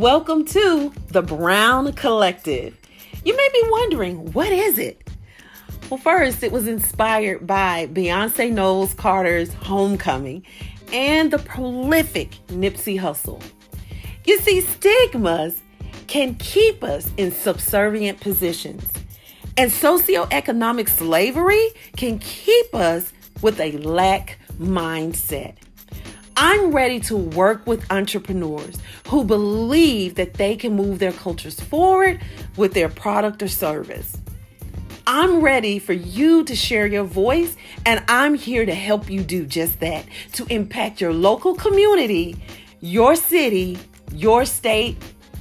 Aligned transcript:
Welcome 0.00 0.46
to 0.46 0.94
the 1.08 1.20
Brown 1.20 1.92
Collective. 1.92 2.74
You 3.22 3.36
may 3.36 3.48
be 3.52 3.62
wondering, 3.68 4.32
what 4.32 4.50
is 4.50 4.78
it? 4.78 5.06
Well, 5.90 6.00
first, 6.00 6.42
it 6.42 6.50
was 6.50 6.66
inspired 6.66 7.46
by 7.46 7.86
Beyonce 7.88 8.50
Knowles 8.50 8.94
Carter's 8.94 9.52
Homecoming 9.52 10.46
and 10.90 11.30
the 11.30 11.36
prolific 11.36 12.30
Nipsey 12.46 12.98
Hussle. 12.98 13.42
You 14.24 14.38
see, 14.38 14.62
stigmas 14.62 15.60
can 16.06 16.34
keep 16.36 16.82
us 16.82 17.10
in 17.18 17.30
subservient 17.30 18.20
positions, 18.20 18.90
and 19.58 19.70
socioeconomic 19.70 20.88
slavery 20.88 21.68
can 21.98 22.18
keep 22.20 22.74
us 22.74 23.12
with 23.42 23.60
a 23.60 23.72
lack 23.72 24.38
mindset. 24.58 25.56
I'm 26.42 26.72
ready 26.72 27.00
to 27.00 27.18
work 27.18 27.66
with 27.66 27.92
entrepreneurs 27.92 28.78
who 29.08 29.24
believe 29.24 30.14
that 30.14 30.32
they 30.32 30.56
can 30.56 30.74
move 30.74 30.98
their 30.98 31.12
cultures 31.12 31.60
forward 31.60 32.18
with 32.56 32.72
their 32.72 32.88
product 32.88 33.42
or 33.42 33.48
service. 33.48 34.16
I'm 35.06 35.42
ready 35.42 35.78
for 35.78 35.92
you 35.92 36.42
to 36.44 36.56
share 36.56 36.86
your 36.86 37.04
voice, 37.04 37.56
and 37.84 38.02
I'm 38.08 38.32
here 38.32 38.64
to 38.64 38.74
help 38.74 39.10
you 39.10 39.22
do 39.22 39.44
just 39.44 39.80
that 39.80 40.06
to 40.32 40.46
impact 40.46 40.98
your 40.98 41.12
local 41.12 41.54
community, 41.54 42.42
your 42.80 43.16
city, 43.16 43.78
your 44.14 44.46
state, 44.46 44.96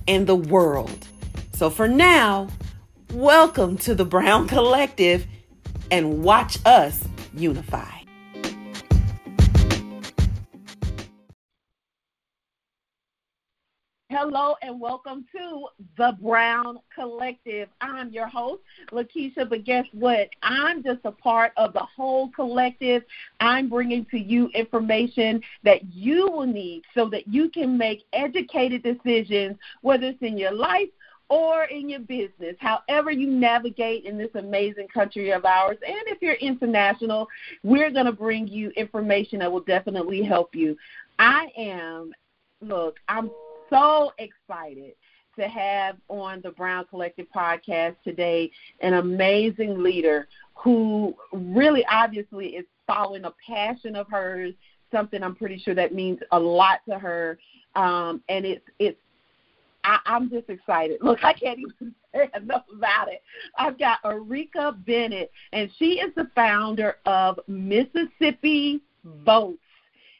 and 0.05 0.27
the 0.27 0.35
world. 0.35 1.07
So 1.53 1.69
for 1.69 1.87
now, 1.87 2.49
welcome 3.13 3.77
to 3.77 3.95
the 3.95 4.03
Brown 4.03 4.49
Collective 4.49 5.25
and 5.91 6.25
watch 6.25 6.59
us 6.65 7.01
unify. 7.33 7.98
Hello 14.11 14.55
and 14.63 14.81
welcome 14.81 15.23
to 15.31 15.67
the 15.95 16.17
Brown 16.19 16.79
Collective. 16.95 17.69
I'm 17.79 18.09
your 18.09 18.25
host, 18.25 18.63
Lakeisha, 18.91 19.47
but 19.47 19.63
guess 19.65 19.85
what? 19.93 20.29
I'm 20.41 20.81
just 20.81 21.01
a 21.03 21.11
part 21.11 21.51
of 21.57 21.73
the 21.73 21.85
whole 21.95 22.31
collective. 22.31 23.03
I'm 23.39 23.69
bringing 23.69 24.05
to 24.05 24.17
you 24.17 24.47
information 24.55 25.43
that 25.61 25.93
you 25.93 26.27
will 26.31 26.47
need 26.47 26.85
so 26.95 27.07
that 27.09 27.27
you 27.27 27.49
can 27.51 27.77
make 27.77 28.01
educated 28.11 28.81
decisions, 28.81 29.57
whether 29.83 30.07
it's 30.07 30.23
in 30.23 30.39
your 30.39 30.53
life 30.53 30.89
or 31.29 31.65
in 31.65 31.87
your 31.87 31.99
business, 31.99 32.55
however 32.57 33.11
you 33.11 33.27
navigate 33.27 34.05
in 34.05 34.17
this 34.17 34.31
amazing 34.33 34.87
country 34.87 35.29
of 35.29 35.45
ours. 35.45 35.77
And 35.85 36.01
if 36.07 36.19
you're 36.19 36.33
international, 36.33 37.27
we're 37.61 37.91
going 37.91 38.07
to 38.07 38.11
bring 38.11 38.47
you 38.47 38.71
information 38.71 39.37
that 39.37 39.51
will 39.51 39.61
definitely 39.61 40.23
help 40.23 40.55
you. 40.55 40.75
I 41.19 41.49
am, 41.55 42.11
look, 42.59 42.95
I'm 43.07 43.29
so 43.69 44.11
excited 44.17 44.93
to 45.37 45.47
have 45.47 45.95
on 46.09 46.41
the 46.41 46.51
Brown 46.51 46.85
Collective 46.89 47.27
podcast 47.35 47.95
today 48.03 48.51
an 48.81 48.95
amazing 48.95 49.81
leader 49.81 50.27
who 50.55 51.15
really 51.31 51.85
obviously 51.89 52.47
is 52.47 52.65
following 52.85 53.23
a 53.25 53.33
passion 53.47 53.95
of 53.95 54.07
hers, 54.09 54.53
something 54.91 55.23
I'm 55.23 55.35
pretty 55.35 55.59
sure 55.59 55.75
that 55.75 55.93
means 55.93 56.19
a 56.31 56.39
lot 56.39 56.79
to 56.89 56.99
her. 56.99 57.37
Um, 57.75 58.21
and 58.27 58.45
it's 58.45 58.65
it's 58.79 58.97
I, 59.83 59.99
I'm 60.05 60.29
just 60.29 60.49
excited. 60.49 60.99
Look, 61.03 61.23
I 61.23 61.33
can't 61.33 61.59
even 61.59 61.95
say 62.13 62.29
enough 62.35 62.65
about 62.75 63.09
it. 63.09 63.21
I've 63.57 63.79
got 63.79 64.01
Arekia 64.03 64.85
Bennett, 64.85 65.31
and 65.53 65.69
she 65.77 65.99
is 65.99 66.13
the 66.15 66.29
founder 66.35 66.97
of 67.05 67.39
Mississippi 67.47 68.81
Votes. 69.25 69.59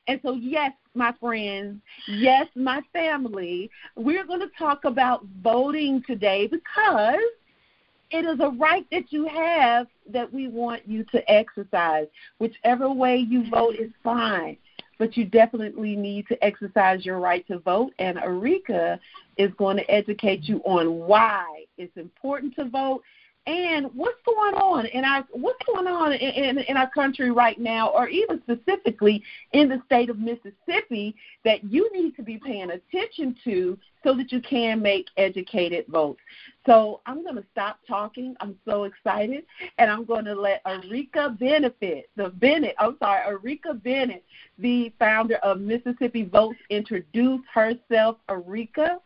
And 0.07 0.19
so, 0.23 0.33
yes, 0.33 0.71
my 0.93 1.13
friends, 1.19 1.81
yes, 2.07 2.47
my 2.55 2.81
family, 2.91 3.69
we're 3.95 4.25
going 4.25 4.39
to 4.39 4.49
talk 4.57 4.85
about 4.85 5.25
voting 5.41 6.03
today 6.05 6.47
because 6.47 7.19
it 8.11 8.25
is 8.25 8.39
a 8.39 8.49
right 8.49 8.85
that 8.91 9.11
you 9.11 9.27
have 9.27 9.87
that 10.09 10.31
we 10.33 10.47
want 10.47 10.87
you 10.87 11.03
to 11.11 11.31
exercise. 11.31 12.07
Whichever 12.39 12.91
way 12.91 13.17
you 13.17 13.49
vote 13.49 13.75
is 13.75 13.91
fine, 14.03 14.57
but 14.97 15.15
you 15.15 15.25
definitely 15.25 15.95
need 15.95 16.27
to 16.27 16.43
exercise 16.43 17.05
your 17.05 17.19
right 17.19 17.45
to 17.47 17.59
vote. 17.59 17.93
And 17.99 18.17
Arekia 18.17 18.99
is 19.37 19.51
going 19.57 19.77
to 19.77 19.91
educate 19.91 20.43
you 20.43 20.57
on 20.65 20.95
why 21.07 21.65
it's 21.77 21.95
important 21.97 22.55
to 22.55 22.65
vote 22.65 23.03
and 23.47 23.87
what's 23.95 24.21
going 24.25 24.53
on 24.55 24.85
in 24.87 25.03
our 25.03 25.25
what's 25.31 25.63
going 25.65 25.87
on 25.87 26.13
in, 26.13 26.19
in, 26.19 26.57
in 26.59 26.77
our 26.77 26.89
country 26.89 27.31
right 27.31 27.59
now, 27.59 27.89
or 27.89 28.07
even 28.07 28.41
specifically 28.43 29.23
in 29.53 29.69
the 29.69 29.81
state 29.85 30.09
of 30.09 30.19
Mississippi 30.19 31.15
that 31.45 31.63
you 31.63 31.89
need 31.93 32.15
to 32.15 32.23
be 32.23 32.37
paying 32.37 32.71
attention 32.71 33.35
to 33.43 33.77
so 34.03 34.13
that 34.15 34.31
you 34.31 34.41
can 34.41 34.81
make 34.81 35.07
educated 35.17 35.85
votes. 35.87 36.21
So 36.65 37.01
I'm 37.05 37.23
going 37.23 37.35
to 37.35 37.45
stop 37.51 37.79
talking. 37.87 38.35
I'm 38.39 38.55
so 38.65 38.83
excited, 38.83 39.45
and 39.77 39.89
I'm 39.89 40.05
going 40.05 40.25
to 40.25 40.35
let 40.35 40.63
Arekia 40.65 41.37
Benefit, 41.39 42.09
the 42.15 42.29
Bennett, 42.29 42.75
I'm 42.79 42.97
sorry, 42.99 43.35
Arekia 43.35 43.81
Bennett, 43.81 44.23
the 44.57 44.93
founder 44.99 45.35
of 45.37 45.59
Mississippi 45.59 46.23
Votes, 46.25 46.59
introduce 46.69 47.41
herself. 47.53 48.17
Arekia, 48.29 48.99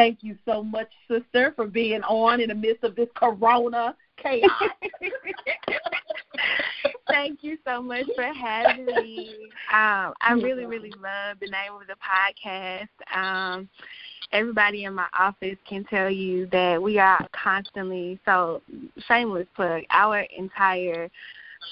Thank 0.00 0.22
you 0.22 0.38
so 0.46 0.62
much, 0.62 0.88
sister, 1.08 1.52
for 1.54 1.66
being 1.66 2.00
on 2.04 2.40
in 2.40 2.48
the 2.48 2.54
midst 2.54 2.84
of 2.84 2.96
this 2.96 3.10
corona 3.14 3.94
chaos. 4.16 4.50
Thank 7.06 7.44
you 7.44 7.58
so 7.66 7.82
much 7.82 8.06
for 8.14 8.24
having 8.24 8.86
me. 8.86 9.50
Um, 9.70 10.14
I 10.22 10.32
really, 10.32 10.64
really 10.64 10.92
love 10.92 11.36
the 11.38 11.48
name 11.48 11.72
of 11.78 11.86
the 11.86 11.96
podcast. 12.00 12.88
Um, 13.14 13.68
everybody 14.32 14.84
in 14.84 14.94
my 14.94 15.08
office 15.18 15.58
can 15.68 15.84
tell 15.84 16.08
you 16.08 16.46
that 16.46 16.80
we 16.80 16.98
are 16.98 17.28
constantly 17.32 18.18
so 18.24 18.62
shameless 19.06 19.48
plug. 19.54 19.82
Our 19.90 20.20
entire 20.34 21.10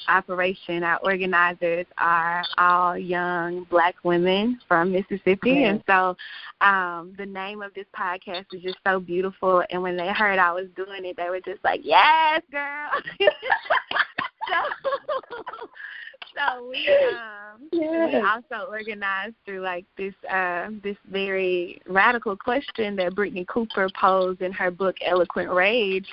operation, 0.09 0.83
our 0.83 0.99
organizers 0.99 1.87
are 1.99 2.43
all 2.57 2.97
young 2.97 3.65
black 3.65 3.95
women 4.03 4.59
from 4.67 4.93
Mississippi. 4.93 5.65
And 5.65 5.83
so 5.87 6.17
um, 6.61 7.15
the 7.19 7.27
name 7.27 7.63
of 7.63 7.75
this 7.75 7.87
podcast 7.97 8.47
is 8.53 8.63
just 8.63 8.79
so 8.87 9.01
beautiful. 9.01 9.63
And 9.71 9.83
when 9.83 9.97
they 9.97 10.09
heard 10.09 10.39
I 10.39 10.53
was 10.53 10.67
doing 10.77 11.05
it, 11.05 11.17
they 11.17 11.29
were 11.29 11.41
just 11.41 11.63
like, 11.65 11.81
yes, 11.83 12.43
girl. 12.51 12.91
so, 14.49 15.69
so 16.39 16.69
we 16.69 16.89
um 16.89 17.69
yes. 17.73 18.09
we 18.13 18.21
also 18.21 18.71
organized 18.71 19.35
through 19.45 19.61
like 19.61 19.85
this 19.97 20.15
uh 20.31 20.69
this 20.83 20.97
very 21.11 21.81
radical 21.89 22.37
question 22.37 22.97
that 22.97 23.15
Brittney 23.15 23.47
Cooper 23.47 23.89
posed 24.01 24.43
in 24.43 24.53
her 24.53 24.71
book 24.71 24.97
Eloquent 25.05 25.51
Rage 25.51 26.09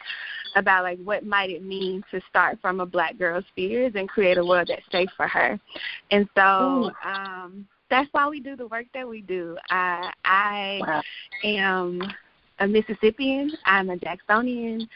about 0.56 0.84
like 0.84 1.00
what 1.04 1.26
might 1.26 1.50
it 1.50 1.64
mean 1.64 2.04
to 2.12 2.22
start 2.30 2.58
from 2.62 2.80
a 2.80 2.86
black 2.86 3.18
girl's 3.18 3.46
fears 3.56 3.94
and 3.96 4.10
create 4.10 4.38
a 4.38 4.46
world 4.46 4.70
that's 4.70 4.90
safe 4.92 5.10
for 5.16 5.28
her. 5.28 5.60
And 6.12 6.28
so 6.36 6.42
Ooh. 6.42 7.10
um 7.10 7.68
that's 7.90 8.10
why 8.14 8.28
we 8.28 8.40
do 8.40 8.56
the 8.56 8.68
work 8.68 8.88
that 8.94 9.08
we 9.08 9.22
do. 9.22 9.58
I 9.70 10.12
I 10.26 10.80
wow. 10.82 11.04
am 11.44 12.02
a 12.60 12.68
Mississippian. 12.68 13.52
I'm 13.66 13.90
a 13.90 13.98
Jacksonian. 13.98 14.88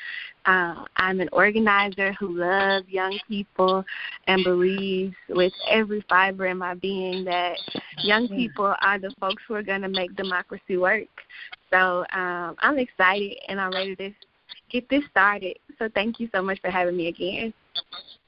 Uh, 0.45 0.85
I'm 0.95 1.19
an 1.19 1.29
organizer 1.31 2.13
who 2.13 2.37
loves 2.37 2.87
young 2.87 3.19
people 3.27 3.83
and 4.27 4.43
believes 4.43 5.15
with 5.29 5.53
every 5.69 6.03
fiber 6.07 6.47
in 6.47 6.57
my 6.57 6.73
being 6.75 7.23
that 7.25 7.57
young 8.03 8.27
people 8.29 8.73
are 8.81 8.99
the 8.99 9.13
folks 9.19 9.43
who 9.47 9.55
are 9.55 9.63
going 9.63 9.81
to 9.81 9.89
make 9.89 10.15
democracy 10.15 10.77
work. 10.77 11.07
So 11.69 12.05
um, 12.13 12.55
I'm 12.59 12.79
excited 12.79 13.37
and 13.47 13.59
I'm 13.59 13.71
ready 13.71 13.95
to 13.97 14.11
get 14.71 14.89
this 14.89 15.03
started. 15.11 15.57
So 15.77 15.89
thank 15.93 16.19
you 16.19 16.29
so 16.33 16.41
much 16.41 16.59
for 16.61 16.69
having 16.69 16.97
me 16.97 17.07
again. 17.07 17.53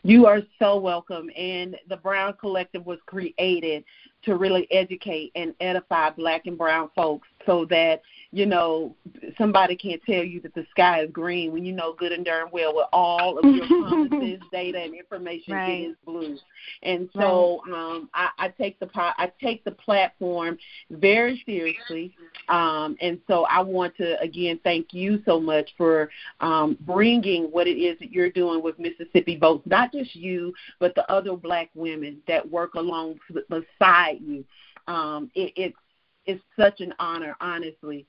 You 0.04 0.26
are 0.26 0.42
so 0.60 0.78
welcome. 0.78 1.30
And 1.38 1.78
the 1.88 1.98
Brown 1.98 2.34
Collective 2.40 2.86
was 2.86 3.00
created 3.06 3.84
to 4.24 4.36
really 4.36 4.68
educate 4.72 5.32
and 5.36 5.54
edify 5.60 6.10
black 6.12 6.46
and 6.46 6.58
brown 6.58 6.90
folks 6.96 7.28
so 7.46 7.66
that 7.66 8.02
you 8.34 8.46
know, 8.46 8.96
somebody 9.38 9.76
can't 9.76 10.02
tell 10.04 10.24
you 10.24 10.40
that 10.40 10.56
the 10.56 10.66
sky 10.72 11.02
is 11.02 11.12
green 11.12 11.52
when 11.52 11.66
you 11.66 11.74
know 11.74 11.94
good 11.94 12.14
and 12.14 12.24
darn 12.24 12.48
well 12.54 12.74
with 12.74 12.86
all 12.94 13.38
of 13.38 13.44
your 13.44 13.68
promises, 13.88 14.40
data, 14.54 14.80
and 14.80 14.96
information 14.96 15.54
right. 15.54 15.90
is 15.90 15.96
blue. 16.06 16.38
And 16.82 17.10
so 17.14 17.62
right. 17.68 17.74
um, 17.74 18.10
I, 18.14 18.30
I 18.40 18.48
take 18.48 18.80
the 18.80 18.90
I 18.96 19.30
take 19.42 19.66
the 19.66 19.72
platform 19.72 20.58
very 20.90 21.44
seriously, 21.46 22.16
um, 22.48 22.96
and 23.02 23.20
so 23.28 23.46
I 23.50 23.60
want 23.60 23.98
to 23.98 24.18
again 24.22 24.62
thank 24.64 24.94
you 24.94 25.22
so 25.26 25.38
much 25.38 25.70
for 25.78 26.10
um, 26.40 26.78
bringing 26.82 27.46
what 27.46 27.68
it 27.68 27.78
is 27.78 28.00
that 28.00 28.14
you're 28.14 28.32
doing 28.32 28.64
with 28.64 28.80
Mississippi 28.80 29.38
Votes. 29.38 29.64
Not 29.66 29.92
just 29.92 30.16
you, 30.16 30.54
but 30.80 30.96
the 30.96 31.10
other 31.12 31.36
Black 31.36 31.70
women 31.76 32.22
that 32.30 32.50
work 32.50 32.76
along 32.76 33.20
beside 33.50 34.20
you. 34.22 34.46
Um, 34.88 35.30
it, 35.36 35.54
it's 35.56 35.78
it's 36.26 36.44
such 36.58 36.82
an 36.82 36.94
honor, 37.00 37.36
honestly 37.42 38.06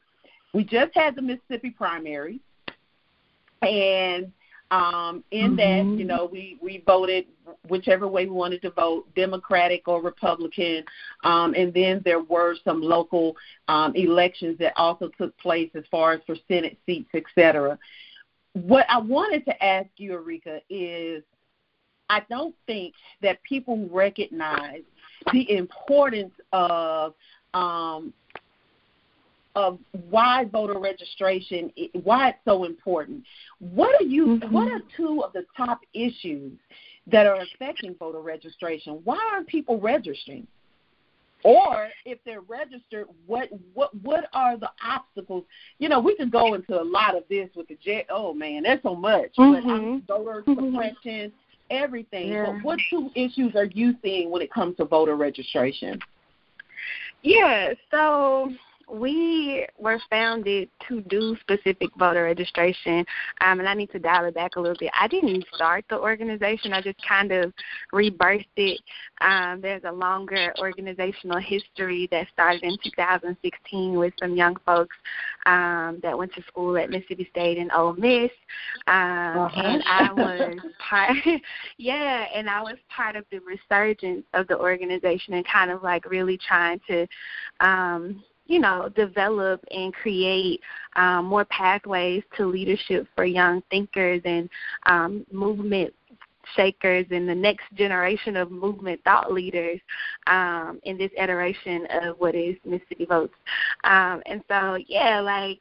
we 0.52 0.64
just 0.64 0.94
had 0.94 1.16
the 1.16 1.22
Mississippi 1.22 1.70
primary, 1.70 2.40
and 3.62 4.30
um, 4.70 5.22
in 5.30 5.56
mm-hmm. 5.56 5.90
that, 5.90 5.98
you 5.98 6.04
know, 6.04 6.28
we 6.30 6.58
we 6.62 6.82
voted 6.86 7.26
whichever 7.68 8.08
way 8.08 8.26
we 8.26 8.32
wanted 8.32 8.62
to 8.62 8.70
vote, 8.70 9.06
Democratic 9.14 9.86
or 9.86 10.02
Republican. 10.02 10.84
Um, 11.24 11.54
and 11.54 11.72
then 11.74 12.00
there 12.04 12.22
were 12.22 12.56
some 12.64 12.80
local 12.80 13.36
um, 13.68 13.94
elections 13.94 14.58
that 14.58 14.72
also 14.76 15.10
took 15.18 15.36
place 15.38 15.70
as 15.74 15.84
far 15.90 16.12
as 16.12 16.20
for 16.26 16.36
Senate 16.48 16.78
seats, 16.86 17.10
et 17.14 17.24
cetera. 17.34 17.78
What 18.54 18.86
I 18.88 18.98
wanted 18.98 19.44
to 19.46 19.64
ask 19.64 19.88
you, 19.96 20.12
Arekia, 20.12 20.60
is 20.70 21.22
I 22.08 22.22
don't 22.28 22.54
think 22.66 22.94
that 23.22 23.42
people 23.42 23.88
recognize 23.90 24.82
the 25.32 25.50
importance 25.50 26.32
of 26.52 27.14
um, 27.54 28.12
of 29.54 29.78
why 30.08 30.44
voter 30.50 30.78
registration, 30.78 31.70
why 32.04 32.30
it's 32.30 32.38
so 32.44 32.64
important. 32.64 33.22
What 33.58 34.00
are 34.00 34.04
you? 34.04 34.26
Mm-hmm. 34.26 34.52
What 34.52 34.68
are 34.72 34.80
two 34.96 35.22
of 35.22 35.32
the 35.32 35.44
top 35.56 35.80
issues 35.92 36.52
that 37.06 37.26
are 37.26 37.40
affecting 37.40 37.94
voter 37.98 38.20
registration? 38.20 39.00
Why 39.04 39.18
aren't 39.32 39.48
people 39.48 39.80
registering? 39.80 40.46
Or 41.44 41.88
if 42.04 42.18
they're 42.24 42.40
registered, 42.42 43.08
what 43.26 43.48
what 43.74 43.90
what 44.02 44.28
are 44.32 44.56
the 44.56 44.70
obstacles? 44.84 45.44
You 45.78 45.88
know, 45.88 45.98
we 45.98 46.14
could 46.14 46.30
go 46.30 46.54
into 46.54 46.80
a 46.80 46.84
lot 46.84 47.16
of 47.16 47.24
this 47.28 47.48
with 47.56 47.66
the 47.68 47.76
jet. 47.84 48.06
Oh 48.10 48.32
man, 48.32 48.62
there's 48.62 48.82
so 48.82 48.94
much. 48.94 49.34
Mm-hmm. 49.36 49.98
But 50.06 50.18
voter 50.18 50.44
mm-hmm. 50.46 50.72
suppression, 50.72 51.32
everything. 51.70 52.28
Yeah. 52.28 52.46
But 52.46 52.64
what 52.64 52.78
two 52.88 53.10
issues 53.16 53.56
are 53.56 53.64
you 53.64 53.94
seeing 54.02 54.30
when 54.30 54.40
it 54.40 54.52
comes 54.52 54.76
to 54.76 54.84
voter 54.84 55.16
registration? 55.16 55.98
Yeah, 57.22 57.74
so 57.90 58.52
we 58.92 59.66
were 59.78 59.98
founded 60.10 60.68
to 60.88 61.00
do 61.02 61.36
specific 61.40 61.88
voter 61.98 62.24
registration, 62.24 63.04
um, 63.40 63.58
and 63.58 63.68
I 63.68 63.74
need 63.74 63.90
to 63.92 63.98
dial 63.98 64.26
it 64.26 64.34
back 64.34 64.56
a 64.56 64.60
little 64.60 64.76
bit. 64.78 64.90
I 64.98 65.08
didn't 65.08 65.46
start 65.54 65.84
the 65.88 65.98
organization; 65.98 66.72
I 66.72 66.82
just 66.82 66.98
kind 67.06 67.32
of 67.32 67.52
rebirthed 67.92 68.46
it. 68.56 68.80
Um, 69.22 69.60
there's 69.62 69.82
a 69.84 69.92
longer 69.92 70.52
organizational 70.58 71.38
history 71.38 72.06
that 72.10 72.26
started 72.32 72.62
in 72.62 72.76
2016 72.84 73.94
with 73.94 74.12
some 74.20 74.36
young 74.36 74.56
folks 74.66 74.96
um, 75.46 75.98
that 76.02 76.16
went 76.16 76.34
to 76.34 76.42
school 76.42 76.76
at 76.76 76.90
Mississippi 76.90 77.26
State 77.30 77.56
and 77.56 77.72
Ole 77.72 77.94
Miss, 77.94 78.30
um, 78.88 79.38
uh-huh. 79.38 79.62
and 79.62 79.82
I 79.86 80.12
was 80.12 80.54
part. 80.90 81.16
yeah, 81.78 82.26
and 82.34 82.50
I 82.50 82.60
was 82.60 82.76
part 82.94 83.16
of 83.16 83.24
the 83.30 83.40
resurgence 83.40 84.24
of 84.34 84.46
the 84.48 84.58
organization 84.58 85.32
and 85.34 85.46
kind 85.46 85.70
of 85.70 85.82
like 85.82 86.10
really 86.10 86.38
trying 86.38 86.78
to 86.88 87.06
um, 87.60 88.22
you 88.46 88.58
know, 88.58 88.88
develop 88.94 89.64
and 89.70 89.94
create 89.94 90.60
um, 90.96 91.26
more 91.26 91.44
pathways 91.46 92.22
to 92.36 92.46
leadership 92.46 93.06
for 93.14 93.24
young 93.24 93.62
thinkers 93.70 94.20
and 94.24 94.48
um, 94.86 95.24
movement 95.32 95.92
shakers 96.56 97.06
and 97.10 97.28
the 97.28 97.34
next 97.34 97.64
generation 97.74 98.36
of 98.36 98.50
movement 98.50 99.00
thought 99.04 99.32
leaders 99.32 99.80
um, 100.26 100.80
in 100.84 100.98
this 100.98 101.10
iteration 101.16 101.86
of 101.90 102.16
what 102.18 102.34
is 102.34 102.56
Mississippi 102.64 103.06
Votes. 103.06 103.34
Um, 103.84 104.22
and 104.26 104.42
so, 104.48 104.78
yeah, 104.88 105.20
like 105.20 105.60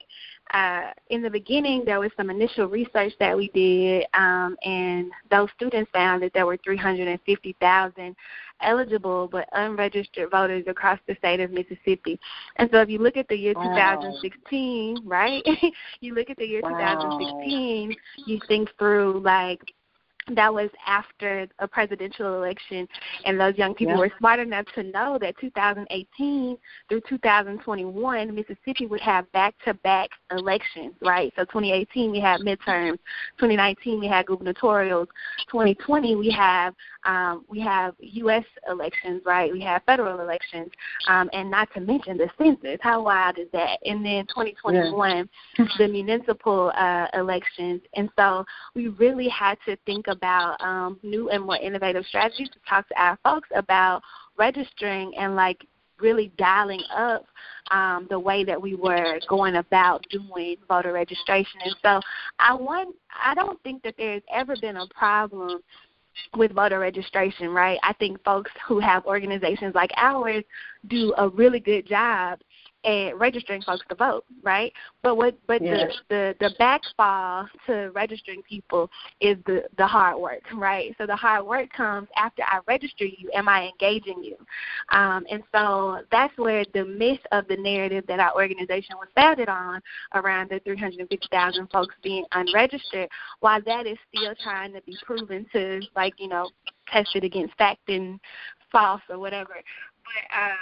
uh, 0.54 0.92
in 1.10 1.22
the 1.22 1.30
beginning, 1.30 1.84
there 1.86 2.00
was 2.00 2.12
some 2.18 2.30
initial 2.30 2.68
research 2.68 3.14
that 3.20 3.36
we 3.36 3.50
did, 3.50 4.06
um, 4.14 4.58
and 4.64 5.12
those 5.30 5.50
students 5.56 5.90
found 5.94 6.22
that 6.24 6.34
there 6.34 6.46
were 6.46 6.58
350,000 6.58 8.16
eligible 8.62 9.28
but 9.32 9.48
unregistered 9.54 10.30
voters 10.30 10.64
across 10.68 11.00
the 11.08 11.16
state 11.16 11.40
of 11.40 11.52
Mississippi. 11.52 12.20
And 12.58 12.70
so 12.72 12.82
if 12.82 12.90
you 12.90 13.00
look 13.00 13.18
at 13.18 13.28
the 13.28 13.36
year 13.36 13.54
wow. 13.56 13.96
2016, 14.00 15.00
right? 15.06 15.44
you 16.02 16.14
look 16.14 16.30
at 16.30 16.38
the 16.38 16.46
year 16.46 16.62
wow. 16.64 17.18
2016, 17.20 17.96
you 18.28 18.40
think 18.48 18.70
through 18.78 19.22
like 19.24 19.74
that 20.36 20.54
was 20.54 20.70
after 20.86 21.48
a 21.60 21.68
presidential 21.68 22.36
election, 22.36 22.88
and 23.26 23.40
those 23.40 23.58
young 23.58 23.74
people 23.74 23.94
yeah. 23.94 24.00
were 24.00 24.12
smart 24.18 24.40
enough 24.40 24.66
to 24.76 24.84
know 24.84 25.18
that 25.20 25.36
2018 25.40 26.58
through 26.90 27.02
2021, 27.08 28.36
Mississippi 28.36 28.86
would 28.86 29.02
have 29.02 29.32
back-to-back 29.32 30.10
elections, 30.32 30.94
right? 31.02 31.34
So 31.36 31.44
2018 31.46 32.12
we 32.12 32.20
had 32.20 32.42
midterms, 32.42 33.00
2019 33.38 34.00
we 34.00 34.08
had 34.08 34.26
gubernatorials, 34.26 35.08
2020 35.50 36.16
we 36.16 36.32
have 36.32 36.74
um, 37.06 37.46
we 37.50 37.60
have 37.62 37.96
U.S. 38.00 38.44
elections, 38.70 39.24
right? 39.26 39.52
We 39.52 39.62
have 39.62 39.82
federal 39.86 40.20
elections, 40.20 40.70
um, 41.08 41.30
and 41.34 41.50
not 41.50 41.68
to 41.74 41.80
mention 41.80 42.18
the 42.18 42.30
census. 42.38 42.78
How 42.82 43.02
wild 43.02 43.40
is 43.40 43.48
that? 43.54 43.80
And 43.86 44.06
then 44.06 44.28
2021, 44.28 45.28
yeah. 45.58 45.66
the 45.80 45.88
municipal 45.88 46.72
uh, 46.78 47.08
elections, 47.14 47.82
and 47.96 48.10
so 48.18 48.46
we 48.76 48.90
really 48.90 49.28
had 49.30 49.58
to 49.66 49.76
think 49.86 50.08
about 50.12 50.62
um, 50.62 51.00
new 51.04 51.30
and 51.30 51.44
more 51.44 51.58
innovative 51.58 52.06
strategies 52.06 52.50
to 52.50 52.60
talk 52.70 52.88
to 52.90 53.02
our 53.02 53.18
folks 53.24 53.50
about 53.56 54.02
registering 54.38 55.14
and 55.18 55.36
like 55.36 55.66
really 56.00 56.32
dialing 56.38 56.82
up 56.96 57.26
um, 57.70 58.08
the 58.10 58.20
way 58.20 58.44
that 58.44 58.62
we 58.62 58.76
were 58.76 59.20
going 59.30 59.58
about 59.58 60.06
doing 60.10 60.56
voter 60.68 60.94
registration. 60.94 61.60
And 61.64 61.76
so 61.82 62.02
I 62.40 62.54
want 62.54 62.96
I 63.24 63.34
don't 63.36 63.62
think 63.64 63.84
that 63.84 63.96
there's 63.98 64.24
ever 64.34 64.56
been 64.62 64.78
a 64.78 64.88
problem 64.88 65.62
with 66.36 66.52
voter 66.54 66.80
registration, 66.80 67.50
right? 67.50 67.80
I 67.84 67.94
think 67.94 68.22
folks 68.24 68.52
who 68.68 68.80
have 68.80 69.06
organizations 69.06 69.76
like 69.76 69.92
ours 69.96 70.44
do 70.88 71.14
a 71.18 71.30
really 71.30 71.60
good 71.60 71.88
job 71.88 72.40
and 72.84 73.20
registering 73.20 73.62
folks 73.62 73.84
to 73.90 73.96
vote, 73.96 74.26
right? 74.44 74.74
But 75.04 75.16
what 75.16 75.36
but 75.48 75.62
yeah. 75.62 75.88
the, 76.10 76.36
the 76.40 76.50
the 76.50 76.56
backfall 76.60 77.48
to 77.68 77.92
registering 77.94 78.42
people 78.44 78.90
is 79.20 79.38
the 79.46 79.64
the 79.78 79.86
hard 79.86 80.20
work, 80.20 80.42
right? 80.54 80.96
So 80.98 81.06
the 81.06 81.16
hard 81.16 81.46
work 81.46 81.72
comes 81.72 82.08
after 82.16 82.44
I 82.44 82.60
register 82.68 83.06
you. 83.06 83.30
Am 83.34 83.48
I 83.48 83.70
engaging 83.70 84.24
you? 84.24 84.38
Um, 84.90 85.26
and 85.30 85.44
so 85.54 86.02
that's 86.12 86.36
where 86.38 86.66
the 86.74 86.86
myth 86.86 87.20
of 87.32 87.48
the 87.48 87.58
narrative 87.58 88.06
that 88.08 88.20
our 88.20 88.34
organization 88.36 88.96
was 88.98 89.08
founded 89.16 89.50
on 89.50 89.82
around 90.16 90.50
the 90.50 90.60
350,000 90.60 91.68
folks 91.72 91.96
being 92.02 92.26
unregistered, 92.32 93.10
while 93.42 93.62
that 93.66 93.86
is 93.86 93.98
still 94.14 94.34
trying 94.44 94.74
to 94.74 94.82
be 94.82 94.96
proven 95.06 95.46
to 95.54 95.82
like 95.96 96.14
you 96.18 96.28
know 96.28 96.50
tested 96.88 97.24
against 97.24 97.56
fact 97.58 97.88
and 97.90 98.20
false 98.72 99.02
or 99.10 99.20
whatever. 99.20 99.54
But 99.54 100.38
um, 100.38 100.58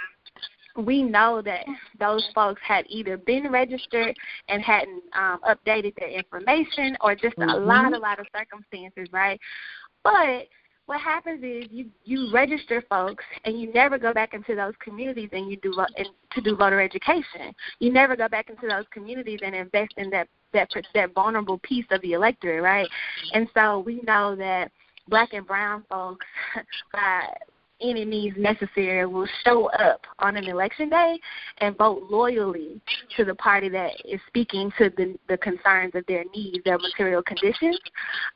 we 0.76 1.02
know 1.02 1.42
that 1.42 1.64
those 1.98 2.26
folks 2.34 2.60
had 2.64 2.84
either 2.88 3.16
been 3.16 3.50
registered 3.50 4.16
and 4.48 4.62
hadn't 4.62 5.02
um, 5.16 5.40
updated 5.48 5.94
their 5.96 6.10
information 6.10 6.96
or 7.00 7.14
just 7.14 7.36
mm-hmm. 7.36 7.50
a 7.50 7.56
lot, 7.56 7.92
a 7.92 7.98
lot 7.98 8.20
of 8.20 8.26
circumstances, 8.34 9.08
right? 9.12 9.38
But 10.04 10.46
what 10.90 11.00
happens 11.00 11.40
is 11.44 11.70
you 11.70 11.86
you 12.04 12.32
register 12.34 12.82
folks 12.88 13.22
and 13.44 13.60
you 13.60 13.72
never 13.72 13.96
go 13.96 14.12
back 14.12 14.34
into 14.34 14.56
those 14.56 14.74
communities 14.82 15.28
and 15.32 15.48
you 15.48 15.56
do 15.58 15.72
and 15.96 16.08
to 16.32 16.40
do 16.40 16.56
voter 16.56 16.80
education. 16.80 17.54
You 17.78 17.92
never 17.92 18.16
go 18.16 18.26
back 18.26 18.50
into 18.50 18.66
those 18.66 18.86
communities 18.90 19.38
and 19.44 19.54
invest 19.54 19.94
in 19.98 20.10
that 20.10 20.26
that 20.52 20.68
that 20.94 21.14
vulnerable 21.14 21.58
piece 21.58 21.86
of 21.92 22.02
the 22.02 22.14
electorate, 22.14 22.60
right? 22.60 22.88
And 23.34 23.48
so 23.54 23.78
we 23.78 24.00
know 24.00 24.34
that 24.34 24.72
black 25.06 25.32
and 25.32 25.46
brown 25.46 25.84
folks 25.88 26.26
by 26.92 27.32
any 27.82 28.04
means 28.04 28.34
necessary 28.36 29.06
will 29.06 29.28
show 29.44 29.66
up 29.70 30.00
on 30.18 30.36
an 30.36 30.44
election 30.44 30.88
day 30.88 31.18
and 31.58 31.76
vote 31.76 32.04
loyally 32.10 32.80
to 33.16 33.24
the 33.24 33.34
party 33.34 33.68
that 33.68 33.92
is 34.04 34.20
speaking 34.26 34.72
to 34.78 34.90
the, 34.96 35.16
the 35.28 35.36
concerns 35.38 35.94
of 35.94 36.04
their 36.06 36.24
needs, 36.34 36.62
their 36.64 36.78
material 36.78 37.22
conditions. 37.22 37.78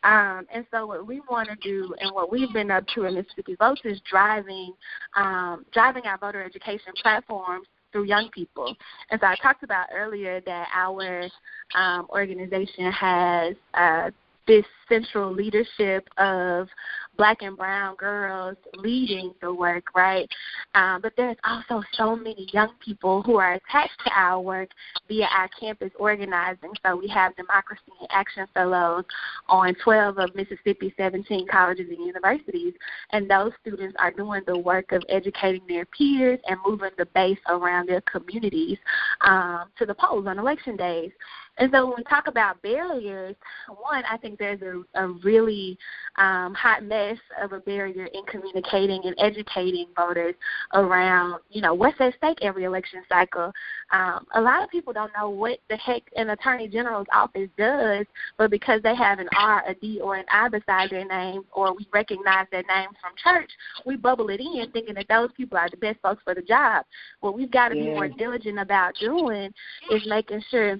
Um, 0.02 0.46
and 0.52 0.66
so 0.70 0.86
what 0.86 1.06
we 1.06 1.20
want 1.30 1.48
to 1.48 1.56
do 1.56 1.94
and 2.00 2.14
what 2.14 2.30
we've 2.30 2.52
been 2.52 2.70
up 2.70 2.86
to 2.94 3.04
in 3.04 3.14
Mississippi 3.14 3.56
Votes 3.58 3.80
is 3.84 4.00
driving 4.10 4.72
um, 5.16 5.64
driving 5.72 6.04
our 6.06 6.18
voter 6.18 6.42
education 6.42 6.92
platforms 7.02 7.66
through 7.94 8.04
young 8.04 8.28
people. 8.34 8.74
And 9.10 9.20
so 9.20 9.26
I 9.26 9.36
talked 9.36 9.62
about 9.62 9.86
earlier 9.94 10.40
that 10.40 10.68
our 10.74 11.28
um, 11.76 12.06
organization 12.10 12.90
has 12.90 13.54
uh, 13.72 14.10
this 14.46 14.64
central 14.88 15.32
leadership 15.32 16.08
of 16.18 16.68
black 17.16 17.42
and 17.42 17.56
brown 17.56 17.94
girls 17.96 18.56
leading 18.76 19.32
the 19.40 19.52
work, 19.52 19.84
right? 19.94 20.28
Um, 20.74 21.00
but 21.00 21.12
there's 21.16 21.36
also 21.44 21.82
so 21.94 22.16
many 22.16 22.48
young 22.52 22.72
people 22.84 23.22
who 23.22 23.36
are 23.36 23.54
attached 23.54 23.98
to 24.04 24.10
our 24.14 24.40
work 24.40 24.70
via 25.08 25.26
our 25.26 25.48
campus 25.58 25.90
organizing. 25.98 26.72
So 26.84 26.96
we 26.96 27.08
have 27.08 27.36
Democracy 27.36 27.82
in 28.00 28.06
Action 28.10 28.46
Fellows 28.52 29.04
on 29.48 29.74
12 29.82 30.18
of 30.18 30.34
Mississippi's 30.34 30.92
17 30.96 31.46
colleges 31.48 31.86
and 31.88 32.04
universities, 32.04 32.74
and 33.12 33.30
those 33.30 33.52
students 33.60 33.94
are 33.98 34.10
doing 34.10 34.42
the 34.46 34.58
work 34.58 34.92
of 34.92 35.02
educating 35.08 35.62
their 35.68 35.84
peers 35.86 36.40
and 36.46 36.58
moving 36.66 36.90
the 36.98 37.06
base 37.06 37.38
around 37.48 37.88
their 37.88 38.02
communities 38.02 38.78
um, 39.22 39.64
to 39.78 39.86
the 39.86 39.94
polls 39.94 40.26
on 40.26 40.38
election 40.38 40.76
days. 40.76 41.12
And 41.58 41.70
so 41.73 41.87
when 41.87 41.94
we 41.99 42.02
talk 42.04 42.26
about 42.26 42.61
barriers, 42.62 43.37
one, 43.80 44.02
I 44.11 44.16
think 44.16 44.38
there's 44.38 44.61
a, 44.62 44.82
a 45.00 45.08
really 45.23 45.78
um, 46.16 46.52
hot 46.54 46.84
mess 46.84 47.18
of 47.40 47.52
a 47.52 47.61
barrier 47.61 48.06
in 48.06 48.25
communicating 48.25 49.02
and 49.04 49.14
educating 49.18 49.87
voters 49.96 50.34
around, 50.73 51.40
you 51.50 51.61
know, 51.62 51.73
what's 51.73 52.00
at 52.00 52.14
stake 52.16 52.38
every 52.42 52.64
election 52.64 53.02
cycle. 53.08 53.52
Um, 53.92 54.26
a 54.34 54.40
lot 54.40 54.64
of 54.64 54.70
people 54.70 54.92
don't 54.92 55.12
know 55.16 55.30
what 55.30 55.58
the 55.68 55.76
heck 55.76 56.02
an 56.16 56.30
attorney 56.30 56.66
general's 56.66 57.06
office 57.12 57.49
does, 57.56 58.06
but 58.37 58.50
because 58.50 58.82
they 58.82 58.96
have 58.96 59.20
an 59.20 59.28
R, 59.37 59.62
a 59.68 59.75
D, 59.75 60.00
or 60.00 60.16
an 60.16 60.25
I 60.32 60.49
beside 60.49 60.90
their 60.90 61.04
name, 61.04 61.42
or 61.52 61.75
we 61.75 61.87
recognize 61.92 62.46
their 62.50 62.64
names 62.64 62.96
from 63.00 63.12
church, 63.23 63.50
we 63.87 63.96
bubble 63.96 64.28
it 64.30 64.40
in 64.40 64.70
thinking 64.73 64.94
that 64.94 65.08
those 65.08 65.30
people 65.37 65.56
are 65.56 65.70
the 65.70 65.76
best 65.76 66.00
folks 66.02 66.23
for 66.25 66.34
the 66.34 66.42
job. 66.42 66.84
What 67.20 67.37
we've 67.37 67.50
got 67.50 67.68
to 67.68 67.76
yeah. 67.76 67.84
be 67.84 67.90
more 67.90 68.08
diligent 68.08 68.58
about 68.58 68.94
doing 69.00 69.52
is 69.90 70.02
making 70.06 70.42
sure 70.50 70.78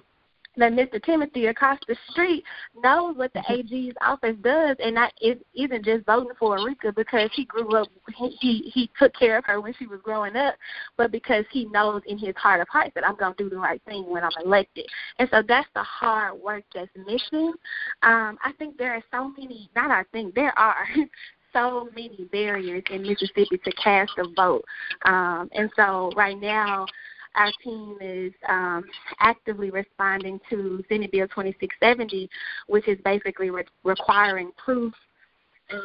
that 0.56 0.73
Mr. 0.73 1.02
Timothy 1.02 1.46
across 1.46 1.78
the 1.88 1.96
street 2.11 2.44
knows 2.82 3.16
what 3.16 3.32
the 3.32 3.40
mm-hmm. 3.40 3.88
AG's 3.88 3.96
office 4.00 4.37
does, 4.42 4.76
and 4.82 4.94
not 4.94 5.12
it 5.20 5.44
isn't 5.54 5.84
just 5.84 6.06
voting 6.06 6.32
for 6.38 6.58
Arekia 6.58 6.94
because 6.94 7.30
he 7.34 7.44
grew 7.44 7.76
up, 7.76 7.88
he 8.40 8.70
he 8.73 8.90
took 8.99 9.14
care 9.14 9.38
of 9.38 9.44
her 9.44 9.61
when 9.61 9.75
she 9.75 9.87
was 9.87 10.00
growing 10.02 10.37
up, 10.37 10.54
but 10.96 11.11
because 11.11 11.44
he 11.50 11.66
knows 11.66 12.02
in 12.06 12.18
his 12.18 12.34
heart 12.37 12.61
of 12.61 12.68
hearts 12.68 12.92
that 12.94 13.06
I'm 13.06 13.16
gonna 13.16 13.34
do 13.37 13.50
the 13.50 13.56
right 13.56 13.82
thing 13.87 14.08
when 14.08 14.23
I'm 14.23 14.44
elected, 14.44 14.87
and 15.18 15.28
so 15.30 15.42
that's 15.46 15.68
the 15.75 15.82
hard 15.82 16.40
work 16.40 16.64
that's 16.75 16.90
missing. 16.96 17.52
Um, 18.02 18.38
I 18.42 18.52
think 18.58 18.76
there 18.76 18.94
are 18.94 19.02
so 19.11 19.32
many, 19.37 19.70
not 19.75 19.90
I 19.90 20.04
think 20.12 20.34
there 20.34 20.56
are 20.58 20.87
so 21.52 21.88
many 21.94 22.28
barriers 22.32 22.82
in 22.90 23.02
Mississippi 23.02 23.58
to 23.64 23.73
cast 23.73 24.12
a 24.18 24.28
vote, 24.37 24.64
um, 25.04 25.49
and 25.52 25.70
so 25.76 26.11
right 26.16 26.38
now 26.40 26.87
our 27.35 27.50
team 27.62 27.97
is 28.00 28.33
um, 28.49 28.85
actively 29.21 29.71
responding 29.71 30.41
to 30.50 30.85
Senate 30.88 31.12
Bill 31.12 31.26
2670, 31.29 32.29
which 32.67 32.88
is 32.88 32.99
basically 33.05 33.50
re- 33.50 33.64
requiring 33.83 34.53
proof. 34.57 34.93
Uh, 35.71 35.76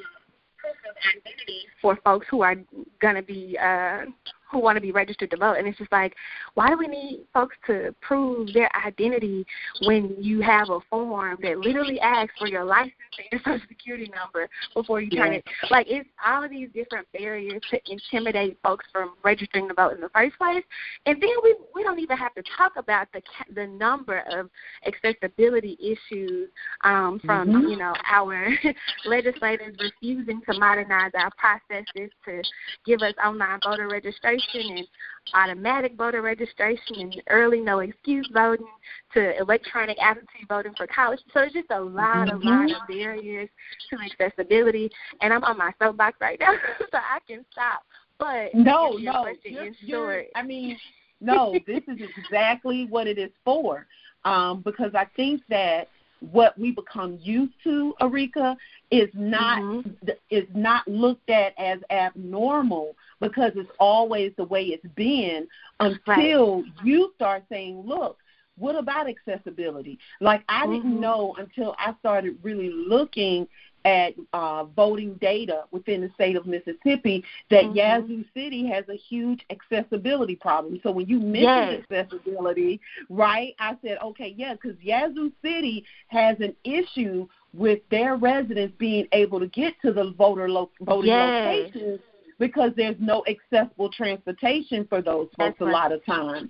proof 0.58 0.76
of 0.76 0.79
identity 1.18 1.62
for 1.82 1.98
folks 2.04 2.28
who 2.30 2.42
are 2.42 2.56
going 3.02 3.16
to 3.16 3.22
be 3.22 3.58
uh, 3.58 4.06
who 4.52 4.60
want 4.60 4.76
to 4.76 4.82
be 4.82 4.92
registered 4.92 5.30
to 5.32 5.38
vote. 5.38 5.58
And 5.58 5.68
it's 5.68 5.78
just 5.78 5.92
like, 5.92 6.16
why 6.56 6.70
do 6.70 6.78
we 6.78 6.88
need 6.88 7.26
folks 7.34 7.56
to 7.68 7.94
prove 8.02 8.52
their 8.54 8.70
identity 8.76 9.46
when 9.86 10.16
you 10.20 10.42
have 10.42 10.70
a 10.70 10.80
form 10.90 11.38
that 11.42 11.60
literally 11.60 12.00
asks 12.00 12.34
for 12.40 12.48
your 12.48 12.64
license 12.64 12.94
and 13.18 13.28
your 13.32 13.42
social 13.44 13.68
security 13.68 14.12
number 14.16 14.50
before 14.74 15.02
you 15.02 15.10
turn 15.10 15.34
yeah. 15.34 15.40
it? 15.40 15.46
Like, 15.70 15.88
it's 15.90 16.10
all 16.26 16.44
of 16.44 16.50
these 16.50 16.70
different 16.74 17.08
barriers 17.14 17.62
to 17.72 17.80
intimidate 17.90 18.58
folks 18.64 18.86
from 18.92 19.14
registering 19.24 19.68
to 19.68 19.74
vote 19.74 19.94
in 19.94 20.02
the 20.02 20.10
first 20.10 20.38
place. 20.38 20.64
And 21.06 21.22
then 21.22 21.30
we 21.44 21.56
we 21.76 21.84
don't 21.84 22.00
even 22.00 22.18
have 22.18 22.34
to 22.36 22.44
talk 22.58 22.74
about 22.76 23.08
the 23.14 23.22
the 23.54 23.68
number 23.68 24.24
of 24.32 24.50
accessibility 24.86 25.78
issues 25.80 26.50
um, 26.84 27.20
from 27.26 27.50
mm-hmm. 27.50 27.68
you 27.68 27.78
know 27.78 27.94
our 28.12 28.50
legislators 29.06 29.76
refusing 29.80 30.42
to 30.50 30.58
modernize 30.90 31.12
our 31.16 31.32
processes 31.38 32.12
to 32.26 32.42
give 32.86 33.02
us 33.02 33.14
online 33.24 33.60
voter 33.64 33.88
registration 33.88 34.78
and 34.78 34.88
automatic 35.34 35.96
voter 35.96 36.22
registration 36.22 36.96
and 36.98 37.22
early 37.30 37.60
no 37.60 37.80
excuse 37.80 38.30
voting 38.34 38.68
to 39.14 39.38
electronic 39.40 39.98
absentee 40.02 40.46
voting 40.48 40.74
for 40.76 40.88
college. 40.88 41.20
So 41.34 41.42
it's 41.42 41.54
just 41.54 41.72
a 41.72 41.80
lot, 41.80 42.28
mm-hmm. 42.28 42.48
a 42.48 42.52
lot 42.52 42.72
of 42.72 42.88
barriers 42.88 43.50
to 43.90 43.98
accessibility. 44.00 44.90
And 45.22 45.34
I'm 45.34 45.44
on 45.44 45.58
my 45.58 45.72
soapbox 45.82 46.18
right 46.20 46.40
now, 46.40 46.54
so 46.80 46.98
I 46.98 47.20
can 47.28 47.46
stop. 47.52 47.84
But 48.18 48.54
no, 48.54 48.98
no, 49.00 49.28
you're, 49.44 49.72
you're, 49.80 50.24
I 50.36 50.44
mean, 50.44 50.78
no, 51.22 51.56
this 51.66 51.84
is 51.88 52.00
exactly 52.18 52.86
what 52.90 53.08
it 53.08 53.18
is 53.18 53.32
for. 53.46 53.86
Um, 54.26 54.62
because 54.66 54.92
I 54.96 55.06
think 55.16 55.42
that 55.50 55.88
what 56.20 56.58
we 56.58 56.72
become 56.72 57.18
used 57.22 57.54
to, 57.64 57.94
Arekia, 58.02 58.56
is 58.92 59.10
not 59.14 59.60
mm-hmm. 59.60 60.10
is 60.30 60.48
not 60.54 60.88
looked 60.88 61.30
at 61.30 61.54
as 61.58 61.80
abnormal 61.90 62.96
because 63.20 63.52
it's 63.56 63.70
always 63.80 64.32
the 64.38 64.44
way 64.44 64.66
it's 64.66 64.86
been 64.96 65.48
until 65.80 66.62
right. 66.62 66.72
you 66.84 67.12
start 67.16 67.44
saying, 67.50 67.84
look, 67.86 68.18
what 68.58 68.76
about 68.76 69.08
accessibility? 69.10 69.98
Like 70.20 70.44
I 70.50 70.64
mm-hmm. 70.64 70.74
didn't 70.74 71.00
know 71.00 71.36
until 71.38 71.76
I 71.78 71.96
started 72.00 72.38
really 72.44 72.70
looking 72.70 73.48
at 73.86 74.14
uh, 74.34 74.66
voting 74.76 75.14
data 75.16 75.64
within 75.72 76.02
the 76.02 76.10
state 76.16 76.36
of 76.36 76.46
Mississippi 76.46 77.24
that 77.50 77.64
mm-hmm. 77.66 77.78
Yazoo 77.78 78.24
City 78.34 78.68
has 78.68 78.84
a 78.90 78.96
huge 78.96 79.46
accessibility 79.50 80.36
problem. 80.36 80.80
So 80.84 80.92
when 80.92 81.08
you 81.08 81.20
mentioned 81.20 81.84
yes. 81.90 82.06
accessibility, 82.06 82.80
right, 83.10 83.56
I 83.60 83.78
said, 83.82 83.98
okay, 84.04 84.34
yeah, 84.38 84.54
because 84.54 84.78
Yazoo 84.82 85.32
City 85.42 85.86
has 86.08 86.38
an 86.40 86.56
issue 86.64 87.28
with 87.54 87.80
their 87.90 88.16
residents 88.16 88.74
being 88.78 89.08
able 89.12 89.40
to 89.40 89.48
get 89.48 89.74
to 89.82 89.92
the 89.92 90.14
voter 90.18 90.50
lo- 90.50 90.72
voting 90.82 91.12
yes. 91.12 91.72
locations 91.74 92.00
because 92.38 92.72
there's 92.76 92.96
no 93.00 93.24
accessible 93.28 93.90
transportation 93.92 94.86
for 94.88 95.02
those 95.02 95.28
folks 95.38 95.58
That's 95.58 95.62
a 95.62 95.66
right. 95.66 95.72
lot 95.74 95.92
of 95.92 96.06
times. 96.06 96.50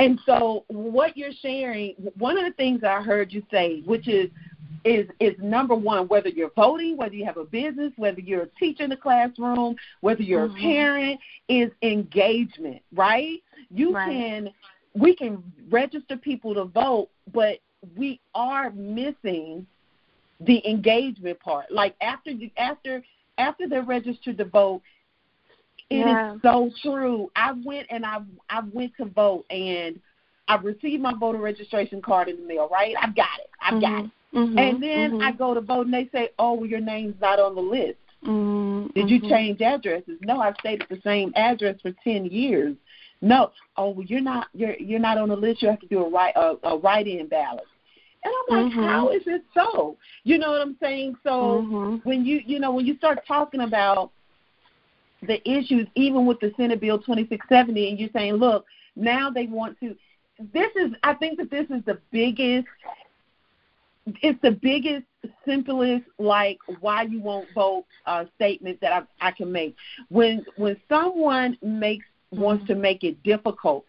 And 0.00 0.18
so 0.24 0.64
what 0.68 1.14
you're 1.14 1.30
sharing, 1.42 1.94
one 2.16 2.38
of 2.38 2.44
the 2.44 2.52
things 2.52 2.82
I 2.82 3.02
heard 3.02 3.32
you 3.32 3.42
say, 3.50 3.82
which 3.84 4.08
is 4.08 4.30
is 4.84 5.08
is 5.20 5.34
number 5.38 5.74
one, 5.74 6.08
whether 6.08 6.28
you're 6.28 6.50
voting, 6.56 6.96
whether 6.96 7.14
you 7.14 7.24
have 7.24 7.36
a 7.36 7.44
business, 7.44 7.92
whether 7.96 8.20
you're 8.20 8.42
a 8.42 8.48
teacher 8.58 8.84
in 8.84 8.90
the 8.90 8.96
classroom, 8.96 9.76
whether 10.00 10.22
you're 10.22 10.48
mm-hmm. 10.48 10.56
a 10.56 10.60
parent, 10.60 11.20
is 11.48 11.70
engagement, 11.82 12.82
right? 12.94 13.42
You 13.70 13.94
right. 13.94 14.10
can 14.10 14.50
we 14.94 15.14
can 15.14 15.42
register 15.70 16.16
people 16.16 16.54
to 16.54 16.64
vote, 16.64 17.08
but 17.32 17.58
we 17.96 18.20
are 18.34 18.70
missing 18.70 19.66
the 20.40 20.66
engagement 20.68 21.38
part. 21.40 21.70
Like 21.70 21.94
after 22.00 22.32
after 22.56 23.02
after 23.38 23.68
they're 23.68 23.82
registered 23.82 24.38
to 24.38 24.44
vote, 24.44 24.82
it 25.90 25.98
yeah. 25.98 26.34
is 26.34 26.42
so 26.42 26.70
true. 26.82 27.30
I 27.36 27.52
went 27.64 27.86
and 27.90 28.04
I 28.04 28.18
I 28.48 28.62
went 28.72 28.92
to 28.96 29.06
vote 29.06 29.44
and 29.50 30.00
I 30.48 30.56
received 30.56 31.02
my 31.02 31.14
voter 31.14 31.38
registration 31.38 32.02
card 32.02 32.28
in 32.28 32.36
the 32.36 32.46
mail. 32.46 32.68
Right, 32.70 32.94
I've 33.00 33.14
got 33.14 33.38
it. 33.40 33.50
I've 33.60 33.74
mm-hmm. 33.74 33.80
got 33.80 34.04
it. 34.06 34.10
Mm-hmm. 34.34 34.58
And 34.58 34.82
then 34.82 35.10
mm-hmm. 35.12 35.22
I 35.22 35.32
go 35.32 35.54
to 35.54 35.60
vote 35.60 35.86
and 35.86 35.94
they 35.94 36.08
say, 36.12 36.30
"Oh, 36.38 36.54
well, 36.54 36.66
your 36.66 36.80
name's 36.80 37.20
not 37.20 37.40
on 37.40 37.54
the 37.54 37.60
list. 37.60 37.98
Mm-hmm. 38.24 38.88
Did 38.94 39.10
you 39.10 39.18
mm-hmm. 39.18 39.28
change 39.28 39.60
addresses?" 39.60 40.18
No, 40.22 40.40
I've 40.40 40.56
stayed 40.60 40.82
at 40.82 40.88
the 40.88 41.00
same 41.02 41.32
address 41.34 41.76
for 41.82 41.92
ten 42.04 42.26
years. 42.26 42.76
No, 43.22 43.50
oh, 43.76 43.90
well, 43.90 44.06
you're 44.06 44.20
not 44.20 44.46
you're 44.54 44.76
you're 44.76 45.00
not 45.00 45.18
on 45.18 45.28
the 45.30 45.36
list. 45.36 45.62
You 45.62 45.68
have 45.68 45.80
to 45.80 45.86
do 45.88 46.04
a 46.04 46.08
write 46.08 46.34
a, 46.36 46.54
a 46.62 46.78
write-in 46.78 47.28
ballot. 47.28 47.64
And 48.22 48.34
I'm 48.34 48.64
like, 48.64 48.72
mm-hmm. 48.72 48.82
how 48.84 49.08
is 49.10 49.22
it 49.26 49.42
so? 49.54 49.96
You 50.24 50.38
know 50.38 50.52
what 50.52 50.60
I'm 50.60 50.76
saying? 50.80 51.16
So 51.24 51.30
mm-hmm. 51.30 52.08
when 52.08 52.24
you 52.24 52.40
you 52.46 52.60
know 52.60 52.72
when 52.72 52.86
you 52.86 52.96
start 52.96 53.20
talking 53.26 53.62
about 53.62 54.12
the 55.26 55.40
issues, 55.48 55.86
even 55.96 56.26
with 56.26 56.40
the 56.40 56.52
Senate 56.56 56.80
Bill 56.80 56.98
2670, 56.98 57.90
and 57.90 57.98
you're 57.98 58.08
saying, 58.12 58.34
look, 58.34 58.64
now 58.96 59.30
they 59.30 59.46
want 59.46 59.78
to. 59.80 59.96
This 60.52 60.70
is, 60.76 60.92
I 61.02 61.14
think 61.14 61.38
that 61.38 61.50
this 61.50 61.66
is 61.70 61.84
the 61.84 61.98
biggest. 62.10 62.66
It's 64.22 64.40
the 64.42 64.52
biggest, 64.52 65.04
simplest, 65.46 66.04
like 66.18 66.58
why 66.80 67.02
you 67.02 67.20
won't 67.20 67.48
vote 67.54 67.84
uh, 68.06 68.24
statement 68.34 68.80
that 68.80 68.92
I, 69.20 69.28
I 69.28 69.30
can 69.30 69.52
make. 69.52 69.76
When 70.08 70.44
when 70.56 70.76
someone 70.88 71.58
makes 71.62 72.06
wants 72.30 72.66
to 72.68 72.74
make 72.74 73.04
it 73.04 73.22
difficult 73.22 73.84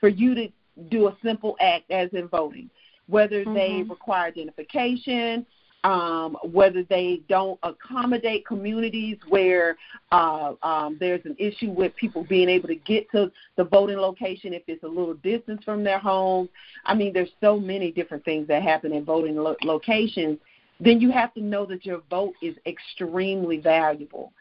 for 0.00 0.08
you 0.08 0.34
to 0.34 0.48
do 0.90 1.08
a 1.08 1.16
simple 1.22 1.56
act, 1.60 1.90
as 1.90 2.10
in 2.12 2.28
voting, 2.28 2.70
whether 3.06 3.44
mm-hmm. 3.44 3.54
they 3.54 3.84
require 3.88 4.26
identification, 4.26 5.46
um, 5.84 6.36
whether 6.44 6.84
they 6.84 7.22
don't 7.28 7.58
accommodate 7.62 8.46
communities 8.46 9.18
where 9.28 9.76
uh, 10.12 10.52
um, 10.62 10.96
there's 11.00 11.24
an 11.24 11.34
issue 11.38 11.70
with 11.70 11.94
people 11.96 12.24
being 12.24 12.48
able 12.48 12.68
to 12.68 12.76
get 12.76 13.10
to 13.10 13.30
the 13.56 13.64
voting 13.64 13.98
location 13.98 14.52
if 14.52 14.62
it's 14.68 14.84
a 14.84 14.88
little 14.88 15.14
distance 15.14 15.62
from 15.64 15.82
their 15.82 15.98
homes. 15.98 16.48
I 16.84 16.94
mean, 16.94 17.12
there's 17.12 17.32
so 17.40 17.58
many 17.58 17.90
different 17.90 18.24
things 18.24 18.46
that 18.48 18.62
happen 18.62 18.92
in 18.92 19.04
voting 19.04 19.36
lo- 19.36 19.56
locations. 19.64 20.38
Then 20.78 21.00
you 21.00 21.10
have 21.10 21.34
to 21.34 21.40
know 21.40 21.66
that 21.66 21.84
your 21.84 22.02
vote 22.08 22.34
is 22.42 22.56
extremely 22.66 23.58
valuable. 23.58 24.32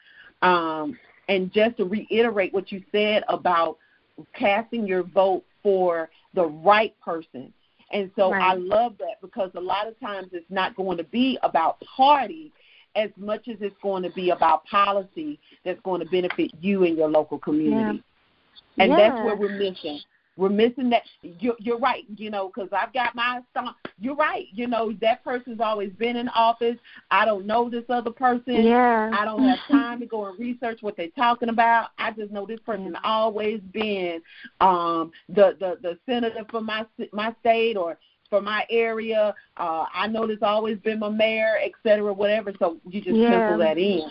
Um, 0.42 0.98
and 1.28 1.52
just 1.52 1.78
to 1.78 1.86
reiterate 1.86 2.54
what 2.54 2.72
you 2.72 2.84
said 2.92 3.24
about 3.28 3.78
casting 4.34 4.86
your 4.86 5.04
vote 5.04 5.44
for 5.64 6.10
the 6.34 6.46
right 6.46 6.96
person 7.00 7.54
and 7.94 8.12
so 8.16 8.32
right. 8.32 8.42
I 8.42 8.54
love 8.54 8.96
that 9.00 9.22
because 9.22 9.52
a 9.56 9.60
lot 9.60 9.88
of 9.88 10.00
times 10.00 10.30
it's 10.32 10.50
not 10.50 10.76
going 10.76 10.98
to 10.98 11.04
be 11.04 11.38
about 11.44 11.78
party 11.82 12.52
as 12.96 13.10
much 13.18 13.48
as 13.48 13.58
it's 13.62 13.76
going 13.82 14.04
to 14.04 14.12
be 14.12 14.32
about 14.32 14.66
policy 14.66 15.40
that's 15.64 15.80
going 15.82 16.02
to 16.02 16.08
benefit 16.08 16.52
you 16.62 16.84
and 16.84 16.98
your 16.98 17.10
local 17.10 17.40
community. 17.40 18.04
Yeah. 18.76 18.84
And 18.84 18.92
yeah. 18.92 18.98
that's 18.98 19.24
where 19.24 19.36
we're 19.36 19.58
missing. 19.58 20.00
We're 20.38 20.50
missing 20.50 20.90
that. 20.92 21.04
You're, 21.22 21.56
you're 21.60 21.78
right, 21.78 22.04
you 22.16 22.30
know, 22.30 22.52
because 22.54 22.70
I've 22.72 22.94
got 22.94 23.16
my 23.16 23.42
song. 23.54 23.76
You're 24.00 24.16
right, 24.16 24.48
you 24.54 24.68
know, 24.68 24.94
that 25.02 25.24
person's 25.24 25.60
always 25.60 25.92
been 25.92 26.16
in 26.16 26.30
office. 26.30 26.78
I 27.12 27.26
don't 27.26 27.46
know 27.46 27.70
this 27.70 27.84
other 27.90 28.12
person. 28.12 28.64
Yeah. 28.64 29.12
I 29.14 29.26
don't 29.26 29.48
have 29.48 29.60
time 29.70 30.00
to 30.00 30.06
go 30.06 30.26
and 30.26 30.40
research 30.40 30.82
what 30.82 30.98
they're 30.98 31.10
talking 31.10 31.50
about. 31.50 31.90
I 31.98 32.12
just 32.12 32.32
know 32.32 32.46
this 32.46 32.60
person 32.62 32.96
always 33.04 33.60
been 33.74 34.22
um 34.62 35.12
the 35.30 35.56
the 35.60 35.78
the 35.82 35.98
senator 36.06 36.46
for 36.50 36.62
my 36.62 36.86
my 37.12 37.36
state 37.42 37.78
or 37.78 37.98
for 38.30 38.42
my 38.42 38.66
area. 38.70 39.36
Uh, 39.58 39.86
I 39.94 40.08
know 40.08 40.26
there's 40.26 40.40
always 40.42 40.80
been 40.80 41.00
my 41.00 41.10
mayor, 41.10 41.58
et 41.62 41.72
cetera, 41.84 42.12
whatever. 42.14 42.54
So 42.58 42.78
you 42.90 43.02
just 43.02 43.16
yeah. 43.16 43.30
pencil 43.30 43.60
that 43.60 43.78
in. 43.78 44.10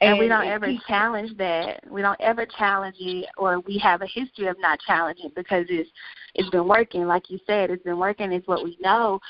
And, 0.00 0.10
and 0.10 0.18
we 0.18 0.28
don't 0.28 0.46
ever 0.46 0.72
challenge 0.86 1.36
that. 1.38 1.80
We 1.90 2.02
don't 2.02 2.20
ever 2.20 2.44
challenge 2.44 2.96
it, 2.98 3.26
or 3.38 3.60
we 3.60 3.78
have 3.78 4.02
a 4.02 4.06
history 4.06 4.46
of 4.46 4.56
not 4.60 4.78
challenging 4.86 5.30
because 5.34 5.64
it's 5.68 5.90
it's 6.34 6.50
been 6.50 6.68
working. 6.68 7.06
Like 7.06 7.30
you 7.30 7.38
said, 7.46 7.70
it's 7.70 7.82
been 7.82 7.98
working. 7.98 8.30
It's 8.30 8.46
what 8.46 8.62
we 8.62 8.76
know. 8.80 9.20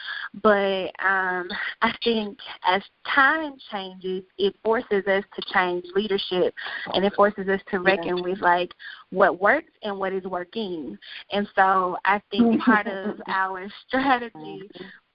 But 0.43 0.87
um, 1.05 1.49
I 1.83 1.95
think 2.03 2.37
as 2.67 2.83
time 3.15 3.55
changes, 3.71 4.25
it 4.39 4.57
forces 4.65 5.07
us 5.07 5.23
to 5.37 5.43
change 5.55 5.85
leadership, 5.95 6.53
and 6.93 7.05
it 7.05 7.15
forces 7.15 7.49
us 7.49 7.61
to 7.71 7.79
reckon 7.79 8.17
yeah. 8.17 8.23
with 8.25 8.41
like 8.41 8.73
what 9.11 9.41
works 9.41 9.73
and 9.85 9.97
what 9.97 10.13
is 10.13 10.25
working. 10.25 10.99
And 11.31 11.49
so 11.55 11.97
I 12.05 12.21
think 12.33 12.61
part 12.63 12.89
of 12.89 13.21
our 13.29 13.69
strategy 13.87 14.69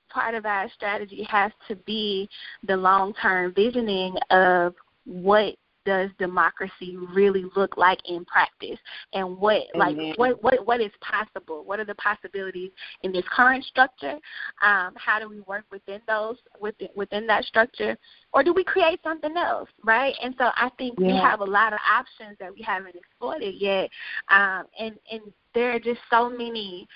part 0.10 0.36
of 0.36 0.46
our 0.46 0.70
strategy 0.76 1.26
has 1.30 1.54
to 1.70 1.76
be 1.78 2.30
the 2.68 2.76
long 2.76 3.14
term 3.14 3.54
visioning 3.54 4.16
of 4.30 4.74
what 5.06 5.56
does 5.86 6.10
democracy 6.20 6.96
really 7.14 7.46
look 7.56 7.78
like 7.78 8.00
in 8.06 8.24
practice? 8.26 8.78
And 9.14 9.38
what 9.38 9.64
like 9.74 9.96
what 10.18 10.42
what 10.44 10.66
what 10.66 10.82
is 10.82 10.92
possible? 11.02 11.64
What 11.66 11.80
are 11.80 11.86
the 11.86 11.96
possibilities 11.96 12.72
in 13.04 13.12
this 13.12 13.26
current 13.36 13.64
structure? 13.66 14.18
Um, 14.64 14.94
how 14.96 15.20
do 15.20 15.28
we 15.28 15.42
work 15.42 15.66
within 15.72 16.02
those 16.08 16.38
within 16.60 16.90
within 16.96 17.26
that 17.28 17.46
structure? 17.46 17.98
Or 18.34 18.44
do 18.44 18.54
we 18.54 18.64
create 18.64 19.00
something 19.04 19.36
else 19.36 19.70
right? 19.84 20.14
And 20.22 20.36
so 20.38 20.50
i 20.56 20.70
think 20.78 20.98
yeah. 21.00 21.08
we 21.08 21.14
have 21.14 21.42
a 21.42 21.46
lot 21.46 21.74
of 21.74 21.80
options 21.92 22.38
that 22.40 22.54
we 22.54 22.62
haven't 22.62 22.96
exploited 22.96 23.56
yet. 23.58 23.90
Um, 24.30 24.66
and 24.80 24.96
and 25.12 25.22
there 25.54 25.76
are 25.76 25.80
just 25.80 26.00
so 26.10 26.30
many 26.30 26.88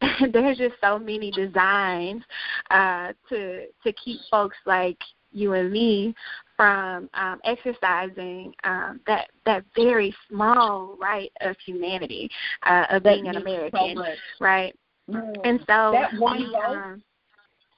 there's 0.32 0.58
just 0.58 0.74
so 0.80 0.98
many 0.98 1.30
designs 1.30 2.22
uh, 2.70 3.12
to 3.28 3.66
to 3.84 3.92
keep 3.92 4.20
folks 4.30 4.56
like 4.66 4.98
you 5.30 5.52
and 5.54 5.70
me 5.70 6.14
from 6.58 7.08
um, 7.14 7.40
exercising 7.44 8.52
um, 8.64 9.00
that 9.06 9.28
that 9.46 9.64
very 9.76 10.12
small 10.28 10.96
right 11.00 11.30
of 11.40 11.54
humanity 11.64 12.28
uh, 12.64 12.86
of 12.90 13.04
being 13.04 13.28
an 13.28 13.36
American, 13.36 13.94
so 13.96 14.04
right? 14.40 14.76
Mm. 15.08 15.36
And 15.44 15.60
so 15.60 15.92
that 15.92 16.12
one 16.18 16.50
vote. 16.50 16.76
Um, 16.76 17.02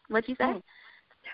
what 0.08 0.26
you 0.28 0.34
say? 0.37 0.44
Mm. 0.44 0.62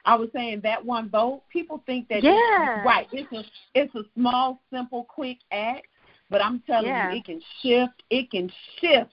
I 0.04 0.16
was 0.16 0.28
saying 0.34 0.60
that 0.64 0.84
one 0.84 1.08
vote. 1.08 1.42
People 1.52 1.84
think 1.86 2.08
that 2.08 2.24
yeah, 2.24 2.78
it's, 2.78 2.86
right. 2.86 3.06
It's 3.12 3.32
a 3.32 3.44
it's 3.76 3.94
a 3.94 4.02
small, 4.16 4.60
simple, 4.72 5.04
quick 5.04 5.38
act, 5.52 5.86
but 6.28 6.44
I'm 6.44 6.60
telling 6.66 6.88
yeah. 6.88 7.12
you, 7.12 7.18
it 7.18 7.24
can 7.24 7.40
shift. 7.62 8.02
It 8.10 8.30
can 8.32 8.50
shift. 8.80 9.12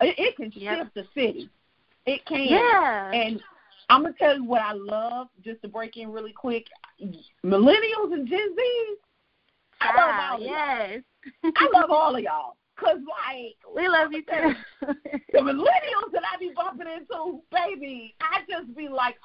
It, 0.00 0.14
it 0.18 0.36
can 0.36 0.50
yep. 0.54 0.78
shift 0.78 0.94
the 0.94 1.04
city. 1.14 1.50
It 2.06 2.24
can. 2.24 2.46
Yeah. 2.48 3.10
And 3.12 3.42
I'm 3.90 4.02
gonna 4.02 4.14
tell 4.18 4.36
you 4.36 4.44
what 4.44 4.62
I 4.62 4.72
love, 4.72 5.28
just 5.44 5.60
to 5.62 5.68
break 5.68 5.98
in 5.98 6.10
really 6.10 6.32
quick. 6.32 6.64
Millennials 7.44 8.12
and 8.12 8.28
Gen 8.28 8.54
Zs. 8.54 8.94
I 9.80 9.86
love 9.86 10.10
ah, 10.10 10.32
all 10.32 10.40
yes. 10.40 11.02
I 11.44 11.68
love 11.72 11.90
all 11.90 12.16
of 12.16 12.22
y'all. 12.22 12.56
Cause 12.78 12.98
like 13.26 13.56
we 13.74 13.88
love 13.88 14.12
you 14.12 14.22
too. 14.22 14.54
the 15.32 15.38
millennials 15.38 16.12
that 16.12 16.22
I 16.32 16.38
be 16.38 16.52
bumping 16.54 16.86
into, 16.86 17.40
baby, 17.50 18.14
I 18.20 18.40
just 18.48 18.76
be 18.76 18.88
like, 18.88 19.16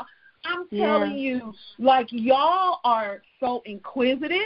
I'm 0.43 0.67
telling 0.69 1.11
yeah. 1.11 1.17
you, 1.17 1.53
like 1.77 2.07
y'all 2.09 2.79
are 2.83 3.21
so 3.39 3.61
inquisitive. 3.65 4.41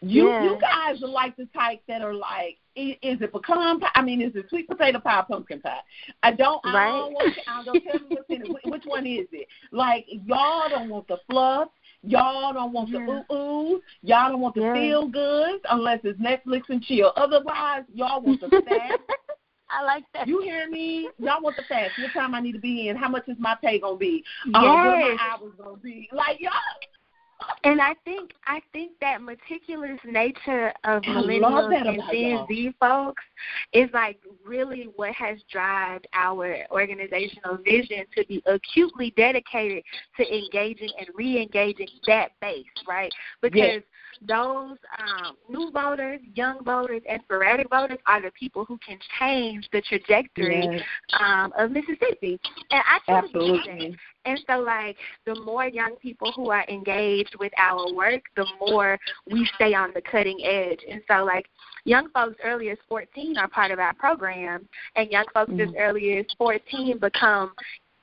You 0.00 0.28
yeah. 0.28 0.44
you 0.44 0.58
guys 0.60 1.02
are 1.02 1.08
like 1.08 1.36
the 1.36 1.48
type 1.54 1.80
that 1.88 2.02
are 2.02 2.14
like, 2.14 2.58
is, 2.76 3.20
it 3.20 3.32
pecan 3.32 3.80
pie? 3.80 3.90
I 3.94 4.02
mean, 4.02 4.20
is 4.20 4.34
it 4.34 4.46
sweet 4.48 4.68
potato 4.68 5.00
pie, 5.00 5.24
pumpkin 5.28 5.60
pie? 5.60 5.80
I 6.22 6.32
don't. 6.32 6.60
Right. 6.64 6.88
I 6.88 6.90
don't 6.90 7.12
want. 7.12 7.34
I 7.48 7.64
don't 7.64 7.82
tell 7.82 8.00
me 8.00 8.06
what's 8.16 8.30
in 8.30 8.42
it. 8.42 8.70
Which 8.70 8.84
one 8.84 9.06
is 9.06 9.26
it? 9.32 9.46
Like 9.72 10.06
y'all 10.08 10.68
don't 10.68 10.88
want 10.88 11.08
the 11.08 11.18
fluff. 11.28 11.68
Y'all 12.06 12.52
don't 12.52 12.72
want 12.72 12.90
yeah. 12.90 13.06
the 13.06 13.34
ooh 13.34 13.36
ooh. 13.36 13.80
Y'all 14.02 14.30
don't 14.30 14.40
want 14.40 14.54
the 14.54 14.62
yeah. 14.62 14.74
feel 14.74 15.08
goods 15.08 15.64
unless 15.70 16.00
it's 16.04 16.20
Netflix 16.20 16.62
and 16.68 16.82
chill. 16.82 17.12
Otherwise, 17.16 17.82
y'all 17.92 18.22
want 18.22 18.40
the 18.40 18.48
fast. 18.68 19.00
I 19.70 19.82
like 19.82 20.04
that. 20.14 20.28
You 20.28 20.40
hear 20.40 20.68
me? 20.68 21.08
Y'all 21.18 21.42
want 21.42 21.56
the 21.56 21.62
fast. 21.68 21.92
What 21.98 22.12
time 22.12 22.34
I 22.34 22.40
need 22.40 22.52
to 22.52 22.60
be 22.60 22.88
in? 22.88 22.96
How 22.96 23.08
much 23.08 23.28
is 23.28 23.36
my 23.38 23.56
pay 23.60 23.80
gonna 23.80 23.96
be? 23.96 24.22
Yes. 24.46 24.54
Um, 24.54 24.64
what 24.64 24.98
my 25.00 25.16
hours 25.20 25.52
gonna 25.58 25.76
be? 25.78 26.08
Like 26.12 26.40
y'all 26.40 26.52
and 27.64 27.80
I 27.80 27.94
think 28.04 28.32
I 28.46 28.60
think 28.72 28.92
that 29.00 29.22
meticulous 29.22 29.98
nature 30.04 30.72
of 30.84 31.02
millennials 31.02 31.74
and 31.74 32.02
Gen 32.10 32.46
Z 32.48 32.74
folks 32.78 33.22
is 33.72 33.88
like 33.92 34.18
really 34.44 34.88
what 34.96 35.12
has 35.14 35.38
driven 35.50 36.00
our 36.14 36.58
organizational 36.70 37.58
vision 37.64 38.04
to 38.16 38.24
be 38.26 38.42
acutely 38.46 39.12
dedicated 39.16 39.82
to 40.18 40.36
engaging 40.36 40.90
and 40.98 41.08
re-engaging 41.14 41.88
that 42.06 42.30
base, 42.40 42.64
right? 42.86 43.12
Because 43.40 43.58
yes 43.58 43.82
those 44.26 44.76
um, 44.98 45.36
new 45.48 45.70
voters, 45.70 46.20
young 46.34 46.62
voters, 46.64 47.02
and 47.08 47.20
sporadic 47.24 47.68
voters 47.70 47.98
are 48.06 48.22
the 48.22 48.30
people 48.30 48.64
who 48.64 48.78
can 48.78 48.98
change 49.18 49.68
the 49.72 49.80
trajectory 49.82 50.68
yes. 50.70 50.82
um, 51.20 51.52
of 51.58 51.70
Mississippi. 51.70 52.40
And 52.70 52.82
I 52.86 52.98
Absolutely. 53.08 53.96
And 54.24 54.40
so, 54.46 54.60
like, 54.60 54.96
the 55.26 55.34
more 55.40 55.66
young 55.66 55.96
people 55.96 56.32
who 56.32 56.50
are 56.50 56.64
engaged 56.68 57.36
with 57.38 57.52
our 57.58 57.92
work, 57.92 58.22
the 58.36 58.46
more 58.60 58.98
we 59.30 59.48
stay 59.54 59.74
on 59.74 59.90
the 59.94 60.00
cutting 60.00 60.40
edge. 60.44 60.80
And 60.90 61.02
so, 61.08 61.24
like, 61.24 61.46
young 61.84 62.08
folks 62.10 62.36
early 62.42 62.70
as 62.70 62.78
14 62.88 63.36
are 63.36 63.48
part 63.48 63.70
of 63.70 63.78
our 63.78 63.94
program, 63.94 64.66
and 64.96 65.10
young 65.10 65.26
folks 65.34 65.50
mm-hmm. 65.50 65.68
as 65.68 65.74
early 65.78 66.18
as 66.18 66.26
14 66.38 66.98
become 66.98 67.52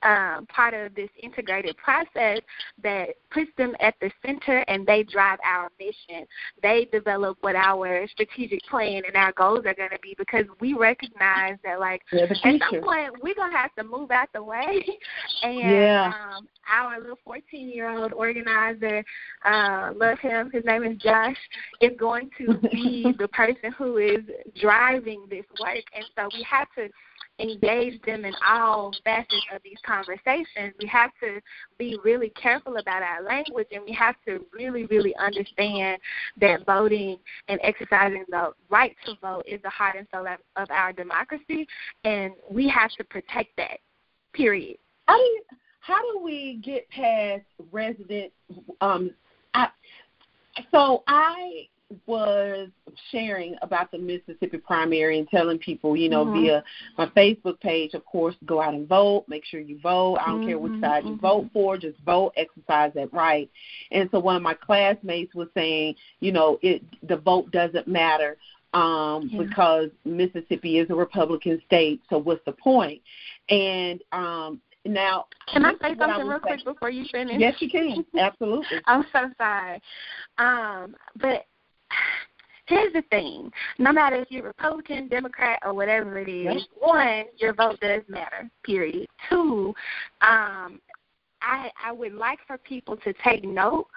um, 0.04 0.46
part 0.48 0.74
of 0.74 0.96
this 0.96 1.10
integrated 1.22 1.76
process 1.78 2.40
that 2.84 3.10
puts 3.32 3.50
them 3.58 3.76
at 3.80 3.96
the 4.02 4.12
center 4.26 4.60
and 4.68 4.86
they 4.86 5.04
drive 5.04 5.40
our 5.46 5.70
mission. 5.80 6.26
They 6.62 6.88
develop 6.92 7.38
what 7.42 7.56
our 7.56 8.08
strategic 8.08 8.62
plan 8.64 9.04
and 9.08 9.16
our 9.16 9.32
goals 9.34 9.66
are 9.66 9.74
going 9.74 9.92
to 9.92 10.00
be 10.02 10.16
because 10.18 10.46
we 10.60 10.74
recognize 10.74 11.58
that, 11.64 11.80
like, 11.80 12.02
yeah, 12.12 12.24
at 12.24 12.38
some 12.38 12.60
point, 12.84 13.14
we're 13.22 13.36
going 13.36 13.52
to 13.52 13.58
have 13.58 13.74
to 13.76 13.84
move 13.84 14.12
out 14.12 14.30
the 14.34 14.44
way. 14.44 14.86
and 15.44 15.60
yeah. 15.60 16.12
um, 16.14 16.48
our 16.72 17.00
little 17.00 17.20
14 17.24 17.70
year 17.70 17.90
old 17.90 18.14
organizer, 18.14 19.04
uh, 19.46 19.92
love 19.96 20.20
him, 20.20 20.50
his 20.52 20.64
name 20.66 20.84
is 20.84 20.98
Josh, 20.98 21.38
is 21.80 21.92
going 22.00 22.30
to 22.38 22.58
be 22.72 23.14
the 23.20 23.28
person 23.30 23.72
who 23.78 23.98
is 23.98 24.22
driving 24.60 25.26
this 25.30 25.46
work. 25.60 25.84
And 25.94 26.06
so 26.16 26.30
we 26.34 26.46
have 26.50 26.68
to 26.76 26.90
engage 27.39 28.02
them 28.04 28.26
in 28.26 28.34
all 28.48 28.91
facets 29.04 29.46
of 29.54 29.62
these 29.63 29.78
conversations, 29.86 30.74
we 30.80 30.88
have 30.88 31.12
to 31.22 31.39
be 31.78 31.98
really 32.04 32.30
careful 32.30 32.78
about 32.78 33.02
our 33.02 33.24
language 33.24 33.67
and 33.72 33.84
we 33.84 33.94
have 33.94 34.15
to 34.28 34.46
really, 34.54 34.86
really 34.86 35.15
understand 35.15 36.00
that 36.39 36.65
voting 36.65 37.17
and 37.48 37.60
exercising 37.63 38.26
the 38.30 38.52
right 38.70 38.96
to 39.06 39.13
vote 39.22 39.44
is 39.48 39.62
the 39.63 39.70
heart 39.70 39.96
and 39.98 40.08
soul 40.13 40.28
of 40.56 40.70
our 40.70 40.94
democracy 40.94 41.67
and 42.04 42.34
we 42.50 42.67
have 42.67 42.91
to 42.91 43.04
protect 43.06 43.50
that. 43.58 43.80
Period. 44.34 44.78
How 45.08 45.17
do 45.17 45.24
you, 45.24 45.44
how 45.82 46.02
do 46.13 46.24
we 46.24 46.62
get 46.63 46.89
past 46.89 47.44
resident 47.72 48.32
um 48.80 49.12
I 49.54 49.67
so 50.72 51.04
I 51.08 51.67
was 52.06 52.69
sharing 53.12 53.56
about 53.62 53.91
the 53.91 53.97
Mississippi 53.97 54.58
primary 54.58 55.19
and 55.19 55.27
telling 55.30 55.60
people, 55.60 55.95
you 55.95 56.10
know, 56.10 56.25
mm-hmm. 56.25 56.41
via 56.41 56.63
my 56.97 57.08
Facebook 57.08 57.60
page, 57.60 57.93
of 57.93 58.06
course, 58.06 58.36
go 58.45 58.62
out 58.62 58.73
and 58.73 58.88
vote. 58.88 59.25
Make 59.27 59.45
sure 59.45 59.60
you 59.60 59.80
vote. 59.80 60.17
I 60.17 60.27
don't 60.27 60.39
mm-hmm. 60.39 60.47
care 60.47 60.60
which 60.60 60.71
mm-hmm. 60.73 60.84
side 60.84 61.04
you 61.06 61.12
mm-hmm. 61.12 61.21
vote 61.21 61.49
for, 61.54 61.77
just 61.77 61.99
vote, 62.06 62.34
exercise 62.38 62.91
that 62.95 63.13
right. 63.13 63.49
And 63.91 64.10
so 64.12 64.19
one 64.19 64.36
of 64.36 64.41
my 64.41 64.54
classmates 64.54 65.34
was 65.36 65.47
saying, 65.54 65.95
you 66.19 66.32
know, 66.32 66.60
it 66.62 66.84
the 67.08 67.17
vote 67.17 67.51
doesn't 67.51 67.88
matter 67.88 68.38
um, 68.73 69.30
yeah. 69.32 69.43
because 69.43 69.89
Mississippi 70.06 70.80
is 70.80 70.89
a 70.89 70.95
Republican 70.95 71.62
state. 71.65 72.01
So 72.10 72.17
what's 72.17 72.43
the 72.45 72.54
point? 72.54 73.01
And 73.49 74.01
um, 74.12 74.62
now, 74.86 75.25
can 75.51 75.65
I 75.65 75.73
say 75.73 75.95
something 75.97 76.27
real 76.27 76.39
quick 76.39 76.63
before 76.63 76.89
you 76.89 77.06
finish? 77.12 77.36
Yes, 77.38 77.56
you 77.60 77.69
can. 77.69 78.06
Absolutely. 78.19 78.77
I'm 78.86 79.06
so 79.13 79.30
sorry, 79.38 79.82
um, 80.38 80.95
but 81.17 81.45
here's 82.67 82.93
the 82.93 83.01
thing 83.10 83.51
no 83.80 83.91
matter 83.91 84.15
if 84.17 84.32
you're 84.32 84.43
Republican, 84.43 85.08
Democrat, 85.08 85.60
or 85.63 85.73
whatever 85.73 86.19
it 86.19 86.30
is, 86.30 86.65
one, 86.80 87.25
your 87.38 87.54
vote 87.54 87.80
does 87.80 88.01
matter, 88.08 88.49
period. 88.63 89.08
Two, 89.30 89.73
um, 90.21 90.80
I 91.41 91.69
I 91.84 91.91
would 91.91 92.13
like 92.13 92.39
for 92.47 92.58
people 92.58 92.97
to 92.97 93.13
take 93.23 93.43
note 93.43 93.88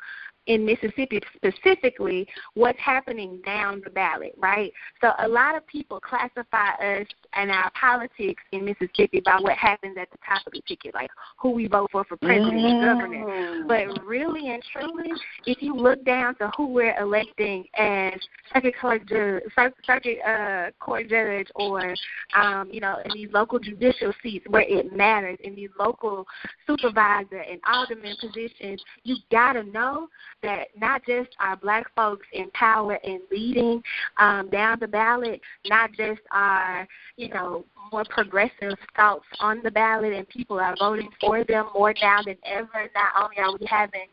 in 0.47 0.65
Mississippi 0.65 1.21
specifically 1.37 2.27
what's 2.55 2.79
happening 2.79 3.41
down 3.47 3.81
the 3.83 3.91
ballot, 3.91 4.35
right? 4.37 4.73
So 5.01 5.13
a 5.21 5.29
lot 5.29 5.57
of 5.57 5.67
people 5.67 6.01
classify 6.01 6.71
us 6.75 7.07
and 7.37 7.51
our 7.51 7.71
politics 7.79 8.43
in 8.53 8.65
Mississippi 8.65 9.21
by 9.25 9.39
what 9.41 9.57
happens 9.57 9.97
at 10.01 10.11
the 10.11 10.19
top 10.27 10.47
of 10.47 10.53
the 10.53 10.63
ticket, 10.67 10.95
like 10.95 11.11
who 11.39 11.51
we 11.51 11.67
vote 11.67 11.91
for 11.91 12.05
for 12.05 12.17
president 12.17 12.55
mm. 12.55 12.71
and 12.71 12.85
governor. 12.85 13.65
But 13.67 14.05
really 14.05 14.51
and 14.53 14.63
truly, 14.73 15.11
if 15.47 15.63
you 15.63 15.75
look 15.75 16.05
down 16.05 16.37
to 16.37 16.51
who 16.57 16.69
we're 16.69 16.99
electing 17.01 17.65
as 17.77 18.15
circuit 18.53 18.75
court 18.81 19.07
judge, 19.07 19.43
circuit 19.87 20.19
uh, 20.27 20.71
court 20.79 21.09
judge, 21.09 21.49
or 21.55 21.95
um, 22.37 22.69
you 22.73 22.81
know, 22.81 22.99
in 23.05 23.13
these 23.15 23.29
local 23.33 23.59
judicial 23.59 24.13
seats 24.23 24.47
where 24.49 24.63
it 24.63 24.93
matters, 24.95 25.39
in 25.43 25.55
these 25.55 25.71
local 25.79 26.27
supervisor 26.67 27.41
and 27.41 27.61
alderman 27.67 28.17
positions, 28.21 28.83
you 29.03 29.17
gotta 29.31 29.63
know 29.65 30.09
that 30.43 30.69
not 30.79 31.03
just 31.07 31.31
our 31.41 31.57
black 31.57 31.87
folks 31.95 32.27
in 32.33 32.51
power 32.51 32.99
and 33.05 33.21
leading 33.31 33.83
um, 34.19 34.49
down 34.51 34.79
the 34.81 34.87
ballot, 34.87 35.41
not 35.67 35.91
just 35.93 36.21
our, 36.31 36.87
you 37.17 37.24
know, 37.29 37.65
more 37.93 38.05
progressive 38.09 38.77
thoughts 38.97 39.25
on 39.41 39.61
the 39.63 39.71
ballot 39.71 40.13
and 40.13 40.29
people 40.29 40.59
are 40.59 40.75
voting 40.79 41.09
for 41.21 41.45
them 41.45 41.67
more 41.75 41.95
now 42.03 42.23
than 42.25 42.37
ever. 42.45 42.91
Not 42.95 43.23
only 43.23 43.39
are 43.39 43.53
we 43.53 43.67
having 43.67 44.07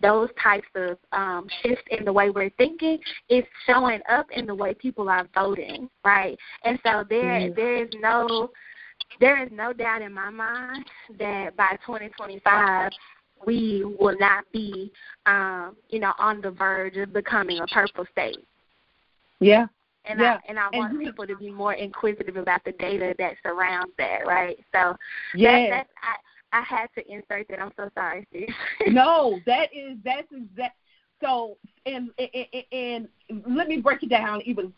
those 0.00 0.28
types 0.42 0.66
of 0.74 0.98
um, 1.12 1.46
shifts 1.62 1.84
in 1.90 2.04
the 2.04 2.12
way 2.12 2.30
we're 2.30 2.50
thinking, 2.58 2.98
it's 3.28 3.48
showing 3.66 4.00
up 4.10 4.26
in 4.32 4.46
the 4.46 4.54
way 4.54 4.74
people 4.74 5.08
are 5.08 5.26
voting, 5.34 5.88
right? 6.04 6.36
And 6.64 6.78
so 6.82 7.04
there, 7.08 7.22
mm-hmm. 7.24 7.54
there 7.54 7.84
is 7.84 7.90
no 8.00 8.50
there 9.20 9.42
is 9.42 9.50
no 9.52 9.72
doubt 9.72 10.02
in 10.02 10.12
my 10.12 10.30
mind 10.30 10.84
that 11.18 11.56
by 11.56 11.76
2025 11.84 12.90
we 13.46 13.84
will 13.98 14.16
not 14.18 14.44
be, 14.52 14.90
um, 15.26 15.76
you 15.90 15.98
know, 15.98 16.12
on 16.18 16.40
the 16.40 16.50
verge 16.50 16.96
of 16.96 17.12
becoming 17.12 17.60
a 17.60 17.66
purple 17.66 18.06
state. 18.12 18.38
Yeah. 19.40 19.66
And 20.04 20.20
yeah. 20.20 20.34
I 20.34 20.38
and 20.48 20.58
I 20.58 20.68
want 20.72 20.92
and 20.92 21.00
people 21.00 21.26
to 21.26 21.36
be 21.36 21.50
more 21.50 21.74
inquisitive 21.74 22.36
about 22.36 22.64
the 22.64 22.72
data 22.72 23.14
that 23.18 23.34
surrounds 23.42 23.92
that, 23.98 24.26
right? 24.26 24.58
So 24.74 24.96
yeah, 25.34 25.52
that, 25.52 25.70
that's 25.70 25.88
I 26.02 26.58
I 26.58 26.62
had 26.62 26.88
to 26.96 27.12
insert 27.12 27.48
that. 27.48 27.60
I'm 27.60 27.72
so 27.76 27.88
sorry, 27.94 28.26
no, 28.88 29.38
that 29.46 29.68
is 29.72 29.96
that's 30.04 30.26
exact. 30.32 30.76
So 31.22 31.56
and, 31.86 32.10
and 32.18 32.64
and 32.72 33.08
let 33.46 33.68
me 33.68 33.76
break 33.76 34.02
it 34.02 34.10
down 34.10 34.42
even 34.44 34.72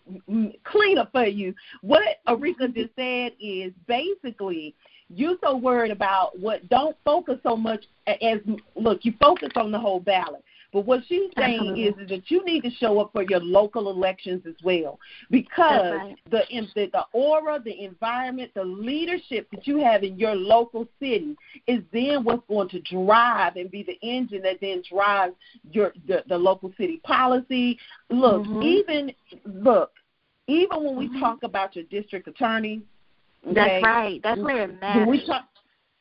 cleaner 0.64 1.08
for 1.10 1.24
you. 1.24 1.54
What 1.80 2.02
Arekia 2.28 2.74
just 2.74 2.94
said 2.94 3.32
is 3.40 3.72
basically 3.88 4.74
you're 5.08 5.36
so 5.42 5.56
worried 5.56 5.90
about 5.90 6.38
what 6.38 6.68
don't 6.68 6.96
focus 7.04 7.38
so 7.42 7.56
much 7.56 7.84
as 8.06 8.40
look 8.74 9.00
you 9.04 9.14
focus 9.20 9.50
on 9.56 9.70
the 9.70 9.78
whole 9.78 10.00
ballot 10.00 10.44
but 10.74 10.86
what 10.86 11.02
she's 11.08 11.30
saying 11.38 11.78
is, 11.78 11.94
is 12.02 12.08
that 12.08 12.30
you 12.32 12.44
need 12.44 12.64
to 12.64 12.70
show 12.72 12.98
up 12.98 13.12
for 13.12 13.22
your 13.22 13.38
local 13.38 13.88
elections 13.88 14.42
as 14.44 14.56
well, 14.64 14.98
because 15.30 15.92
right. 15.94 16.16
the, 16.32 16.42
the 16.74 16.90
the 16.92 17.04
aura, 17.12 17.60
the 17.64 17.84
environment, 17.84 18.50
the 18.54 18.64
leadership 18.64 19.46
that 19.52 19.68
you 19.68 19.78
have 19.78 20.02
in 20.02 20.18
your 20.18 20.34
local 20.34 20.88
city 20.98 21.36
is 21.68 21.80
then 21.92 22.24
what's 22.24 22.42
going 22.48 22.68
to 22.70 22.80
drive 22.80 23.54
and 23.54 23.70
be 23.70 23.84
the 23.84 23.96
engine 24.02 24.42
that 24.42 24.58
then 24.60 24.82
drives 24.90 25.34
your 25.70 25.92
the, 26.08 26.24
the 26.28 26.36
local 26.36 26.72
city 26.76 27.00
policy. 27.04 27.78
Look, 28.10 28.42
mm-hmm. 28.42 28.62
even 28.62 29.12
look, 29.44 29.92
even 30.48 30.82
when 30.82 30.96
we 30.96 31.06
mm-hmm. 31.06 31.20
talk 31.20 31.44
about 31.44 31.76
your 31.76 31.84
district 31.84 32.26
attorney, 32.26 32.82
okay, 33.46 33.54
that's 33.54 33.84
right. 33.84 34.20
That's 34.24 34.40
where 34.40 34.64
it 34.64 34.80
matters. 34.80 35.06
When 35.06 35.10
we 35.10 35.24
talk, 35.24 35.44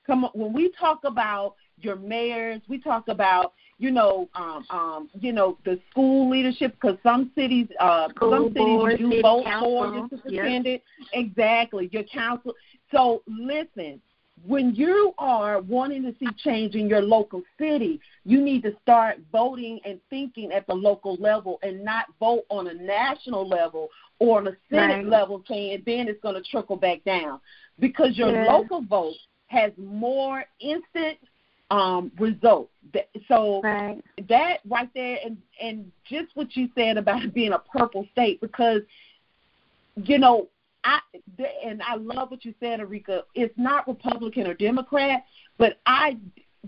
come 0.08 0.26
on, 0.26 0.32
when 0.34 0.52
we 0.52 0.72
talk 0.80 1.02
about 1.04 1.54
your 1.78 1.96
mayors, 1.96 2.62
we 2.68 2.80
talk 2.80 3.08
about 3.08 3.54
you 3.78 3.92
know, 3.92 4.30
um, 4.36 4.66
um, 4.70 5.10
you 5.20 5.34
know, 5.34 5.58
the 5.66 5.80
school 5.90 6.30
leadership 6.30 6.74
because 6.80 6.98
some 7.04 7.32
cities, 7.36 7.68
uh, 7.80 8.10
school 8.10 8.32
some 8.32 8.48
cities 8.50 8.56
board, 8.56 9.00
you 9.00 9.10
do 9.10 9.22
vote 9.22 9.46
for 9.60 9.94
your 9.94 10.08
superintendent. 10.10 10.82
Yep. 11.00 11.08
Exactly, 11.14 11.90
your 11.92 12.04
council. 12.04 12.54
So 12.92 13.24
listen, 13.28 14.00
when 14.46 14.76
you 14.76 15.14
are 15.18 15.62
wanting 15.62 16.04
to 16.04 16.14
see 16.20 16.28
change 16.44 16.76
in 16.76 16.88
your 16.88 17.02
local 17.02 17.44
city, 17.58 18.00
you 18.26 18.42
need 18.42 18.64
to 18.64 18.76
start 18.82 19.18
voting 19.32 19.80
and 19.86 20.00
thinking 20.10 20.52
at 20.52 20.68
the 20.68 20.74
local 20.74 21.16
level 21.16 21.60
and 21.64 21.84
not 21.84 22.06
vote 22.20 22.44
on 22.50 22.68
a 22.68 22.74
national 22.74 23.48
level 23.48 23.90
or 24.20 24.40
on 24.40 24.48
a 24.48 24.58
Senate 24.70 24.96
right. 24.96 25.06
level 25.06 25.44
saying 25.48 25.84
then 25.86 26.08
it's 26.08 26.22
going 26.22 26.36
to 26.36 26.50
trickle 26.50 26.76
back 26.76 27.04
down 27.06 27.40
because 27.80 28.18
your 28.18 28.32
yeah. 28.32 28.52
local 28.52 28.82
vote 28.82 29.16
has 29.48 29.72
more 29.78 30.44
instant 30.60 31.18
um, 31.72 32.12
results. 32.20 32.72
So 33.28 33.62
right. 33.62 34.04
that 34.30 34.60
right 34.68 34.90
there, 34.94 35.18
and 35.26 35.38
and 35.62 35.92
just 36.06 36.36
what 36.36 36.56
you 36.56 36.70
said 36.76 36.98
about 36.98 37.24
it 37.24 37.34
being 37.34 37.54
a 37.54 37.60
purple 37.60 38.08
state, 38.12 38.40
because 38.42 38.82
you 39.96 40.20
know 40.20 40.48
I 40.84 41.00
and 41.66 41.82
I 41.82 41.96
love 41.96 42.32
what 42.32 42.46
you 42.46 42.54
said, 42.60 42.80
Arekia. 42.80 43.24
It's 43.36 43.54
not 43.58 43.88
Republican 43.88 44.48
or 44.48 44.54
Democrat, 44.54 45.24
but 45.58 45.80
I 45.86 46.18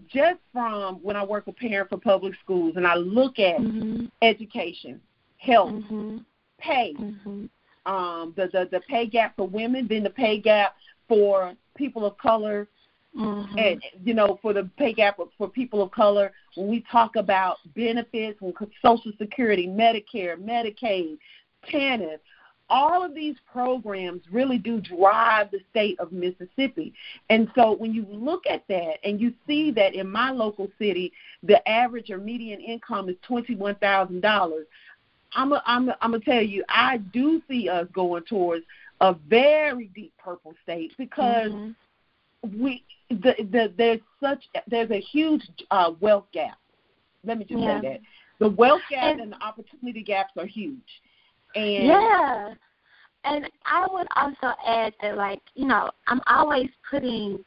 just 0.07 0.39
from 0.51 0.95
when 0.95 1.15
I 1.15 1.23
work 1.23 1.47
with 1.47 1.57
parents 1.57 1.89
for 1.89 1.97
public 1.97 2.33
schools 2.43 2.73
and 2.75 2.87
I 2.87 2.95
look 2.95 3.39
at 3.39 3.59
mm-hmm. 3.59 4.05
education, 4.21 5.01
health, 5.37 5.71
mm-hmm. 5.71 6.17
pay, 6.57 6.93
mm-hmm. 6.99 7.45
um, 7.91 8.33
the, 8.35 8.47
the 8.51 8.67
the 8.71 8.81
pay 8.89 9.05
gap 9.05 9.35
for 9.35 9.47
women, 9.47 9.87
then 9.89 10.03
the 10.03 10.09
pay 10.09 10.39
gap 10.39 10.75
for 11.07 11.53
people 11.75 12.05
of 12.05 12.17
color, 12.17 12.67
Mm-hmm. 13.17 13.57
And 13.57 13.81
you 14.03 14.13
know, 14.13 14.39
for 14.41 14.53
the 14.53 14.69
pay 14.77 14.93
gap 14.93 15.19
for 15.37 15.49
people 15.49 15.81
of 15.81 15.91
color, 15.91 16.31
when 16.55 16.67
we 16.67 16.83
talk 16.91 17.15
about 17.15 17.57
benefits, 17.75 18.41
when 18.41 18.53
Social 18.81 19.11
Security, 19.17 19.67
Medicare, 19.67 20.35
Medicaid, 20.37 21.17
TANF, 21.71 22.19
all 22.69 23.05
of 23.05 23.13
these 23.13 23.35
programs 23.51 24.21
really 24.31 24.57
do 24.57 24.81
drive 24.81 25.51
the 25.51 25.59
state 25.69 25.99
of 25.99 26.11
Mississippi. 26.11 26.93
And 27.29 27.49
so 27.55 27.75
when 27.75 27.93
you 27.93 28.05
look 28.09 28.45
at 28.47 28.63
that 28.67 28.95
and 29.03 29.21
you 29.21 29.33
see 29.47 29.71
that 29.71 29.93
in 29.93 30.09
my 30.09 30.31
local 30.31 30.69
city, 30.79 31.13
the 31.43 31.65
average 31.69 32.09
or 32.09 32.17
median 32.17 32.59
income 32.59 33.07
is 33.07 33.15
$21,000, 33.29 34.63
I'm 35.33 35.53
a, 35.53 35.63
I'm 35.65 35.89
a, 35.89 35.97
I'm 36.01 36.11
gonna 36.11 36.23
tell 36.23 36.41
you, 36.41 36.63
I 36.69 36.97
do 36.97 37.41
see 37.47 37.69
us 37.69 37.87
going 37.93 38.23
towards 38.23 38.65
a 39.01 39.13
very 39.13 39.91
deep 39.93 40.13
purple 40.17 40.55
state 40.63 40.93
because 40.97 41.51
mm-hmm 41.51 41.71
we 42.45 42.83
the, 43.09 43.33
the 43.51 43.73
there's 43.77 43.99
such 44.21 44.43
there's 44.67 44.91
a 44.91 44.99
huge 44.99 45.43
uh, 45.71 45.91
wealth 45.99 46.25
gap. 46.33 46.57
Let 47.23 47.37
me 47.37 47.45
just 47.45 47.61
yeah. 47.61 47.81
say 47.81 47.87
that 47.87 47.99
the 48.39 48.49
wealth 48.49 48.81
gap 48.89 49.03
and, 49.03 49.21
and 49.21 49.31
the 49.31 49.43
opportunity 49.43 50.03
gaps 50.03 50.33
are 50.37 50.45
huge. 50.45 50.79
And 51.55 51.87
yeah, 51.87 52.53
and 53.25 53.49
I 53.65 53.87
would 53.91 54.07
also 54.15 54.55
add 54.65 54.93
that 55.01 55.17
like 55.17 55.41
you 55.55 55.67
know 55.67 55.89
I'm 56.07 56.21
always 56.27 56.69
putting 56.89 57.39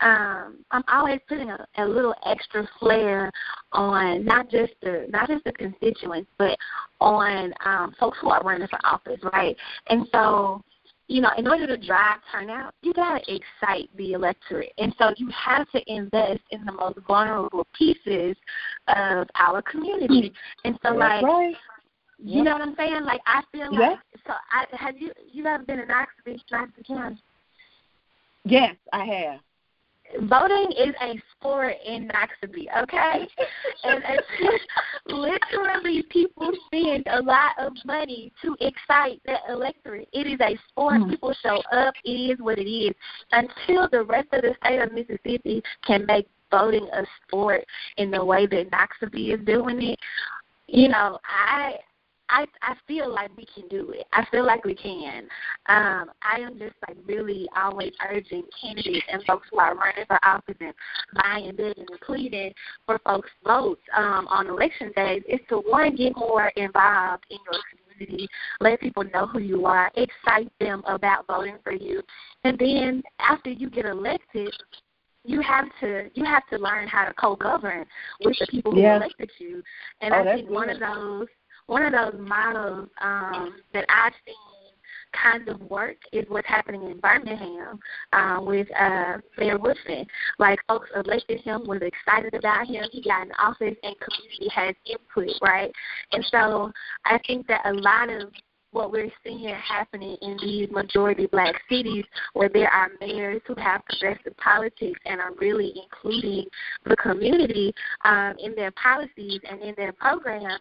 um 0.00 0.64
I'm 0.70 0.84
always 0.92 1.20
putting 1.28 1.50
a, 1.50 1.66
a 1.78 1.86
little 1.86 2.14
extra 2.26 2.68
flair 2.78 3.30
on 3.72 4.24
not 4.24 4.50
just 4.50 4.72
the 4.82 5.06
not 5.10 5.28
just 5.28 5.44
the 5.44 5.52
constituents 5.52 6.30
but 6.38 6.56
on 7.00 7.52
um 7.64 7.94
folks 7.98 8.18
who 8.20 8.30
are 8.30 8.42
running 8.42 8.68
for 8.68 8.78
office, 8.84 9.20
right? 9.32 9.56
And 9.88 10.06
so 10.12 10.62
you 11.08 11.20
know, 11.20 11.30
in 11.36 11.46
order 11.46 11.66
to 11.66 11.76
drive 11.76 12.18
turnout, 12.30 12.74
you 12.82 12.92
got 12.94 13.18
to 13.18 13.34
excite 13.34 13.90
the 13.96 14.12
electorate. 14.12 14.72
And 14.78 14.94
so 14.98 15.12
you 15.16 15.28
have 15.30 15.70
to 15.72 15.80
invest 15.86 16.40
in 16.50 16.64
the 16.64 16.72
most 16.72 16.98
vulnerable 17.06 17.66
pieces 17.76 18.36
of 18.88 19.28
our 19.34 19.62
community. 19.62 20.30
Mm. 20.30 20.32
And 20.64 20.74
so, 20.82 20.96
That's 20.96 21.22
like, 21.22 21.24
right. 21.24 21.54
you 22.18 22.36
yep. 22.36 22.44
know 22.44 22.52
what 22.52 22.62
I'm 22.62 22.76
saying? 22.76 23.04
Like, 23.04 23.20
I 23.26 23.42
feel 23.52 23.70
like, 23.72 23.90
yep. 23.90 23.98
so 24.26 24.32
I, 24.32 24.64
have 24.76 24.96
you, 24.96 25.10
you 25.30 25.44
ever 25.46 25.64
been 25.64 25.80
in 25.80 25.88
Knoxville, 25.88 26.36
Noxubee 26.50 26.86
County? 26.86 27.22
Yes, 28.44 28.76
I 28.92 29.04
have 29.04 29.40
voting 30.20 30.72
is 30.78 30.94
a 31.00 31.20
sport 31.32 31.74
in 31.86 32.08
Knoxville, 32.08 32.66
okay? 32.82 33.26
and 33.84 34.02
it's 34.08 34.64
literally 35.06 36.04
people 36.10 36.50
spend 36.66 37.06
a 37.10 37.22
lot 37.22 37.52
of 37.58 37.72
money 37.84 38.32
to 38.42 38.56
excite 38.60 39.20
the 39.24 39.36
electorate. 39.48 40.08
It 40.12 40.26
is 40.26 40.40
a 40.40 40.58
sport. 40.68 41.00
Mm-hmm. 41.00 41.10
People 41.10 41.34
show 41.42 41.62
up. 41.72 41.94
It 42.04 42.10
is 42.10 42.38
what 42.40 42.58
it 42.58 42.70
is. 42.70 42.94
Until 43.32 43.88
the 43.90 44.04
rest 44.04 44.28
of 44.32 44.42
the 44.42 44.54
state 44.64 44.80
of 44.80 44.92
Mississippi 44.92 45.62
can 45.86 46.06
make 46.06 46.28
voting 46.50 46.88
a 46.92 47.04
sport 47.26 47.64
in 47.96 48.10
the 48.10 48.24
way 48.24 48.46
that 48.46 48.70
Knoxville 48.70 49.34
is 49.34 49.44
doing 49.46 49.82
it, 49.82 49.98
you 50.68 50.88
know, 50.88 51.18
I 51.24 51.74
I 52.32 52.46
I 52.62 52.74
feel 52.88 53.12
like 53.12 53.30
we 53.36 53.46
can 53.54 53.68
do 53.68 53.90
it. 53.90 54.06
I 54.12 54.24
feel 54.30 54.44
like 54.44 54.64
we 54.64 54.74
can. 54.74 55.24
Um, 55.66 56.10
I 56.22 56.40
am 56.40 56.58
just 56.58 56.74
like 56.88 56.96
really 57.06 57.46
always 57.54 57.92
urging 58.10 58.44
candidates 58.60 59.06
and 59.12 59.22
folks 59.24 59.46
who 59.50 59.58
are 59.58 59.76
running 59.76 60.06
for 60.06 60.18
office 60.24 60.56
and 60.60 60.72
buying, 61.14 61.54
begging, 61.54 61.86
and 61.90 62.00
pleading 62.00 62.52
for 62.86 62.98
folks' 63.04 63.28
votes 63.44 63.82
um, 63.96 64.26
on 64.28 64.46
election 64.48 64.90
days 64.96 65.22
is 65.28 65.40
to 65.50 65.58
one 65.58 65.94
get 65.94 66.16
more 66.16 66.50
involved 66.56 67.24
in 67.30 67.36
your 67.50 67.60
community, 67.70 68.26
let 68.60 68.80
people 68.80 69.04
know 69.12 69.26
who 69.26 69.38
you 69.38 69.66
are, 69.66 69.90
excite 69.94 70.50
them 70.58 70.82
about 70.86 71.26
voting 71.26 71.58
for 71.62 71.72
you, 71.72 72.02
and 72.44 72.58
then 72.58 73.02
after 73.18 73.50
you 73.50 73.68
get 73.68 73.84
elected, 73.84 74.52
you 75.24 75.40
have 75.42 75.66
to 75.80 76.10
you 76.14 76.24
have 76.24 76.42
to 76.48 76.58
learn 76.58 76.88
how 76.88 77.04
to 77.04 77.12
co-govern 77.14 77.84
with 78.24 78.36
the 78.40 78.46
people 78.48 78.72
who 78.72 78.80
elected 78.80 79.30
you. 79.38 79.62
And 80.00 80.14
oh, 80.14 80.18
I 80.18 80.34
think 80.34 80.50
one 80.50 80.70
of 80.70 80.80
those 80.80 81.28
one 81.66 81.84
of 81.84 81.92
those 81.92 82.20
models 82.20 82.88
um, 83.00 83.54
that 83.72 83.84
I've 83.88 84.12
seen 84.26 84.34
kind 85.12 85.48
of 85.48 85.60
work 85.62 85.96
is 86.12 86.24
what's 86.28 86.48
happening 86.48 86.90
in 86.90 86.98
Birmingham 86.98 87.78
uh, 88.12 88.38
with 88.40 88.66
uh, 88.78 89.18
Mayor 89.38 89.58
Woodfin. 89.58 90.06
Like 90.38 90.58
folks 90.68 90.88
elected 90.94 91.40
him, 91.40 91.66
was 91.66 91.82
excited 91.82 92.34
about 92.34 92.66
him. 92.66 92.84
He 92.90 93.02
got 93.02 93.26
in 93.26 93.32
office, 93.32 93.76
and 93.82 93.94
community 94.00 94.48
has 94.54 94.74
input, 94.86 95.36
right? 95.42 95.70
And 96.12 96.24
so 96.30 96.72
I 97.04 97.18
think 97.26 97.46
that 97.48 97.60
a 97.66 97.72
lot 97.72 98.10
of 98.10 98.32
what 98.72 98.90
we're 98.90 99.12
seeing 99.22 99.54
happening 99.54 100.16
in 100.22 100.36
these 100.42 100.70
majority 100.70 101.26
black 101.26 101.54
cities 101.68 102.04
where 102.32 102.48
there 102.48 102.70
are 102.70 102.88
mayors 103.00 103.40
who 103.46 103.54
have 103.56 103.82
progressive 103.84 104.34
politics 104.38 104.98
and 105.04 105.20
are 105.20 105.34
really 105.38 105.74
including 105.76 106.46
the 106.86 106.96
community 106.96 107.72
um, 108.06 108.34
in 108.38 108.54
their 108.54 108.72
policies 108.72 109.40
and 109.48 109.60
in 109.60 109.74
their 109.76 109.92
programs, 109.92 110.60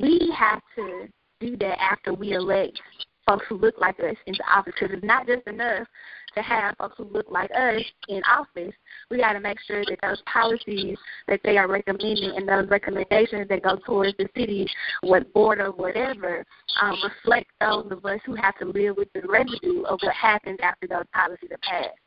we 0.00 0.32
have 0.36 0.60
to 0.76 1.08
do 1.40 1.56
that 1.58 1.80
after 1.80 2.12
we 2.12 2.32
elect 2.32 2.80
folks 3.26 3.44
who 3.48 3.58
look 3.58 3.74
like 3.78 3.98
us 4.00 4.16
into 4.26 4.42
office 4.52 4.72
because 4.78 4.94
it's 4.96 5.04
not 5.04 5.26
just 5.26 5.46
enough 5.46 5.86
to 6.34 6.42
have 6.42 6.76
folks 6.78 6.94
who 6.96 7.04
look 7.04 7.26
like 7.30 7.50
us 7.50 7.82
in 8.08 8.22
office. 8.24 8.72
We 9.10 9.18
got 9.18 9.34
to 9.34 9.40
make 9.40 9.58
sure 9.66 9.84
that 9.84 9.98
those 10.02 10.22
policies 10.32 10.96
that 11.26 11.40
they 11.44 11.58
are 11.58 11.68
recommending 11.68 12.32
and 12.36 12.48
those 12.48 12.68
recommendations 12.68 13.48
that 13.48 13.62
go 13.62 13.76
towards 13.84 14.16
the 14.18 14.28
city, 14.36 14.68
what 15.02 15.32
board 15.32 15.60
or 15.60 15.72
whatever, 15.72 16.44
um, 16.80 16.96
reflect 17.02 17.50
those 17.60 17.86
of 17.90 18.04
us 18.04 18.20
who 18.24 18.34
have 18.34 18.58
to 18.58 18.66
live 18.66 18.96
with 18.96 19.08
the 19.14 19.22
residue 19.28 19.82
of 19.82 19.98
what 20.02 20.14
happens 20.14 20.58
after 20.62 20.86
those 20.86 21.04
policies 21.12 21.50
are 21.50 21.58
passed. 21.62 21.98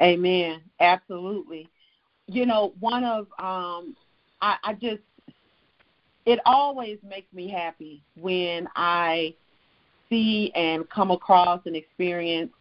Amen. 0.00 0.60
Absolutely. 0.80 1.68
You 2.28 2.46
know, 2.46 2.72
one 2.78 3.04
of 3.04 3.26
um, 3.38 3.96
I, 4.40 4.56
I 4.64 4.72
just 4.74 5.02
it 6.26 6.40
always 6.44 6.98
makes 7.08 7.32
me 7.32 7.48
happy 7.48 8.02
when 8.16 8.68
I 8.76 9.34
see 10.08 10.52
and 10.54 10.88
come 10.90 11.10
across 11.10 11.60
and 11.66 11.74
experience 11.74 12.52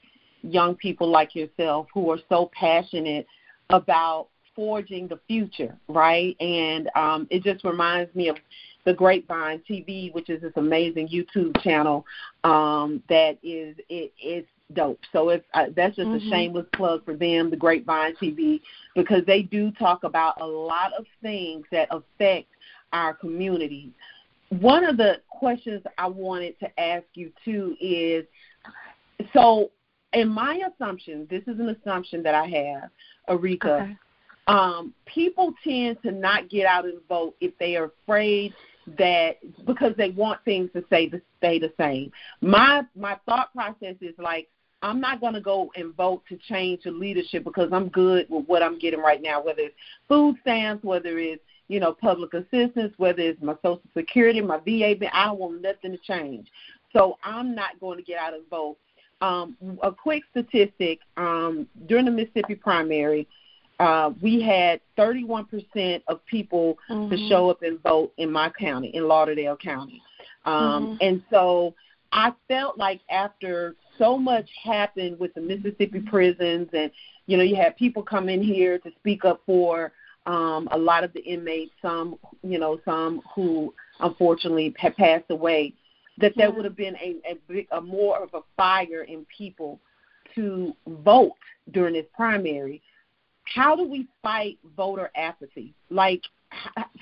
young 0.42 0.76
people 0.76 1.10
like 1.10 1.36
yourself 1.36 1.88
who 1.94 2.10
are 2.12 2.20
so 2.30 2.50
passionate 2.58 3.28
about 3.70 4.28
forging 4.56 5.08
the 5.08 5.20
future, 5.28 5.78
right? 5.88 6.36
And 6.40 6.90
um, 6.96 7.28
it 7.30 7.44
just 7.44 7.64
reminds 7.64 8.14
me 8.16 8.30
of 8.30 8.38
the 8.86 8.94
Grapevine 8.94 9.62
TV, 9.70 10.12
which 10.14 10.30
is 10.30 10.42
this 10.42 10.54
amazing 10.56 11.08
YouTube 11.08 11.62
channel 11.62 12.06
um, 12.44 13.04
that 13.10 13.38
is 13.44 13.76
it, 13.90 14.12
it's 14.18 14.48
dope. 14.74 15.00
So 15.12 15.30
it's 15.30 15.46
uh, 15.54 15.68
that's 15.76 15.96
just 15.96 16.08
mm-hmm. 16.08 16.28
a 16.28 16.30
shameless 16.30 16.66
plug 16.74 17.06
for 17.06 17.16
them, 17.16 17.50
the 17.50 17.58
Grapevine 17.58 18.16
TV, 18.16 18.62
because 18.96 19.24
they 19.26 19.44
do 19.44 19.72
talk 19.72 20.04
about 20.04 20.42
a 20.42 20.46
lot 20.46 20.94
of 20.98 21.06
things 21.22 21.66
that 21.72 21.88
affect 21.92 22.48
our 22.94 23.14
communities 23.14 23.92
one 24.60 24.84
of 24.84 24.98
the 24.98 25.22
questions 25.30 25.82
I 25.98 26.08
wanted 26.08 26.60
to 26.60 26.80
ask 26.80 27.06
you 27.14 27.32
too 27.46 27.76
is 27.80 28.26
so 29.34 29.72
in 30.14 30.28
my 30.28 30.62
assumption, 30.74 31.28
this 31.30 31.44
is 31.44 31.60
an 31.60 31.70
assumption 31.70 32.22
that 32.24 32.36
I 32.36 32.46
have, 32.48 32.90
Arekia, 33.30 33.84
okay. 33.84 33.98
um, 34.48 34.94
people 35.06 35.54
tend 35.64 36.02
to 36.04 36.12
not 36.12 36.50
get 36.50 36.66
out 36.66 36.86
and 36.86 37.00
vote 37.08 37.36
if 37.40 37.58
they 37.60 37.78
are 37.78 37.92
afraid 38.04 38.54
that 38.98 39.38
because 39.66 39.94
they 39.98 40.10
want 40.10 40.44
things 40.44 40.70
to 40.74 40.84
stay 40.88 41.08
to 41.10 41.22
stay 41.38 41.60
the 41.60 41.72
same. 41.78 42.12
My 42.42 42.84
my 42.96 43.18
thought 43.26 43.54
process 43.54 43.96
is 44.02 44.16
like 44.18 44.50
I'm 44.82 45.00
not 45.00 45.22
going 45.22 45.36
to 45.36 45.42
go 45.42 45.72
and 45.76 45.96
vote 45.96 46.24
to 46.30 46.38
change 46.50 46.84
the 46.84 46.92
leadership 46.92 47.44
because 47.44 47.70
I'm 47.72 47.88
good 47.90 48.26
with 48.30 48.48
what 48.48 48.64
I'm 48.64 48.80
getting 48.80 49.00
right 49.00 49.22
now, 49.22 49.42
whether 49.42 49.62
it's 49.62 49.76
food 50.10 50.36
stamps, 50.42 50.84
whether 50.84 51.20
it's 51.20 51.44
you 51.72 51.80
know, 51.80 51.94
public 51.94 52.34
assistance, 52.34 52.94
whether 52.98 53.22
it's 53.22 53.42
my 53.42 53.56
Social 53.64 53.82
Security, 53.96 54.42
my 54.42 54.58
VA, 54.58 54.94
I 55.14 55.26
don't 55.28 55.40
want 55.40 55.62
nothing 55.62 55.92
to 55.92 55.98
change. 56.00 56.50
So 56.92 57.18
I'm 57.24 57.56
not 57.56 57.80
going 57.80 57.98
to 57.98 58.04
get 58.04 58.20
out 58.20 58.34
and 58.34 58.44
vote. 58.50 58.76
Um, 59.22 59.56
a 59.82 59.90
quick 59.90 60.24
statistic 60.32 61.00
um, 61.16 61.70
during 61.86 62.04
the 62.04 62.12
Mississippi 62.12 62.56
primary, 62.56 63.26
uh, 63.80 64.12
we 64.22 64.42
had 64.42 64.82
31% 64.98 66.02
of 66.10 66.26
people 66.26 66.78
mm-hmm. 66.90 67.10
to 67.10 67.30
show 67.30 67.50
up 67.50 67.62
and 67.62 67.82
vote 67.82 68.12
in 68.18 68.30
my 68.30 68.50
county, 68.50 68.90
in 68.90 69.08
Lauderdale 69.08 69.56
County. 69.56 70.02
Um, 70.44 70.56
mm-hmm. 70.56 70.96
And 71.00 71.24
so 71.30 71.74
I 72.12 72.34
felt 72.50 72.78
like 72.78 73.00
after 73.10 73.76
so 73.98 74.18
much 74.18 74.50
happened 74.62 75.20
with 75.20 75.34
the 75.36 75.42
Mississippi 75.42 76.02
prisons, 76.02 76.68
and 76.74 76.92
you 77.28 77.38
know, 77.38 77.44
you 77.44 77.56
had 77.56 77.78
people 77.78 78.04
come 78.04 78.28
in 78.28 78.44
here 78.44 78.78
to 78.80 78.92
speak 79.00 79.24
up 79.24 79.42
for 79.46 79.94
um, 80.26 80.68
a 80.72 80.78
lot 80.78 81.04
of 81.04 81.14
the 81.14 81.22
inmates, 81.22 81.74
some 81.82 82.18
you 82.44 82.60
know, 82.60 82.80
some 82.86 83.22
who 83.36 83.74
unfortunately 84.00 84.74
had 84.78 84.96
passed 84.96 85.30
away, 85.30 85.74
that 86.18 86.34
there 86.36 86.52
would 86.52 86.66
have 86.66 86.76
been 86.76 86.96
a, 86.98 87.16
a, 87.30 87.78
a 87.78 87.82
more 87.82 88.22
of 88.22 88.30
a 88.34 88.42
fire 88.56 89.04
in 89.04 89.26
people 89.36 89.80
to 90.36 90.76
vote 90.88 91.34
during 91.72 91.94
this 91.94 92.06
primary. 92.16 92.82
How 93.44 93.76
do 93.76 93.88
we 93.88 94.08
fight 94.22 94.58
voter 94.78 95.12
apathy? 95.16 95.74
Like 95.90 96.22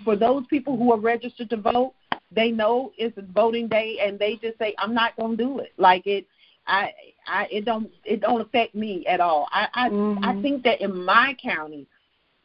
for 0.03 0.15
those 0.15 0.45
people 0.47 0.77
who 0.77 0.91
are 0.93 0.99
registered 0.99 1.49
to 1.49 1.57
vote, 1.57 1.93
they 2.31 2.51
know 2.51 2.91
it's 2.97 3.17
voting 3.33 3.67
day 3.67 3.97
and 4.01 4.19
they 4.19 4.35
just 4.35 4.57
say, 4.59 4.73
I'm 4.77 4.93
not 4.93 5.15
gonna 5.17 5.35
do 5.35 5.59
it. 5.59 5.73
Like 5.77 6.05
it 6.05 6.25
I 6.67 6.93
I 7.27 7.47
it 7.51 7.65
don't 7.65 7.89
it 8.05 8.21
don't 8.21 8.41
affect 8.41 8.75
me 8.75 9.05
at 9.07 9.19
all. 9.19 9.47
I 9.51 9.67
I, 9.73 9.89
mm-hmm. 9.89 10.23
I 10.23 10.41
think 10.41 10.63
that 10.63 10.81
in 10.81 11.03
my 11.03 11.35
county 11.41 11.87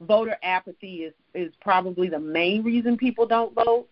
voter 0.00 0.36
apathy 0.42 1.04
is 1.04 1.14
is 1.34 1.52
probably 1.60 2.08
the 2.08 2.18
main 2.18 2.62
reason 2.62 2.96
people 2.96 3.26
don't 3.26 3.54
vote. 3.54 3.86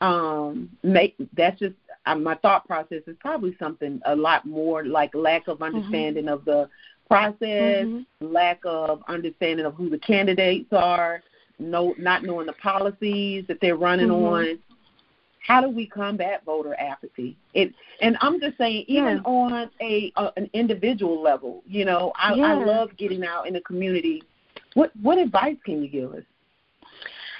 Um, 0.00 0.70
make 0.82 1.16
that's 1.34 1.58
just 1.58 1.74
uh, 2.04 2.14
my 2.14 2.34
thought 2.36 2.66
process 2.66 3.02
is 3.06 3.16
probably 3.20 3.56
something 3.58 4.00
a 4.04 4.14
lot 4.14 4.44
more 4.44 4.84
like 4.84 5.14
lack 5.14 5.48
of 5.48 5.58
mm-hmm. 5.58 5.74
understanding 5.76 6.24
mm-hmm. 6.24 6.34
of 6.34 6.44
the 6.44 6.68
process, 7.08 7.84
mm-hmm. 7.84 8.26
lack 8.26 8.60
of 8.64 9.02
understanding 9.08 9.64
of 9.64 9.74
who 9.74 9.88
the 9.88 9.98
candidates 9.98 10.72
are, 10.72 11.22
no 11.58 11.94
not 11.98 12.22
knowing 12.24 12.46
the 12.46 12.52
policies 12.54 13.44
that 13.48 13.58
they're 13.60 13.76
running 13.76 14.08
mm-hmm. 14.08 14.24
on. 14.24 14.58
How 15.46 15.60
do 15.60 15.68
we 15.68 15.86
combat 15.86 16.42
voter 16.44 16.74
apathy? 16.78 17.36
It 17.54 17.72
and 18.02 18.18
I'm 18.20 18.40
just 18.40 18.58
saying, 18.58 18.84
even 18.88 19.16
yeah. 19.16 19.22
on 19.22 19.70
a, 19.80 20.12
a 20.16 20.32
an 20.36 20.50
individual 20.52 21.22
level, 21.22 21.62
you 21.66 21.84
know, 21.84 22.12
I, 22.16 22.34
yeah. 22.34 22.44
I 22.46 22.64
love 22.64 22.90
getting 22.98 23.24
out 23.24 23.46
in 23.46 23.54
the 23.54 23.60
community 23.60 24.22
what 24.76 24.92
what 25.00 25.16
advice 25.16 25.56
can 25.64 25.82
you 25.82 25.88
give 25.88 26.12
us? 26.12 26.22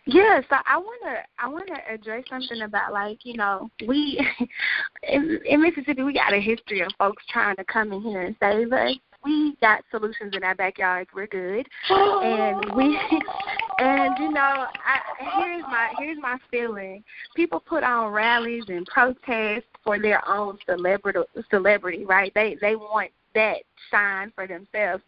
Yeah, 0.07 0.41
so 0.49 0.57
I 0.67 0.79
wanna 0.79 1.19
I 1.39 1.49
wanna 1.49 1.79
address 1.89 2.25
something 2.31 2.63
about 2.63 2.95
like 2.95 3.19
you 3.25 3.35
know 3.35 3.71
we 3.87 4.27
in, 5.03 5.39
in 5.45 5.61
Mississippi 5.61 6.03
we 6.03 6.15
got 6.15 6.33
a 6.33 6.41
history 6.41 6.81
of 6.81 6.89
folks 6.99 7.23
trying 7.29 7.57
to 7.57 7.65
come 7.65 7.93
in 7.93 8.01
here 8.01 8.23
and 8.23 8.37
save 8.41 8.73
us. 8.73 8.93
We 9.23 9.57
got 9.61 9.83
solutions 9.91 10.35
in 10.35 10.45
our 10.45 10.55
backyards. 10.55 11.11
We're 11.15 11.27
good, 11.27 11.67
and 11.91 12.75
we 12.75 12.99
and 13.81 14.19
you 14.19 14.31
know 14.31 14.41
I, 14.41 15.01
here's 15.39 15.63
my 15.65 15.93
here's 15.99 16.19
my 16.19 16.39
feeling. 16.51 17.05
People 17.35 17.61
put 17.61 17.85
on 17.85 18.13
rallies 18.13 18.65
and 18.69 18.87
protests 18.87 19.65
for 19.85 19.99
their 19.99 20.27
own 20.27 20.57
celebrity 20.65 21.21
celebrity, 21.51 22.07
right? 22.07 22.33
They 22.35 22.57
they 22.63 22.77
want 22.77 23.11
that 23.37 23.59
shine 23.91 24.33
for 24.35 24.47
themselves. 24.47 25.03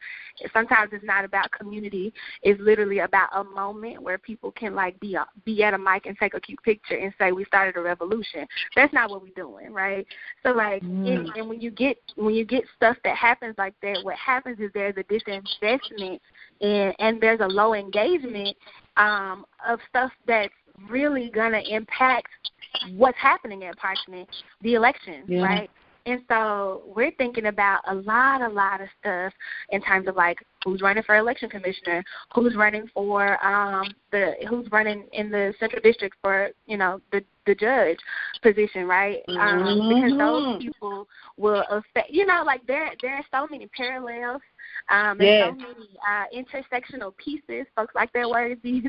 Sometimes 0.52 0.90
it's 0.92 1.04
not 1.04 1.24
about 1.24 1.50
community. 1.50 2.12
It's 2.42 2.60
literally 2.60 3.00
about 3.00 3.30
a 3.34 3.42
moment 3.42 4.02
where 4.02 4.18
people 4.18 4.52
can 4.52 4.74
like 4.74 5.00
be 5.00 5.14
a, 5.14 5.26
be 5.44 5.62
at 5.64 5.74
a 5.74 5.78
mic 5.78 6.06
and 6.06 6.16
take 6.18 6.34
a 6.34 6.40
cute 6.40 6.62
picture 6.62 6.96
and 6.96 7.12
say 7.18 7.32
we 7.32 7.44
started 7.46 7.76
a 7.76 7.80
revolution. 7.80 8.46
That's 8.76 8.92
not 8.92 9.10
what 9.10 9.22
we're 9.22 9.30
doing, 9.34 9.72
right? 9.72 10.06
So 10.42 10.52
like, 10.52 10.82
mm. 10.82 11.08
and, 11.08 11.28
and 11.34 11.48
when 11.48 11.60
you 11.60 11.70
get 11.70 11.96
when 12.16 12.34
you 12.34 12.44
get 12.44 12.64
stuff 12.76 12.96
that 13.04 13.16
happens 13.16 13.54
like 13.58 13.74
that, 13.82 14.04
what 14.04 14.16
happens 14.16 14.60
is 14.60 14.70
there's 14.74 14.96
a 14.96 15.04
disinvestment 15.04 16.20
and 16.60 16.94
and 16.98 17.20
there's 17.20 17.40
a 17.40 17.46
low 17.48 17.74
engagement 17.74 18.56
um, 18.96 19.44
of 19.66 19.80
stuff 19.88 20.12
that's 20.26 20.52
really 20.88 21.30
gonna 21.30 21.62
impact 21.68 22.28
what's 22.96 23.18
happening 23.18 23.64
at 23.64 23.76
Parchman, 23.78 24.26
the 24.62 24.74
election, 24.74 25.24
yeah. 25.26 25.42
right? 25.42 25.70
And 26.06 26.22
so 26.28 26.82
we're 26.86 27.10
thinking 27.12 27.46
about 27.46 27.80
a 27.88 27.94
lot, 27.94 28.40
a 28.40 28.48
lot 28.48 28.80
of 28.80 28.88
stuff 29.00 29.32
in 29.70 29.82
terms 29.82 30.08
of 30.08 30.16
like 30.16 30.38
who's 30.64 30.80
running 30.80 31.02
for 31.02 31.16
election 31.16 31.50
commissioner, 31.50 32.02
who's 32.34 32.56
running 32.56 32.88
for 32.94 33.44
um 33.44 33.88
the 34.10 34.34
who's 34.48 34.70
running 34.72 35.04
in 35.12 35.30
the 35.30 35.52
central 35.60 35.82
district 35.82 36.16
for, 36.22 36.50
you 36.66 36.76
know, 36.76 37.00
the 37.12 37.22
the 37.46 37.54
judge 37.54 37.98
position, 38.42 38.86
right? 38.86 39.18
Um 39.28 39.36
mm-hmm. 39.36 39.94
because 39.94 40.18
those 40.18 40.62
people 40.62 41.08
will 41.36 41.64
affect 41.70 42.10
you 42.10 42.26
know, 42.26 42.42
like 42.44 42.66
there 42.66 42.90
there 43.02 43.14
are 43.14 43.24
so 43.30 43.46
many 43.50 43.68
parallels 43.76 44.42
Um, 44.90 45.20
yes. 45.20 45.48
so 45.48 45.52
many 45.52 45.88
uh, 46.08 46.24
intersectional 46.34 47.16
pieces. 47.16 47.66
Folks 47.76 47.94
like 47.94 48.12
their 48.12 48.28
words 48.28 48.60
these 48.64 48.84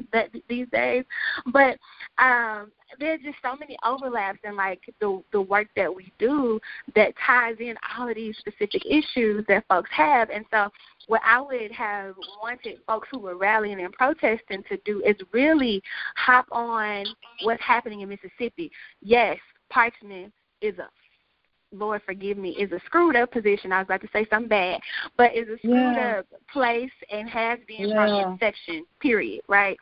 these 0.47 0.67
days, 0.71 1.04
but 1.47 1.78
um, 2.17 2.71
there's 2.99 3.21
just 3.21 3.38
so 3.43 3.56
many 3.56 3.78
overlaps 3.86 4.39
in 4.43 4.56
like 4.56 4.82
the 4.99 5.21
the 5.32 5.41
work 5.41 5.67
that 5.75 5.93
we 5.93 6.12
do 6.17 6.60
that 6.95 7.13
ties 7.25 7.56
in 7.60 7.75
all 7.97 8.10
of 8.10 8.15
these 8.15 8.38
specific 8.38 8.84
issues 8.86 9.45
that 9.47 9.65
folks 9.67 9.89
have, 9.93 10.30
and 10.30 10.45
so 10.52 10.69
what 11.08 11.21
I 11.25 11.41
would 11.41 11.71
have 11.71 12.15
wanted 12.41 12.78
folks 12.86 13.08
who 13.12 13.19
were 13.19 13.36
rallying 13.36 13.80
and 13.80 13.91
protesting 13.91 14.63
to 14.69 14.78
do 14.86 15.02
is 15.04 15.15
really 15.34 15.82
hop 16.15 16.45
on 16.52 17.06
what's 17.41 17.63
happening 17.63 18.02
in 18.02 18.10
Mississippi. 18.10 18.71
Yes, 19.02 19.38
Parchman 19.73 20.32
is 20.62 20.78
a 20.78 20.88
Lord 21.71 22.01
forgive 22.05 22.38
me, 22.38 22.51
is 22.51 22.71
a 22.71 22.79
screwed 22.86 23.15
up 23.15 23.32
position. 23.32 23.71
I 23.71 23.79
was 23.79 23.86
about 23.86 24.01
to 24.01 24.10
say 24.12 24.25
something 24.29 24.49
bad, 24.49 24.79
but 25.17 25.36
is 25.36 25.47
a 25.47 25.58
screwed 25.58 25.73
yeah. 25.73 26.19
up 26.19 26.25
place 26.51 26.91
and 27.12 27.29
has 27.29 27.60
been 27.67 27.89
yeah. 27.89 28.05
from 28.05 28.32
inception. 28.34 28.86
Period. 28.99 29.41
Right. 29.47 29.77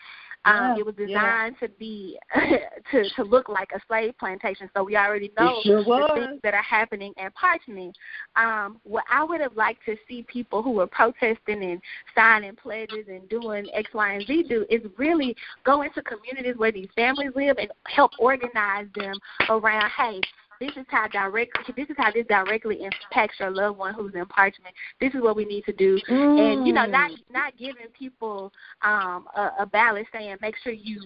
Um, 0.45 0.55
yeah, 0.55 0.79
it 0.79 0.85
was 0.85 0.95
designed 0.95 1.55
to 1.59 1.67
be 1.67 2.17
to 2.91 3.09
to 3.15 3.23
look 3.23 3.49
like 3.49 3.71
a 3.75 3.81
slave 3.87 4.13
plantation. 4.17 4.69
So 4.73 4.83
we 4.83 4.95
already 4.95 5.31
know 5.37 5.59
sure 5.63 5.83
the 5.83 6.11
things 6.13 6.39
that 6.43 6.53
are 6.53 6.63
happening 6.63 7.13
in 7.17 7.29
Parchman. 7.31 7.91
Um, 8.37 8.79
what 8.83 9.03
I 9.11 9.23
would 9.23 9.41
have 9.41 9.57
liked 9.57 9.85
to 9.87 9.97
see 10.07 10.23
people 10.23 10.63
who 10.63 10.71
were 10.71 10.87
protesting 10.87 11.63
and 11.63 11.81
signing 12.15 12.55
pledges 12.55 13.07
and 13.09 13.27
doing 13.27 13.67
X, 13.73 13.89
Y, 13.93 14.13
and 14.13 14.25
Z 14.25 14.45
do 14.47 14.65
is 14.69 14.81
really 14.97 15.35
go 15.65 15.81
into 15.81 16.01
communities 16.01 16.55
where 16.57 16.71
these 16.71 16.89
families 16.95 17.31
live 17.35 17.57
and 17.57 17.69
help 17.87 18.11
organize 18.17 18.87
them 18.95 19.15
around. 19.49 19.91
Hey, 19.97 20.21
this 20.59 20.71
is 20.75 20.85
how 20.89 21.07
directly 21.07 21.73
this 21.75 21.89
is 21.89 21.95
how 21.97 22.11
this 22.11 22.25
directly 22.27 22.83
impacts 22.83 23.39
your 23.39 23.51
loved 23.51 23.77
one 23.77 23.93
who's 23.93 24.13
in 24.15 24.25
Parchman. 24.25 24.73
This 24.99 25.13
is 25.13 25.21
what 25.21 25.35
we 25.35 25.45
need 25.45 25.65
to 25.65 25.73
do, 25.73 25.99
mm. 26.09 26.53
and 26.53 26.67
you 26.67 26.73
know, 26.73 26.85
not 26.85 27.11
mm. 27.11 27.17
not 27.31 27.57
giving 27.57 27.87
people 27.97 28.51
um, 28.81 29.27
a, 29.35 29.51
a 29.59 29.65
ballot 29.65 30.05
saying 30.11 30.35
make 30.41 30.55
sure 30.63 30.73
you 30.73 31.01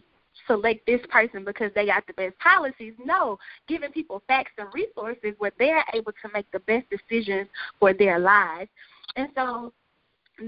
select 0.47 0.85
this 0.85 1.01
person 1.09 1.43
because 1.45 1.71
they 1.75 1.85
got 1.85 2.05
the 2.07 2.13
best 2.13 2.37
policies. 2.39 2.93
No, 3.03 3.37
giving 3.67 3.91
people 3.91 4.23
facts 4.27 4.51
and 4.57 4.67
resources 4.73 5.35
where 5.37 5.51
they're 5.59 5.83
able 5.93 6.11
to 6.11 6.29
make 6.33 6.49
the 6.51 6.59
best 6.59 6.85
decisions 6.89 7.47
for 7.79 7.93
their 7.93 8.19
lives. 8.19 8.69
And 9.15 9.29
so 9.35 9.73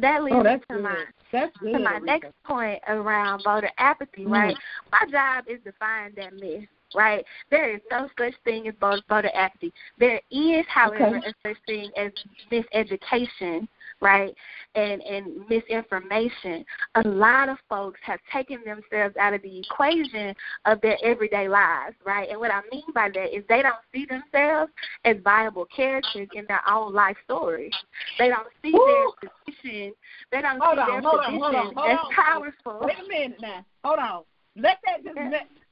that 0.02 0.24
leads 0.24 0.36
oh, 0.38 0.44
me 0.44 0.56
to 0.70 0.80
my 0.80 1.04
that's 1.32 1.52
to 1.60 1.80
my 1.80 2.00
next 2.00 2.32
point 2.46 2.80
around 2.88 3.44
voter 3.44 3.70
apathy. 3.78 4.26
Right, 4.26 4.56
mm. 4.56 4.92
my 4.92 5.12
job 5.12 5.46
is 5.48 5.60
to 5.66 5.74
find 5.74 6.16
that 6.16 6.34
myth 6.34 6.68
right? 6.95 7.25
There 7.49 7.73
is 7.73 7.82
no 7.91 8.10
such 8.17 8.34
thing 8.43 8.67
as 8.67 8.73
voter 8.79 9.32
apathy. 9.34 9.73
There 9.99 10.21
is, 10.32 10.65
however, 10.67 11.17
okay. 11.17 11.27
a 11.27 11.47
such 11.47 11.58
thing 11.65 11.91
as 11.97 12.12
miseducation, 12.51 13.67
right? 14.01 14.34
And 14.75 15.01
and 15.01 15.47
misinformation. 15.49 16.65
A 16.95 17.08
lot 17.08 17.49
of 17.49 17.58
folks 17.69 17.99
have 18.03 18.19
taken 18.32 18.60
themselves 18.65 19.15
out 19.17 19.34
of 19.34 19.41
the 19.41 19.60
equation 19.60 20.36
of 20.65 20.82
their 20.82 20.97
everyday 21.03 21.47
lives, 21.47 21.95
right? 22.06 22.29
And 22.29 22.39
what 22.39 22.51
I 22.51 22.62
mean 22.71 22.84
by 22.93 23.10
that 23.13 23.36
is 23.36 23.43
they 23.49 23.62
don't 23.62 23.75
see 23.93 24.06
themselves 24.06 24.71
as 25.06 25.17
viable 25.23 25.65
characters 25.65 26.27
in 26.34 26.45
their 26.47 26.62
own 26.69 26.93
life 26.93 27.17
story. 27.23 27.71
They 28.19 28.29
don't 28.29 28.47
see 28.62 28.75
Ooh. 28.75 29.13
their 29.21 29.32
position. 29.45 29.93
They 30.32 30.41
don't 30.41 30.60
hold 30.62 30.77
see 30.77 30.82
on, 30.82 30.89
their 30.89 31.01
position 31.01 31.19
on, 31.34 31.39
hold 31.39 31.56
on, 31.56 31.75
hold 31.75 31.91
as 31.91 31.99
powerful. 32.15 32.79
Wait 32.82 32.95
a 33.03 33.08
minute 33.08 33.38
now. 33.41 33.65
Hold 33.84 33.99
on. 33.99 34.23
Let 34.56 34.77
that 34.86 35.03
just 35.03 35.17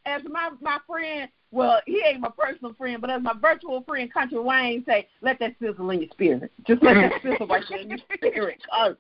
as 0.06 0.22
my 0.30 0.50
my 0.62 0.78
friend, 0.88 1.30
well, 1.52 1.82
he 1.86 2.02
ain't 2.06 2.22
my 2.22 2.30
personal 2.38 2.74
friend, 2.74 3.02
but 3.02 3.10
as 3.10 3.22
my 3.22 3.34
virtual 3.40 3.84
friend, 3.84 4.12
Country 4.14 4.40
Wayne 4.40 4.84
say, 4.88 5.08
let 5.22 5.38
that 5.40 5.56
sizzle 5.62 5.90
in 5.90 6.02
your 6.02 6.10
spirit. 6.12 6.52
Just 6.66 6.82
let 6.82 6.94
that 6.96 7.22
sizzle 7.22 7.48
right 7.48 7.64
there 7.70 7.80
in 7.80 7.90
your 7.90 8.00
spirit. 8.14 8.62
Cause 8.70 8.96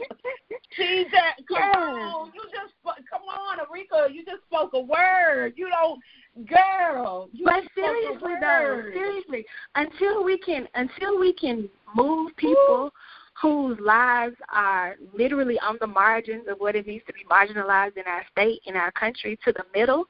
see 0.77 1.05
that? 1.11 1.35
Come 1.47 1.61
on, 1.63 2.31
you 2.33 2.41
just 2.51 2.73
come 3.09 3.21
on, 3.21 3.57
Arekia. 3.59 4.13
You 4.13 4.25
just 4.25 4.43
spoke 4.43 4.71
a 4.73 4.79
word. 4.79 5.53
You 5.55 5.69
don't, 5.69 6.47
girl. 6.47 7.29
You 7.31 7.45
but 7.45 7.63
seriously, 7.73 8.33
though, 8.41 8.83
seriously, 8.93 9.45
until 9.75 10.23
we 10.23 10.37
can, 10.37 10.67
until 10.75 11.19
we 11.19 11.33
can 11.33 11.69
move 11.95 12.35
people. 12.37 12.85
Ooh 12.87 12.91
whose 13.41 13.77
lives 13.79 14.35
are 14.53 14.95
literally 15.13 15.59
on 15.59 15.77
the 15.81 15.87
margins 15.87 16.47
of 16.47 16.57
what 16.59 16.75
it 16.75 16.85
means 16.85 17.01
to 17.07 17.13
be 17.13 17.23
marginalized 17.29 17.97
in 17.97 18.03
our 18.05 18.23
state, 18.31 18.61
in 18.65 18.75
our 18.75 18.91
country, 18.91 19.39
to 19.43 19.51
the 19.51 19.63
middle, 19.73 20.05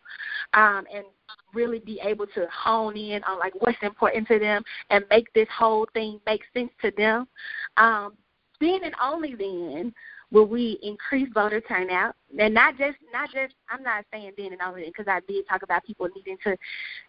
um, 0.53 0.85
and 0.93 1.05
really 1.53 1.79
be 1.79 1.99
able 2.03 2.25
to 2.27 2.47
hone 2.51 2.97
in 2.97 3.23
on 3.23 3.39
like 3.39 3.53
what's 3.59 3.77
important 3.81 4.27
to 4.27 4.39
them 4.39 4.63
and 4.89 5.05
make 5.09 5.31
this 5.33 5.47
whole 5.57 5.87
thing 5.93 6.19
make 6.25 6.41
sense 6.53 6.71
to 6.81 6.91
them. 6.97 7.27
Um, 7.77 8.13
then 8.59 8.81
and 8.83 8.95
only 9.01 9.33
then 9.35 9.93
will 10.31 10.45
we 10.45 10.79
increase 10.81 11.27
voter 11.33 11.61
turnout 11.61 12.15
and 12.39 12.53
not 12.53 12.77
just 12.77 12.97
not 13.13 13.29
just 13.31 13.53
i'm 13.69 13.83
not 13.83 14.05
saying 14.11 14.31
then 14.37 14.53
and 14.53 14.61
only 14.61 14.85
because 14.85 15.07
i 15.07 15.19
did 15.27 15.47
talk 15.47 15.63
about 15.63 15.83
people 15.83 16.07
needing 16.15 16.37
to 16.43 16.55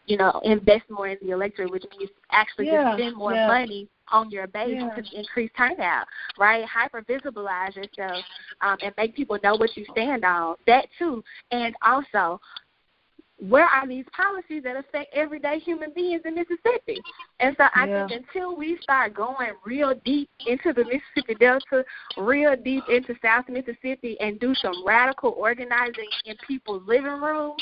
you 0.06 0.16
know 0.16 0.40
invest 0.44 0.82
more 0.90 1.08
in 1.08 1.18
the 1.22 1.30
electorate 1.30 1.70
which 1.70 1.84
means 1.98 2.10
actually 2.32 2.66
yeah, 2.66 2.94
spend 2.96 3.16
more 3.16 3.34
yeah. 3.34 3.46
money 3.46 3.88
on 4.10 4.30
your 4.30 4.46
base 4.48 4.74
yeah. 4.74 4.90
to 4.90 5.18
increase 5.18 5.50
turnout 5.56 6.04
right 6.38 6.64
hyper 6.64 7.02
visibilize 7.02 7.74
yourself 7.76 8.24
um, 8.60 8.76
and 8.82 8.92
make 8.96 9.14
people 9.14 9.38
know 9.42 9.54
what 9.54 9.74
you 9.76 9.84
stand 9.92 10.24
on 10.24 10.56
that 10.66 10.86
too 10.98 11.22
and 11.52 11.74
also 11.82 12.40
where 13.48 13.64
are 13.64 13.86
these 13.88 14.04
policies 14.16 14.62
that 14.62 14.76
affect 14.76 15.12
everyday 15.14 15.58
human 15.58 15.92
beings 15.94 16.22
in 16.24 16.34
Mississippi? 16.34 17.00
And 17.40 17.56
so 17.58 17.64
I 17.74 17.86
yeah. 17.86 18.06
think 18.06 18.22
until 18.22 18.56
we 18.56 18.78
start 18.80 19.14
going 19.14 19.50
real 19.66 19.94
deep 20.04 20.30
into 20.46 20.72
the 20.72 20.84
Mississippi 20.84 21.34
Delta, 21.40 21.84
real 22.16 22.54
deep 22.54 22.84
into 22.88 23.14
South 23.20 23.48
Mississippi, 23.48 24.16
and 24.20 24.38
do 24.38 24.54
some 24.54 24.86
radical 24.86 25.34
organizing 25.36 26.08
in 26.24 26.36
people's 26.46 26.82
living 26.86 27.20
rooms, 27.20 27.60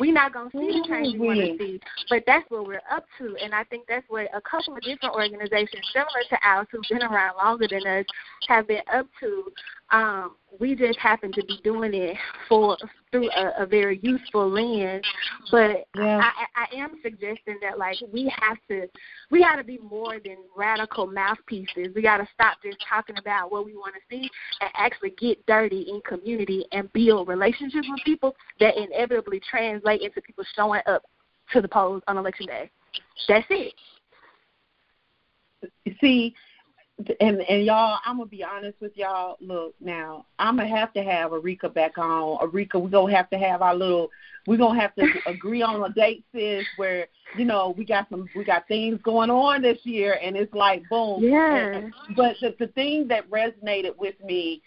we're 0.00 0.14
not 0.14 0.32
going 0.32 0.50
to 0.50 0.56
see 0.56 0.80
the 0.80 0.88
change 0.88 1.18
we 1.18 1.26
want 1.26 1.40
to 1.40 1.46
mm-hmm. 1.46 1.62
see. 1.62 1.80
But 2.08 2.22
that's 2.26 2.50
what 2.50 2.66
we're 2.66 2.80
up 2.90 3.04
to. 3.18 3.36
And 3.42 3.54
I 3.54 3.64
think 3.64 3.84
that's 3.86 4.06
what 4.08 4.28
a 4.34 4.40
couple 4.40 4.76
of 4.76 4.82
different 4.82 5.14
organizations 5.14 5.84
similar 5.92 6.24
to 6.30 6.38
ours 6.42 6.66
who've 6.72 6.82
been 6.88 7.02
around 7.02 7.36
longer 7.36 7.68
than 7.68 7.86
us 7.86 8.06
have 8.48 8.66
been 8.66 8.82
up 8.92 9.06
to 9.20 9.52
um, 9.90 10.36
we 10.60 10.74
just 10.74 10.98
happen 10.98 11.32
to 11.32 11.44
be 11.44 11.60
doing 11.64 11.94
it 11.94 12.16
for 12.48 12.76
through 13.10 13.30
a, 13.30 13.62
a 13.62 13.66
very 13.66 14.00
useful 14.02 14.48
lens. 14.48 15.04
But 15.50 15.86
yeah. 15.96 16.20
I, 16.20 16.66
I 16.72 16.76
am 16.76 16.96
suggesting 17.02 17.58
that 17.62 17.78
like 17.78 17.96
we 18.12 18.32
have 18.38 18.58
to 18.68 18.86
we 19.30 19.40
got 19.40 19.56
to 19.56 19.64
be 19.64 19.78
more 19.78 20.18
than 20.22 20.36
radical 20.56 21.06
mouthpieces. 21.06 21.88
We 21.94 22.02
got 22.02 22.18
to 22.18 22.28
stop 22.34 22.58
just 22.62 22.78
talking 22.88 23.16
about 23.18 23.50
what 23.50 23.64
we 23.64 23.74
want 23.74 23.94
to 23.94 24.00
see 24.10 24.28
and 24.60 24.70
actually 24.74 25.14
get 25.18 25.44
dirty 25.46 25.86
in 25.88 26.00
community 26.06 26.66
and 26.72 26.92
build 26.92 27.28
relationships 27.28 27.86
with 27.88 28.00
people 28.04 28.34
that 28.60 28.76
inevitably 28.76 29.40
translate 29.48 30.02
into 30.02 30.20
people 30.20 30.44
showing 30.54 30.82
up 30.86 31.02
to 31.52 31.62
the 31.62 31.68
polls 31.68 32.02
on 32.08 32.18
election 32.18 32.46
day. 32.46 32.70
That's 33.26 33.46
it. 33.50 33.74
See, 36.00 36.34
and 37.20 37.40
and 37.42 37.64
y'all, 37.64 37.98
I'm 38.04 38.16
gonna 38.16 38.28
be 38.28 38.42
honest 38.42 38.80
with 38.80 38.96
y'all. 38.96 39.36
Look, 39.40 39.74
now 39.80 40.26
I'm 40.38 40.56
gonna 40.56 40.68
have 40.68 40.92
to 40.94 41.02
have 41.02 41.30
Arekia 41.30 41.72
back 41.72 41.96
on. 41.96 42.38
Arekia, 42.38 42.80
we're 42.80 42.88
gonna 42.88 43.14
have 43.14 43.30
to 43.30 43.38
have 43.38 43.62
our 43.62 43.74
little. 43.74 44.10
We're 44.46 44.58
gonna 44.58 44.80
have 44.80 44.94
to 44.96 45.06
agree 45.26 45.62
on 45.62 45.82
a 45.88 45.92
date, 45.92 46.24
sis. 46.34 46.64
Where 46.76 47.06
you 47.36 47.44
know 47.44 47.74
we 47.76 47.84
got 47.84 48.08
some, 48.10 48.28
we 48.34 48.44
got 48.44 48.66
things 48.66 48.98
going 49.02 49.30
on 49.30 49.62
this 49.62 49.78
year, 49.84 50.18
and 50.22 50.36
it's 50.36 50.52
like 50.54 50.88
boom. 50.88 51.22
Yeah. 51.22 51.56
And, 51.56 51.94
but 52.16 52.36
the 52.40 52.54
the 52.58 52.68
thing 52.68 53.06
that 53.08 53.30
resonated 53.30 53.96
with 53.96 54.16
me 54.24 54.60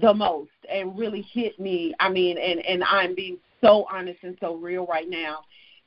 the 0.00 0.14
most 0.14 0.50
and 0.70 0.98
really 0.98 1.22
hit 1.32 1.60
me, 1.60 1.94
I 2.00 2.08
mean, 2.08 2.38
and 2.38 2.60
and 2.60 2.82
I'm 2.82 3.14
being 3.14 3.38
so 3.60 3.86
honest 3.90 4.18
and 4.22 4.38
so 4.40 4.54
real 4.54 4.86
right 4.86 5.08
now, 5.08 5.40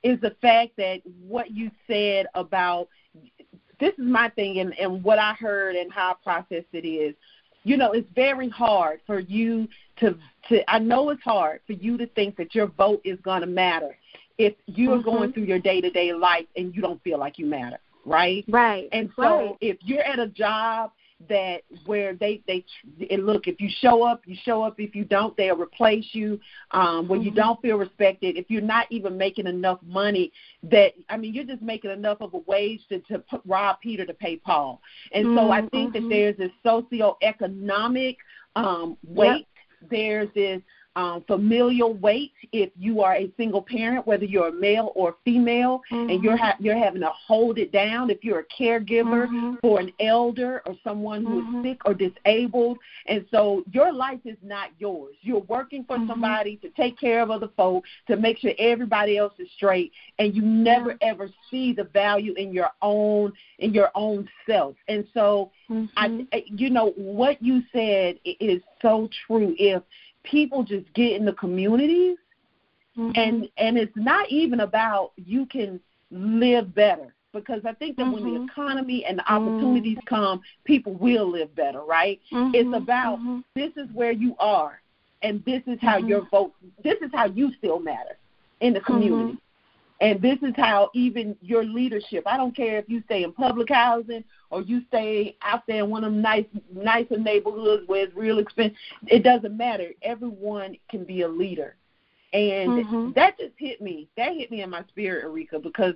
is 0.04 0.20
the 0.22 0.36
fact 0.42 0.74
that 0.78 1.02
what 1.20 1.52
you 1.52 1.72
said 1.88 2.28
about 2.36 2.88
this 3.80 3.94
is 3.94 4.06
my 4.06 4.30
thing 4.30 4.60
and, 4.60 4.78
and 4.80 5.04
what 5.04 5.20
I 5.20 5.34
heard 5.34 5.76
and 5.76 5.92
how 5.92 6.12
I 6.12 6.16
processed 6.24 6.68
it 6.74 6.88
is, 6.88 7.16
you 7.64 7.78
know, 7.78 7.92
it's 7.92 8.10
very 8.16 8.50
hard 8.50 9.02
for 9.06 9.20
you 9.20 9.68
to 10.00 10.18
to 10.50 10.72
I 10.72 10.80
know 10.80 11.10
it's 11.10 11.24
hard 11.24 11.62
for 11.68 11.74
you 11.74 11.98
to 11.98 12.08
think 12.08 12.38
that 12.38 12.56
your 12.56 12.68
vote 12.68 13.02
is 13.04 13.20
gonna 13.22 13.48
matter 13.48 13.98
if 14.38 14.54
you 14.68 14.92
are 14.94 14.98
mm-hmm. 14.98 15.10
going 15.10 15.34
through 15.34 15.44
your 15.44 15.60
day 15.60 15.82
to 15.82 15.90
day 15.90 16.14
life 16.14 16.46
and 16.56 16.76
you 16.76 16.82
don't 16.82 17.02
feel 17.04 17.20
like 17.20 17.40
you 17.40 17.46
matter, 17.46 17.80
right? 18.06 18.46
Right. 18.48 18.88
And 18.92 19.10
so 19.16 19.22
right. 19.22 19.58
if 19.62 19.78
you're 19.82 20.04
at 20.04 20.20
a 20.20 20.28
job 20.28 20.92
that 21.30 21.62
where 21.86 22.14
they 22.14 22.42
they 22.46 22.64
and 23.10 23.26
look 23.26 23.48
if 23.48 23.60
you 23.60 23.70
show 23.80 24.04
up 24.04 24.22
you 24.28 24.36
show 24.44 24.62
up 24.62 24.76
if 24.78 24.96
you 24.96 25.04
don't 25.04 25.36
they'll 25.36 25.58
replace 25.58 26.06
you 26.12 26.40
um 26.72 27.08
when 27.08 27.20
mm-hmm. 27.20 27.30
you 27.30 27.34
don't 27.34 27.60
feel 27.62 27.76
respected 27.76 28.38
if 28.38 28.46
you're 28.50 28.62
not 28.62 28.86
even 28.92 29.18
making 29.18 29.48
enough 29.48 29.80
money 29.84 30.32
that 30.62 30.94
i 31.10 31.18
mean 31.18 31.34
you're 31.34 31.44
just 31.44 31.62
making 31.62 31.90
enough 31.90 32.20
of 32.22 32.36
a 32.36 32.38
wage 32.46 32.82
to 32.88 33.00
to 33.00 33.18
put, 33.20 33.42
rob 33.48 33.78
peter 33.82 34.06
to 34.06 34.14
pay 34.14 34.36
paul 34.38 34.80
and 35.12 35.26
mm-hmm. 35.26 35.38
so 35.38 35.52
i 35.52 35.62
think 35.70 35.96
mm-hmm. 35.96 36.08
that 36.08 36.10
there's 36.10 36.38
this 36.38 36.52
socioeconomic 36.64 38.18
um 38.56 38.96
weight 39.04 39.48
yep. 39.82 39.90
there's 39.90 40.30
this 40.36 40.62
um, 40.98 41.24
familial 41.28 41.94
weight 41.94 42.34
if 42.52 42.72
you 42.76 43.02
are 43.02 43.16
a 43.16 43.32
single 43.38 43.62
parent, 43.62 44.08
whether 44.08 44.26
you're 44.26 44.48
a 44.48 44.52
male 44.52 44.92
or 44.96 45.16
female, 45.24 45.82
mm-hmm. 45.92 46.10
and 46.10 46.24
you're 46.24 46.36
ha- 46.36 46.58
you're 46.60 46.78
having 46.78 47.02
to 47.02 47.12
hold 47.28 47.60
it 47.60 47.72
down. 47.72 48.10
If 48.10 48.24
you're 48.24 48.40
a 48.40 48.46
caregiver 48.46 49.28
mm-hmm. 49.28 49.56
for 49.62 49.80
an 49.80 49.94
elder 50.00 50.64
or 50.66 50.76
someone 50.84 51.24
who 51.24 51.44
mm-hmm. 51.44 51.58
is 51.60 51.64
sick 51.66 51.82
or 51.86 51.94
disabled, 51.94 52.80
and 53.06 53.24
so 53.30 53.64
your 53.72 53.94
life 53.94 54.22
is 54.26 54.38
not 54.42 54.72
yours. 54.80 55.16
You're 55.22 55.42
working 55.42 55.84
for 55.84 55.98
mm-hmm. 55.98 56.10
somebody 56.10 56.56
to 56.58 56.70
take 56.72 57.00
care 57.00 57.22
of 57.22 57.30
other 57.30 57.50
folk, 57.56 57.84
to 58.08 58.18
make 58.18 58.40
sure 58.40 58.54
everybody 58.58 59.18
else 59.18 59.34
is 59.38 59.50
straight, 59.56 59.92
and 60.18 60.36
you 60.36 60.42
never 60.42 60.96
ever 61.02 61.30
see 61.52 61.74
the 61.74 61.84
value 61.84 62.34
in 62.34 62.52
your 62.52 62.72
own 62.82 63.34
in 63.60 63.72
your 63.72 63.92
own 63.94 64.28
self. 64.48 64.76
And 64.88 65.06
so, 65.14 65.52
I, 65.96 66.08
mm-hmm. 66.08 66.24
you 66.48 66.72
know, 66.72 66.94
what 66.96 67.40
you 67.40 67.62
said 67.72 68.18
is 68.26 68.64
so 68.82 69.10
true. 69.28 69.54
If 69.60 69.84
people 70.30 70.64
just 70.64 70.92
get 70.94 71.14
in 71.14 71.26
the 71.26 71.34
communities 71.34 72.18
mm-hmm. 72.98 73.12
and 73.16 73.50
and 73.58 73.78
it's 73.78 73.96
not 73.96 74.30
even 74.30 74.62
about 74.62 75.12
you 75.16 75.46
can 75.46 75.80
live 76.12 76.74
better 76.74 77.14
because 77.34 77.62
I 77.66 77.74
think 77.74 77.98
that 77.98 78.04
mm-hmm. 78.04 78.14
when 78.14 78.24
the 78.24 78.40
mm-hmm. 78.40 78.50
economy 78.50 79.06
and 79.06 79.20
the 79.20 79.24
mm-hmm. 79.24 79.48
opportunities 79.48 79.98
mm-hmm. 79.98 80.16
come, 80.16 80.42
people 80.64 80.94
will 80.94 81.30
live 81.30 81.54
better, 81.56 81.82
right? 81.82 82.20
Mm-hmm. 82.32 82.56
It's 82.56 82.76
about 82.76 83.20
this 83.54 83.72
is 83.78 83.88
where 83.94 84.12
you 84.12 84.36
are 84.40 84.82
and 85.22 85.44
this 85.46 85.62
is 85.68 85.78
how 85.82 85.98
your 85.98 86.28
vote 86.30 86.54
this 86.84 86.96
is 87.02 87.10
how 87.14 87.26
you 87.26 87.52
still 87.58 87.80
matter 87.80 88.18
in 88.62 88.74
the 88.74 88.82
community. 88.82 89.38
And 90.00 90.22
this 90.22 90.38
is 90.44 90.54
how 90.56 90.92
even 90.94 91.36
your 91.42 91.64
leadership, 91.64 92.24
I 92.28 92.38
don't 92.38 92.56
care 92.56 92.78
if 92.78 92.88
you 92.88 93.02
stay 93.06 93.24
in 93.24 93.34
public 93.34 93.70
housing 93.70 94.24
or 94.52 94.62
you 94.62 94.82
stay 94.90 95.36
out 95.42 95.64
there 95.68 95.84
in 95.84 95.90
one 95.90 96.04
of 96.04 96.12
them 96.12 96.22
nice 96.22 96.46
nicer 96.72 97.18
neighborhoods 97.18 97.88
where 97.88 98.04
it's 98.04 98.16
real 98.16 98.38
expensive. 98.38 98.78
It 99.08 99.24
doesn't 99.24 99.58
matter. 99.58 99.90
Everyone 100.04 100.78
can 100.90 101.04
be 101.04 101.22
a 101.22 101.28
leader. 101.28 101.76
And 102.34 102.86
mm-hmm. 102.86 103.12
that 103.16 103.40
just 103.40 103.54
hit 103.58 103.82
me. 103.82 104.08
That 104.18 104.34
hit 104.34 104.52
me 104.52 104.62
in 104.62 104.70
my 104.70 104.84
spirit, 104.90 105.26
Arekia, 105.26 105.64
because 105.64 105.96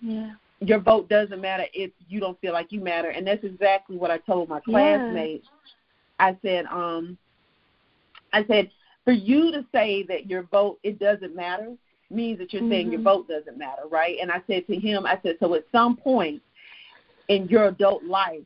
yeah. 0.00 0.32
your 0.60 0.80
vote 0.80 1.08
doesn't 1.08 1.40
matter 1.40 1.64
if 1.72 1.90
you 2.08 2.20
don't 2.20 2.38
feel 2.40 2.52
like 2.52 2.70
you 2.70 2.80
matter. 2.80 3.08
And 3.08 3.26
that's 3.26 3.44
exactly 3.44 3.96
what 3.96 4.10
I 4.10 4.18
told 4.18 4.50
my 4.50 4.60
classmates. 4.60 5.46
Yeah. 5.46 6.26
I 6.26 6.36
said, 6.42 6.66
um 6.66 7.16
I 8.34 8.44
said, 8.44 8.70
for 9.06 9.12
you 9.12 9.50
to 9.52 9.64
say 9.72 10.04
that 10.08 10.28
your 10.28 10.42
vote 10.42 10.78
it 10.82 10.98
doesn't 10.98 11.34
matter 11.34 11.74
means 12.10 12.38
that 12.38 12.52
you're 12.52 12.62
mm-hmm. 12.62 12.70
saying 12.72 12.90
your 12.90 13.00
mm-hmm. 13.00 13.04
vote 13.04 13.28
doesn't 13.28 13.58
matter, 13.58 13.82
right? 13.90 14.16
And 14.20 14.30
I 14.30 14.42
said 14.46 14.66
to 14.66 14.76
him, 14.76 15.06
I 15.06 15.18
said, 15.22 15.36
so 15.40 15.54
at 15.54 15.64
some 15.70 15.96
point 15.96 16.42
in 17.28 17.46
your 17.48 17.66
adult 17.66 18.04
life, 18.04 18.42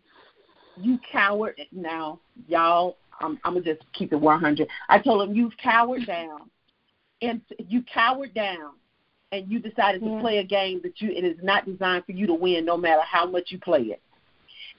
you 0.76 0.98
coward. 1.10 1.60
Now, 1.70 2.20
y'all, 2.48 2.96
I'm, 3.20 3.38
I'm 3.44 3.54
gonna 3.54 3.64
just 3.64 3.82
keep 3.92 4.12
it 4.12 4.20
100. 4.20 4.68
I 4.88 4.98
told 4.98 5.28
him 5.28 5.34
you've 5.34 5.56
cowered 5.62 6.06
down, 6.06 6.50
and 7.20 7.40
you 7.68 7.84
cowered 7.92 8.34
down, 8.34 8.72
and 9.30 9.50
you 9.50 9.58
decided 9.58 10.02
yeah. 10.02 10.14
to 10.16 10.20
play 10.20 10.38
a 10.38 10.44
game 10.44 10.80
that 10.82 11.00
you 11.00 11.10
it 11.10 11.24
is 11.24 11.36
not 11.42 11.66
designed 11.66 12.04
for 12.04 12.12
you 12.12 12.26
to 12.26 12.34
win, 12.34 12.64
no 12.64 12.76
matter 12.76 13.02
how 13.02 13.26
much 13.26 13.50
you 13.50 13.58
play 13.58 13.82
it. 13.82 14.02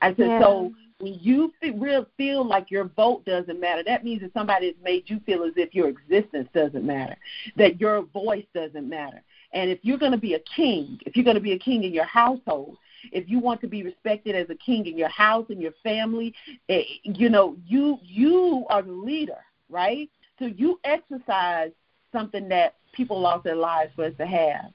I 0.02 0.10
said, 0.10 0.28
yeah. 0.28 0.42
so 0.42 0.74
when 1.04 1.20
you 1.22 1.52
feel, 1.60 2.08
feel 2.16 2.48
like 2.48 2.72
your 2.72 2.86
vote 2.86 3.26
doesn't 3.26 3.60
matter, 3.60 3.84
that 3.84 4.06
means 4.06 4.22
that 4.22 4.32
somebody 4.34 4.68
has 4.68 4.76
made 4.82 5.04
you 5.08 5.20
feel 5.26 5.44
as 5.44 5.52
if 5.58 5.76
your 5.76 5.90
existence 5.90 6.48
doesn't 6.54 6.86
matter, 6.86 7.18
that 7.58 7.82
your 7.82 8.04
voice 8.04 8.46
doesn't 8.56 8.88
matter. 8.88 9.22
And 9.52 9.70
if 9.70 9.80
you're 9.82 9.98
going 9.98 10.14
to 10.14 10.18
be 10.18 10.36
a 10.36 10.40
king, 10.40 10.98
if 11.06 11.18
you're 11.18 11.26
going 11.26 11.36
to 11.36 11.42
be 11.42 11.52
a 11.52 11.60
king 11.60 11.84
in 11.84 11.94
your 11.94 12.06
household, 12.06 12.78
if 13.12 13.28
you 13.28 13.40
want 13.40 13.60
to 13.62 13.68
be 13.68 13.84
respected 13.84 14.34
as 14.34 14.50
a 14.50 14.56
king 14.56 14.86
in 14.86 14.98
your 14.98 15.10
house 15.10 15.46
and 15.50 15.62
your 15.62 15.74
family, 15.84 16.34
eh, 16.70 16.84
you 17.04 17.30
know, 17.30 17.58
you 17.68 18.00
you 18.02 18.66
are 18.70 18.82
the 18.82 18.94
leader, 18.94 19.44
right? 19.70 20.10
So 20.40 20.46
you 20.46 20.80
exercise 20.86 21.72
something 22.14 22.48
that 22.48 22.76
people 22.94 23.20
lost 23.20 23.44
their 23.44 23.56
lives 23.56 23.92
for 23.94 24.06
us 24.06 24.14
to 24.20 24.26
have. 24.26 24.72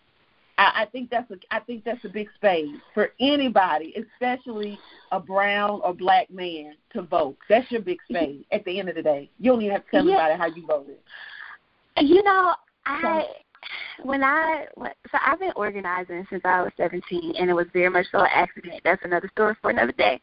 I, 0.58 0.82
I 0.82 0.86
think 0.86 1.08
that's 1.08 1.30
a 1.30 1.36
I 1.50 1.60
think 1.60 1.84
that's 1.84 2.04
a 2.04 2.08
big 2.08 2.28
space 2.34 2.68
for 2.92 3.12
anybody, 3.20 3.94
especially 3.96 4.78
a 5.12 5.20
brown 5.20 5.80
or 5.82 5.94
black 5.94 6.30
man, 6.30 6.74
to 6.92 7.02
vote. 7.02 7.38
That's 7.48 7.70
your 7.70 7.80
big 7.80 7.98
space. 8.10 8.44
At 8.52 8.64
the 8.64 8.78
end 8.78 8.88
of 8.88 8.96
the 8.96 9.02
day, 9.02 9.30
you 9.38 9.52
don't 9.52 9.62
even 9.62 9.72
have 9.72 9.84
to 9.84 9.90
tell 9.90 10.04
yeah. 10.04 10.16
anybody 10.16 10.38
how 10.38 10.46
you 10.54 10.66
voted. 10.66 10.98
You 12.00 12.22
know, 12.22 12.54
I 12.84 13.24
when 14.02 14.22
I 14.22 14.66
so 14.76 15.18
I've 15.24 15.38
been 15.38 15.52
organizing 15.56 16.26
since 16.28 16.42
I 16.44 16.62
was 16.62 16.72
17, 16.76 17.36
and 17.38 17.48
it 17.48 17.54
was 17.54 17.66
very 17.72 17.88
much 17.88 18.06
so 18.10 18.18
an 18.18 18.28
accident. 18.32 18.80
That's 18.84 19.04
another 19.04 19.30
story 19.32 19.54
for 19.62 19.70
another 19.70 19.92
day. 19.92 20.20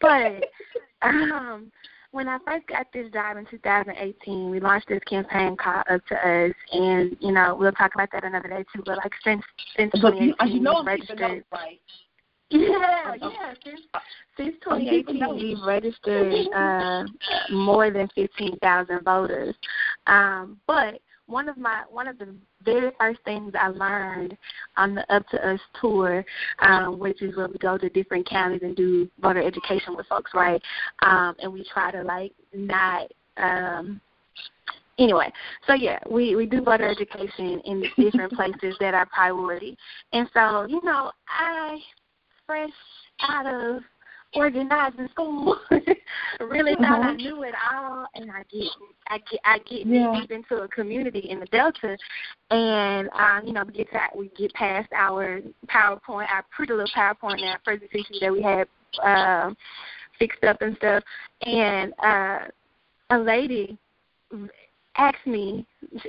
But 0.00 0.44
um 1.02 1.72
when 2.14 2.28
I 2.28 2.38
first 2.46 2.66
got 2.68 2.86
this 2.92 3.10
job 3.12 3.38
in 3.38 3.46
2018, 3.46 4.48
we 4.48 4.60
launched 4.60 4.88
this 4.88 5.02
campaign 5.04 5.56
called 5.56 5.84
Up 5.90 6.06
to 6.06 6.14
Us, 6.14 6.54
and 6.70 7.16
you 7.18 7.32
know 7.32 7.56
we'll 7.58 7.72
talk 7.72 7.92
about 7.94 8.08
that 8.12 8.22
another 8.22 8.48
day 8.48 8.64
too. 8.74 8.82
But 8.86 8.98
like 8.98 9.12
since 9.24 9.42
since 9.76 9.90
2018, 9.94 10.56
you, 10.56 10.62
know 10.62 10.84
registered. 10.84 11.44
Right. 11.52 11.80
Yeah, 12.50 13.14
yeah. 13.20 13.54
Since, 13.64 13.80
since 14.36 14.54
2018, 14.62 15.34
we've 15.34 15.58
registered 15.66 16.46
uh, 16.54 17.04
more 17.50 17.90
than 17.90 18.06
15,000 18.14 19.02
voters. 19.02 19.56
Um, 20.06 20.58
but 20.66 21.00
one 21.26 21.48
of 21.48 21.56
my 21.56 21.82
one 21.90 22.08
of 22.08 22.18
the 22.18 22.34
very 22.64 22.90
first 22.98 23.20
things 23.24 23.52
I 23.58 23.68
learned 23.68 24.36
on 24.76 24.94
the 24.94 25.14
Up 25.14 25.26
to 25.30 25.48
Us 25.48 25.60
tour, 25.80 26.24
um, 26.60 26.98
which 26.98 27.22
is 27.22 27.36
where 27.36 27.48
we 27.48 27.58
go 27.58 27.78
to 27.78 27.88
different 27.88 28.28
counties 28.28 28.62
and 28.62 28.76
do 28.76 29.08
voter 29.20 29.42
education 29.42 29.96
with 29.96 30.06
folks, 30.06 30.32
right? 30.34 30.60
Um, 31.02 31.34
and 31.40 31.52
we 31.52 31.64
try 31.72 31.90
to 31.90 32.02
like 32.02 32.32
not 32.52 33.10
um 33.36 34.00
anyway, 34.98 35.32
so 35.66 35.74
yeah, 35.74 35.98
we 36.10 36.36
we 36.36 36.46
do 36.46 36.62
voter 36.62 36.88
education 36.88 37.60
in 37.64 37.84
different 37.96 38.32
places 38.32 38.76
that 38.80 38.94
are 38.94 39.06
priority. 39.06 39.76
And 40.12 40.28
so, 40.34 40.66
you 40.68 40.80
know, 40.82 41.10
I 41.28 41.78
fresh 42.46 42.70
out 43.28 43.46
of 43.46 43.82
organizing 44.34 45.08
school. 45.08 45.58
really 46.40 46.74
thought 46.74 47.00
I 47.00 47.12
mm-hmm. 47.12 47.16
knew 47.16 47.42
it 47.42 47.54
all, 47.72 48.06
and 48.14 48.30
I 48.30 48.42
get 48.50 48.68
I 49.08 49.18
get 49.18 49.40
I 49.44 49.58
get 49.58 49.86
yeah. 49.86 50.14
deep 50.20 50.30
into 50.30 50.62
a 50.62 50.68
community 50.68 51.20
in 51.30 51.40
the 51.40 51.46
Delta, 51.46 51.96
and 52.50 53.08
um, 53.10 53.42
you 53.46 53.52
know 53.52 53.64
we 53.64 53.72
get 53.72 53.90
to, 53.92 54.00
we 54.16 54.30
get 54.36 54.52
past 54.54 54.88
our 54.94 55.40
PowerPoint, 55.68 56.30
our 56.30 56.44
pretty 56.54 56.72
little 56.72 56.90
PowerPoint 56.96 57.40
and 57.40 57.50
our 57.50 57.60
presentation 57.64 58.16
that 58.20 58.32
we 58.32 58.42
had 58.42 58.66
um, 59.02 59.56
fixed 60.18 60.44
up 60.44 60.60
and 60.62 60.76
stuff, 60.76 61.02
and 61.42 61.92
uh, 62.04 62.38
a 63.10 63.18
lady 63.18 63.78
asked 64.96 65.26
me 65.26 65.66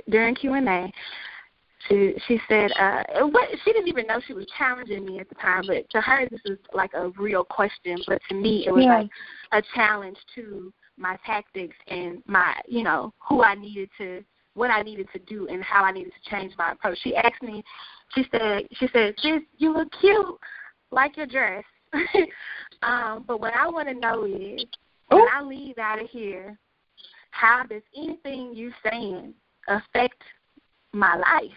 during 0.08 0.34
Q 0.34 0.54
and 0.54 0.68
A 0.68 0.92
she 1.88 2.14
she 2.26 2.40
said 2.48 2.70
uh 2.78 3.26
what 3.26 3.48
she 3.64 3.72
didn't 3.72 3.88
even 3.88 4.06
know 4.06 4.20
she 4.26 4.32
was 4.32 4.46
challenging 4.58 5.04
me 5.04 5.18
at 5.18 5.28
the 5.28 5.34
time 5.36 5.62
but 5.66 5.88
to 5.90 6.00
her 6.00 6.26
this 6.30 6.40
was 6.44 6.58
like 6.74 6.92
a 6.94 7.10
real 7.10 7.44
question 7.44 7.96
but 8.06 8.20
to 8.28 8.34
me 8.34 8.64
it 8.66 8.72
was 8.72 8.84
yeah. 8.84 8.98
like 8.98 9.10
a 9.52 9.62
challenge 9.74 10.16
to 10.34 10.72
my 10.96 11.16
tactics 11.24 11.76
and 11.88 12.22
my 12.26 12.54
you 12.66 12.82
know 12.82 13.12
who 13.28 13.42
i 13.42 13.54
needed 13.54 13.88
to 13.98 14.22
what 14.54 14.70
i 14.70 14.82
needed 14.82 15.06
to 15.12 15.18
do 15.20 15.46
and 15.48 15.62
how 15.62 15.84
i 15.84 15.92
needed 15.92 16.12
to 16.12 16.30
change 16.30 16.52
my 16.58 16.72
approach. 16.72 16.98
She 17.02 17.14
asked 17.14 17.42
me 17.42 17.62
she 18.14 18.24
said 18.30 18.62
she 18.72 18.88
said 18.92 19.14
sis 19.18 19.42
you 19.58 19.72
look 19.72 19.88
cute. 20.00 20.38
Like 20.90 21.16
your 21.16 21.26
dress. 21.26 21.64
Um 22.82 23.24
but 23.26 23.40
what 23.40 23.54
i 23.54 23.66
want 23.66 23.88
to 23.88 23.94
know 23.94 24.24
is 24.24 24.64
when 25.08 25.24
i 25.34 25.40
leave 25.40 25.78
out 25.78 26.00
of 26.00 26.10
here 26.10 26.58
how 27.30 27.64
does 27.64 27.82
anything 27.96 28.52
you 28.54 28.70
saying 28.84 29.32
affect 29.68 30.20
my 30.96 31.16
life 31.16 31.56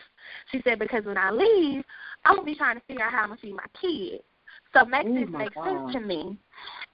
she 0.51 0.61
said, 0.63 0.79
because 0.79 1.05
when 1.05 1.17
I 1.17 1.31
leave, 1.31 1.83
I'm 2.25 2.35
gonna 2.35 2.45
be 2.45 2.55
trying 2.55 2.77
to 2.77 2.85
figure 2.87 3.03
out 3.03 3.11
how 3.11 3.23
I'm 3.23 3.29
gonna 3.29 3.41
feed 3.41 3.55
my 3.55 3.65
kids. 3.79 4.23
So 4.73 4.81
oh 4.81 4.85
make 4.85 5.05
Ooh, 5.07 5.13
this 5.13 5.29
make 5.31 5.53
God. 5.55 5.65
sense 5.65 5.93
to 5.93 5.99
me. 5.99 6.37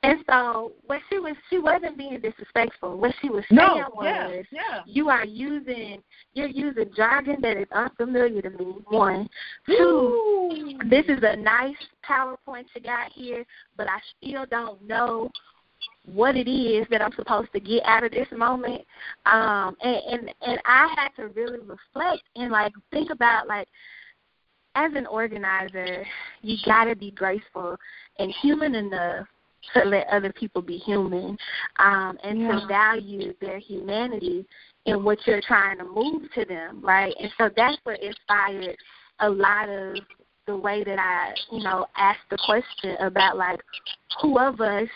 And 0.03 0.19
so 0.29 0.73
what 0.85 1.01
she 1.09 1.19
was 1.19 1.35
she 1.49 1.57
wasn't 1.57 1.97
being 1.97 2.19
disrespectful. 2.21 2.97
What 2.97 3.13
she 3.21 3.29
was 3.29 3.43
saying 3.49 3.59
no, 3.59 3.89
was 3.93 4.45
yeah, 4.51 4.59
yeah. 4.59 4.81
you 4.85 5.09
are 5.09 5.25
using 5.25 6.01
you're 6.33 6.47
using 6.47 6.91
jargon 6.95 7.37
that 7.41 7.57
is 7.57 7.67
unfamiliar 7.73 8.41
to 8.43 8.49
me, 8.51 8.75
one. 8.87 9.27
Two, 9.65 10.77
this 10.89 11.05
is 11.07 11.19
a 11.23 11.35
nice 11.35 11.75
PowerPoint 12.07 12.65
you 12.75 12.81
got 12.81 13.11
here, 13.11 13.45
but 13.75 13.87
I 13.87 13.99
still 14.17 14.45
don't 14.45 14.81
know 14.87 15.31
what 16.05 16.35
it 16.35 16.49
is 16.49 16.85
that 16.91 17.01
I'm 17.01 17.13
supposed 17.13 17.51
to 17.53 17.59
get 17.59 17.83
out 17.85 18.03
of 18.03 18.11
this 18.11 18.27
moment. 18.35 18.81
Um 19.25 19.75
and, 19.81 19.97
and 20.09 20.33
and 20.41 20.59
I 20.65 20.93
had 20.95 21.09
to 21.17 21.29
really 21.29 21.59
reflect 21.59 22.23
and 22.35 22.51
like 22.51 22.73
think 22.91 23.09
about 23.11 23.47
like 23.47 23.67
as 24.75 24.91
an 24.95 25.05
organizer, 25.05 26.05
you 26.41 26.57
gotta 26.65 26.95
be 26.95 27.11
graceful 27.11 27.77
and 28.19 28.33
human 28.41 28.75
enough 28.75 29.27
to 29.73 29.83
let 29.83 30.07
other 30.07 30.31
people 30.31 30.61
be 30.61 30.77
human 30.77 31.37
um 31.79 32.17
and 32.23 32.41
yeah. 32.41 32.59
to 32.59 32.67
value 32.67 33.33
their 33.41 33.57
humanity 33.57 34.45
in 34.85 35.03
what 35.03 35.17
you're 35.25 35.41
trying 35.41 35.77
to 35.79 35.85
move 35.85 36.31
to 36.33 36.45
them, 36.45 36.81
right? 36.83 37.13
And 37.19 37.31
so 37.37 37.49
that's 37.55 37.77
what 37.83 37.99
inspired 38.01 38.77
a 39.19 39.29
lot 39.29 39.69
of 39.69 39.95
the 40.47 40.55
way 40.55 40.83
that 40.83 40.99
I, 40.99 41.33
you 41.51 41.63
know, 41.63 41.87
ask 41.95 42.19
the 42.29 42.37
question 42.45 42.95
about 42.99 43.37
like 43.37 43.59
who 44.21 44.39
of 44.39 44.61
us 44.61 44.87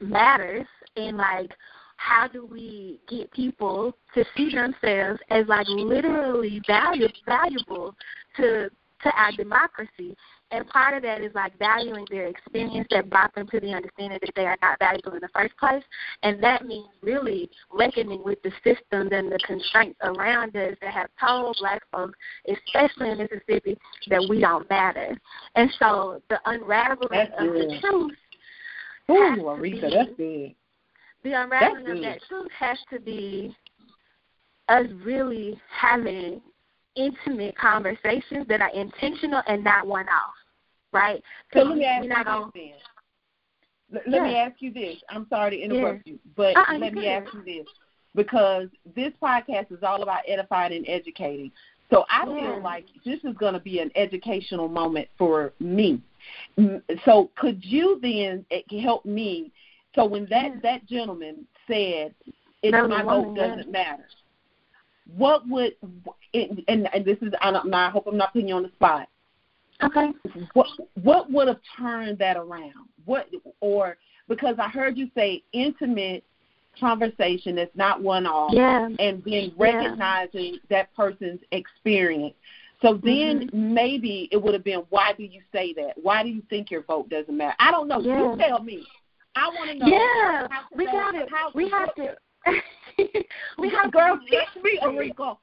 matters 0.00 0.66
and 0.96 1.16
like 1.16 1.50
how 1.96 2.28
do 2.28 2.46
we 2.46 3.00
get 3.08 3.30
people 3.32 3.96
to 4.14 4.24
see 4.36 4.54
themselves 4.54 5.20
as 5.30 5.46
like 5.48 5.66
literally 5.68 6.60
valuable 6.66 7.14
valuable 7.26 7.94
to 8.36 8.68
to 9.02 9.10
our 9.16 9.32
democracy 9.32 10.16
and 10.54 10.68
part 10.68 10.96
of 10.96 11.02
that 11.02 11.20
is 11.20 11.34
like 11.34 11.58
valuing 11.58 12.06
their 12.10 12.28
experience 12.28 12.86
that 12.90 13.10
brought 13.10 13.34
them 13.34 13.48
to 13.48 13.58
the 13.58 13.72
understanding 13.72 14.18
that 14.20 14.30
they 14.36 14.46
are 14.46 14.56
not 14.62 14.78
valuable 14.78 15.14
in 15.14 15.20
the 15.20 15.28
first 15.34 15.56
place. 15.56 15.82
And 16.22 16.42
that 16.42 16.64
means 16.64 16.86
really 17.02 17.50
reckoning 17.72 18.22
with 18.24 18.40
the 18.42 18.52
systems 18.62 19.10
and 19.12 19.32
the 19.32 19.38
constraints 19.44 19.98
around 20.02 20.56
us 20.56 20.76
that 20.80 20.92
have 20.92 21.10
told 21.20 21.56
black 21.60 21.82
folks, 21.90 22.16
especially 22.48 23.10
in 23.10 23.18
Mississippi, 23.18 23.76
that 24.10 24.24
we 24.28 24.40
don't 24.40 24.68
matter. 24.70 25.18
And 25.56 25.70
so 25.80 26.22
the 26.30 26.38
unraveling 26.46 27.08
that's 27.10 27.32
of 27.38 27.48
good. 27.48 27.70
the 27.70 27.80
truth. 27.80 28.12
Ooh, 29.10 29.42
Aretha, 29.42 29.90
that's 29.90 30.16
good. 30.16 30.54
The 31.24 31.32
unraveling 31.32 31.84
That's 31.84 31.96
of 31.98 32.02
that 32.02 32.18
truth 32.28 32.50
has 32.58 32.78
to 32.92 33.00
be 33.00 33.56
us 34.68 34.86
really 35.02 35.60
having 35.68 36.40
intimate 36.96 37.56
conversations 37.56 38.46
that 38.48 38.60
are 38.60 38.70
intentional 38.70 39.42
and 39.46 39.64
not 39.64 39.86
one 39.86 40.06
off. 40.08 40.34
Right? 40.94 41.22
So 41.52 41.62
let 41.62 41.76
me 41.76 41.84
ask 41.84 42.04
you 42.04 42.10
gonna- 42.10 42.50
this 42.54 42.62
then. 42.62 42.74
Let, 43.92 44.08
let 44.08 44.22
me 44.22 44.36
ask 44.36 44.62
you 44.62 44.72
this. 44.72 44.96
I'm 45.10 45.26
sorry 45.28 45.50
to 45.56 45.62
interrupt 45.62 46.06
you, 46.06 46.18
but 46.36 46.56
Uh-uh, 46.56 46.78
let 46.78 46.92
you 46.92 47.00
me 47.00 47.08
ask 47.08 47.32
you 47.34 47.42
this 47.44 47.66
because 48.14 48.68
this 48.94 49.12
podcast 49.22 49.70
is 49.72 49.82
all 49.82 50.02
about 50.02 50.20
edifying 50.26 50.72
and 50.72 50.88
educating. 50.88 51.50
So 51.90 52.04
I 52.08 52.24
Yeah. 52.26 52.34
feel 52.54 52.62
like 52.62 52.86
this 53.04 53.22
is 53.24 53.36
going 53.36 53.52
to 53.52 53.60
be 53.60 53.80
an 53.80 53.90
educational 53.94 54.68
moment 54.68 55.08
for 55.18 55.52
me. 55.60 56.00
So 57.04 57.30
could 57.36 57.62
you 57.64 57.98
then 58.00 58.46
eh, 58.50 58.62
help 58.80 59.04
me? 59.04 59.52
So 59.94 60.06
when 60.06 60.24
that 60.26 60.54
Yeah. 60.54 60.60
that 60.62 60.86
gentleman 60.86 61.46
said, 61.66 62.14
"It's 62.62 62.88
my 62.88 63.02
vote 63.02 63.34
doesn't 63.36 63.70
matter," 63.70 64.08
what 65.16 65.46
would 65.48 65.76
and, 66.32 66.64
and 66.66 66.92
and 66.94 67.04
this 67.04 67.18
is 67.20 67.32
I, 67.40 67.50
don't, 67.50 67.72
I 67.74 67.90
hope 67.90 68.06
I'm 68.06 68.16
not 68.16 68.32
putting 68.32 68.48
you 68.48 68.54
on 68.54 68.62
the 68.62 68.70
spot 68.70 69.08
Okay. 69.82 70.12
what 70.52 70.68
what 71.02 71.30
would 71.30 71.48
have 71.48 71.60
turned 71.78 72.18
that 72.18 72.36
around? 72.36 72.72
What 73.04 73.28
or 73.60 73.96
because 74.28 74.56
I 74.58 74.68
heard 74.68 74.96
you 74.96 75.10
say 75.14 75.42
intimate 75.52 76.24
conversation 76.78 77.54
that's 77.56 77.74
not 77.76 78.02
one 78.02 78.26
off 78.26 78.52
Yeah. 78.52 78.86
and 78.86 78.98
then 78.98 79.24
Yeah. 79.24 79.48
recognizing 79.56 80.58
that 80.70 80.94
person's 80.94 81.40
experience. 81.52 82.34
So 82.82 82.94
then 82.94 83.48
Mm-hmm. 83.48 83.74
maybe 83.74 84.28
it 84.32 84.36
would 84.36 84.54
have 84.54 84.64
been 84.64 84.80
why 84.90 85.12
do 85.12 85.24
you 85.24 85.40
say 85.52 85.72
that? 85.74 85.92
Why 86.02 86.22
do 86.22 86.28
you 86.28 86.42
think 86.50 86.70
your 86.70 86.82
vote 86.82 87.08
doesn't 87.08 87.36
matter? 87.36 87.54
I 87.58 87.70
don't 87.70 87.88
know. 87.88 88.00
Yeah. 88.00 88.32
You 88.32 88.36
tell 88.38 88.62
me. 88.62 88.84
I 89.36 89.48
want 89.48 89.70
to 89.70 89.76
know. 89.78 89.86
Yeah. 89.86 90.46
how 90.50 90.62
We 90.74 90.86
got 90.86 91.10
to 91.12 91.26
how 91.30 91.50
we 91.54 91.68
have 91.70 91.94
to 91.96 92.16
we 93.58 93.70
have 93.70 93.90
girl 93.92 94.16
to 94.18 94.22
teach 94.24 94.62
me, 94.62 94.78
really- 94.82 94.94
Enrico. 94.96 95.38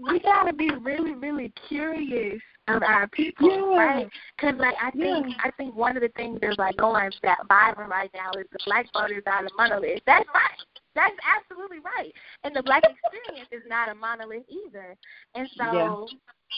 we 0.00 0.20
got 0.20 0.44
to 0.44 0.52
be 0.52 0.70
really 0.82 1.14
really 1.14 1.52
curious 1.68 2.40
of 2.68 2.82
our 2.82 3.06
people, 3.08 3.48
Yeah. 3.48 3.78
right? 3.78 4.10
Because 4.36 4.58
like 4.58 4.76
I 4.80 4.90
think 4.90 5.28
Yeah. 5.28 5.36
I 5.44 5.50
think 5.52 5.74
one 5.74 5.96
of 5.96 6.02
the 6.02 6.08
things 6.10 6.40
that's 6.40 6.58
like 6.58 6.76
going 6.76 7.12
that 7.22 7.38
viral 7.48 7.88
right 7.88 8.10
now 8.14 8.30
is 8.38 8.46
the 8.50 8.58
black 8.66 8.86
voters 8.92 9.22
are 9.26 9.44
the 9.44 9.50
monolith. 9.56 10.02
That's 10.06 10.28
right. 10.34 10.60
That's 10.94 11.16
absolutely 11.26 11.78
right. 11.80 12.12
And 12.42 12.56
the 12.56 12.62
black 12.62 12.82
experience 12.84 13.48
is 13.52 13.62
not 13.68 13.88
a 13.88 13.94
monolith 13.94 14.44
either. 14.48 14.96
And 15.34 15.48
so 15.56 15.64
Yeah. 15.64 16.06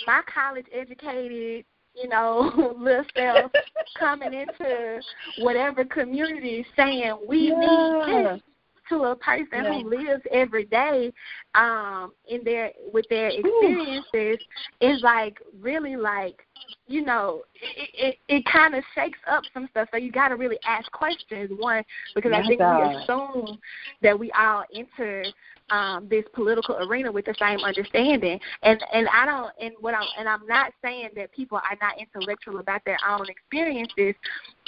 my 0.06 0.22
college 0.32 0.66
educated, 0.72 1.64
you 1.94 2.08
know, 2.08 2.74
little 2.78 3.04
self 3.16 3.52
coming 3.98 4.32
into 4.32 5.00
whatever 5.38 5.84
community 5.84 6.64
saying 6.76 7.18
we 7.26 7.50
need 7.50 8.06
this 8.06 8.40
to 8.88 9.04
a 9.04 9.16
person 9.16 9.64
Yeah. 9.64 9.72
who 9.82 9.88
lives 9.88 10.22
every 10.30 10.64
day 10.64 11.12
um 11.54 12.12
in 12.28 12.42
their 12.44 12.72
with 12.92 13.06
their 13.08 13.28
experiences 13.28 14.38
is 14.80 15.00
like 15.02 15.38
really 15.60 15.96
like 15.96 16.46
you 16.86 17.04
know 17.04 17.42
it 17.54 17.90
it, 17.94 18.18
it 18.28 18.44
kind 18.46 18.74
of 18.74 18.82
shakes 18.94 19.18
up 19.30 19.42
some 19.52 19.68
stuff 19.70 19.88
so 19.90 19.96
you 19.96 20.10
got 20.10 20.28
to 20.28 20.36
really 20.36 20.58
ask 20.66 20.90
questions 20.92 21.50
one 21.58 21.82
because 22.14 22.32
i 22.32 22.46
think 22.46 22.58
God. 22.58 22.88
we 22.88 22.96
assume 22.96 23.58
that 24.02 24.18
we 24.18 24.30
all 24.32 24.64
enter 24.74 25.24
um 25.70 26.06
this 26.08 26.24
political 26.32 26.76
arena 26.76 27.10
with 27.10 27.24
the 27.24 27.34
same 27.38 27.60
understanding 27.60 28.38
and 28.62 28.82
and 28.92 29.08
i 29.12 29.26
don't 29.26 29.52
and 29.60 29.72
what 29.80 29.94
i'm 29.94 30.06
and 30.18 30.28
i'm 30.28 30.46
not 30.46 30.72
saying 30.82 31.08
that 31.14 31.32
people 31.32 31.58
are 31.58 31.76
not 31.80 31.94
intellectual 31.98 32.58
about 32.58 32.80
their 32.84 32.98
own 33.08 33.26
experiences 33.28 34.14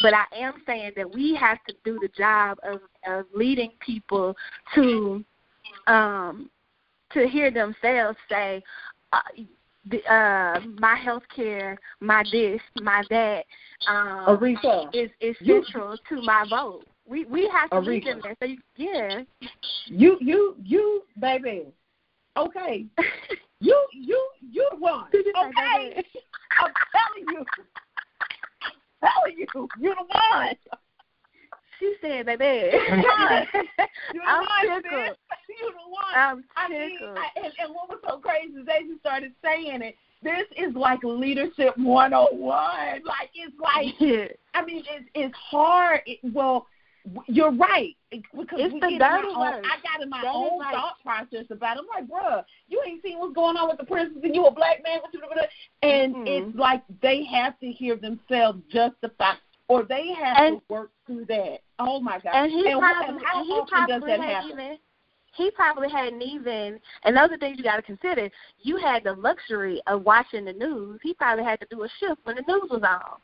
but 0.02 0.12
i 0.12 0.24
am 0.36 0.54
saying 0.66 0.92
that 0.96 1.10
we 1.10 1.34
have 1.34 1.58
to 1.66 1.74
do 1.84 1.98
the 2.00 2.08
job 2.16 2.58
of 2.62 2.80
of 3.06 3.26
leading 3.34 3.70
people 3.80 4.36
to 4.74 5.24
um 5.86 6.50
to 7.12 7.26
hear 7.26 7.50
themselves 7.50 8.16
say 8.28 8.62
uh, 9.12 9.20
the, 9.90 10.02
uh 10.12 10.60
my 10.78 10.94
health 10.94 11.22
care 11.34 11.78
my 12.00 12.22
this 12.30 12.60
my 12.82 13.02
that 13.10 13.44
um 13.88 14.26
Aretha. 14.38 14.94
is 14.94 15.10
is 15.20 15.36
You- 15.40 15.64
central 15.64 15.96
to 16.08 16.22
my 16.22 16.44
vote 16.48 16.84
we 17.10 17.24
we 17.26 17.48
have 17.52 17.68
to 17.70 17.76
Aretha. 17.76 18.04
them 18.04 18.20
there 18.22 18.36
so 18.40 18.46
you, 18.46 18.58
yeah 18.76 19.22
You 19.86 20.16
you 20.20 20.54
you 20.64 21.02
baby. 21.20 21.66
Okay. 22.36 22.86
You 23.62 23.76
you 23.92 24.26
you 24.50 24.66
the 24.70 24.76
one. 24.78 25.04
You 25.12 25.22
say 25.22 25.40
Okay. 25.48 26.02
I'm 26.58 26.72
telling 26.96 27.26
you. 27.28 27.44
telling 29.04 29.36
you, 29.36 29.68
you're 29.78 29.94
the 29.96 30.04
one. 30.08 30.56
she 31.78 31.94
said 32.00 32.24
baby 32.24 32.70
You're 32.72 33.02
the 33.02 33.04
I'm 34.26 34.46
one, 34.46 34.82
tickled. 34.82 35.08
sis. 35.08 35.58
You're 35.60 35.72
the 35.72 35.90
one. 35.90 36.14
I'm 36.16 36.44
I 36.56 36.68
mean. 36.70 36.98
I, 37.02 37.26
and, 37.36 37.52
and 37.58 37.74
what 37.74 37.90
was 37.90 37.98
so 38.08 38.16
crazy 38.18 38.54
is 38.54 38.64
they 38.64 38.86
just 38.88 39.00
started 39.00 39.32
saying 39.44 39.82
it. 39.82 39.94
This 40.22 40.46
is 40.56 40.74
like 40.74 41.00
leadership 41.04 41.76
101. 41.76 43.02
Like 43.04 43.30
it's 43.34 43.54
like. 43.60 43.94
I 44.54 44.64
mean, 44.64 44.84
it's 44.90 45.06
it's 45.14 45.34
hard. 45.36 46.00
It, 46.06 46.18
well, 46.32 46.66
you're 47.26 47.52
right 47.52 47.96
because 48.10 48.60
It's 48.60 48.74
we 48.74 48.80
the 48.80 48.98
dirty 48.98 49.28
own. 49.28 49.36
I 49.64 49.78
got 49.82 50.02
in 50.02 50.10
my 50.10 50.20
That 50.22 50.32
own 50.34 50.58
like- 50.58 50.74
thought 50.74 50.96
process 51.02 51.46
about. 51.50 51.76
it. 51.76 51.80
I'm 51.80 51.86
like, 51.86 52.08
bruh, 52.10 52.44
you 52.68 52.82
ain't 52.86 53.02
seen 53.02 53.18
what's 53.18 53.34
going 53.34 53.56
on 53.56 53.68
with 53.68 53.78
the 53.78 53.84
prisons, 53.84 54.22
and 54.22 54.34
you 54.34 54.46
a 54.46 54.50
black 54.50 54.82
man, 54.82 55.00
with 55.02 55.48
and 55.82 56.14
Mhm. 56.14 56.26
it's 56.26 56.56
like 56.56 56.82
they 57.00 57.24
have 57.24 57.58
to 57.60 57.70
hear 57.70 57.96
themselves 57.96 58.60
justify, 58.70 59.34
or 59.68 59.82
they 59.82 60.12
have 60.12 60.36
And- 60.38 60.58
to 60.58 60.64
work 60.72 60.90
through 61.06 61.24
that. 61.26 61.60
Oh 61.78 62.00
my 62.00 62.18
God! 62.18 62.34
And 62.34 62.50
he 62.52 62.70
and, 62.70 62.80
probably, 62.80 63.24
how 63.24 63.44
he 63.44 63.52
often 63.52 63.88
does 63.88 64.02
that 64.02 64.20
happen? 64.20 64.50
even 64.50 64.78
he 65.32 65.50
probably 65.52 65.88
hadn't 65.88 66.20
even 66.22 66.80
and 67.04 67.16
those 67.16 67.30
are 67.30 67.38
things 67.38 67.56
you 67.56 67.64
gotta 67.64 67.80
consider. 67.82 68.28
You 68.60 68.76
had 68.76 69.04
the 69.04 69.14
luxury 69.14 69.80
of 69.86 70.04
watching 70.04 70.44
the 70.44 70.52
news. 70.52 71.00
He 71.02 71.14
probably 71.14 71.44
had 71.44 71.60
to 71.60 71.66
do 71.70 71.84
a 71.84 71.88
shift 71.88 72.20
when 72.24 72.36
the 72.36 72.42
news 72.42 72.68
was 72.70 72.82
on. 72.82 73.18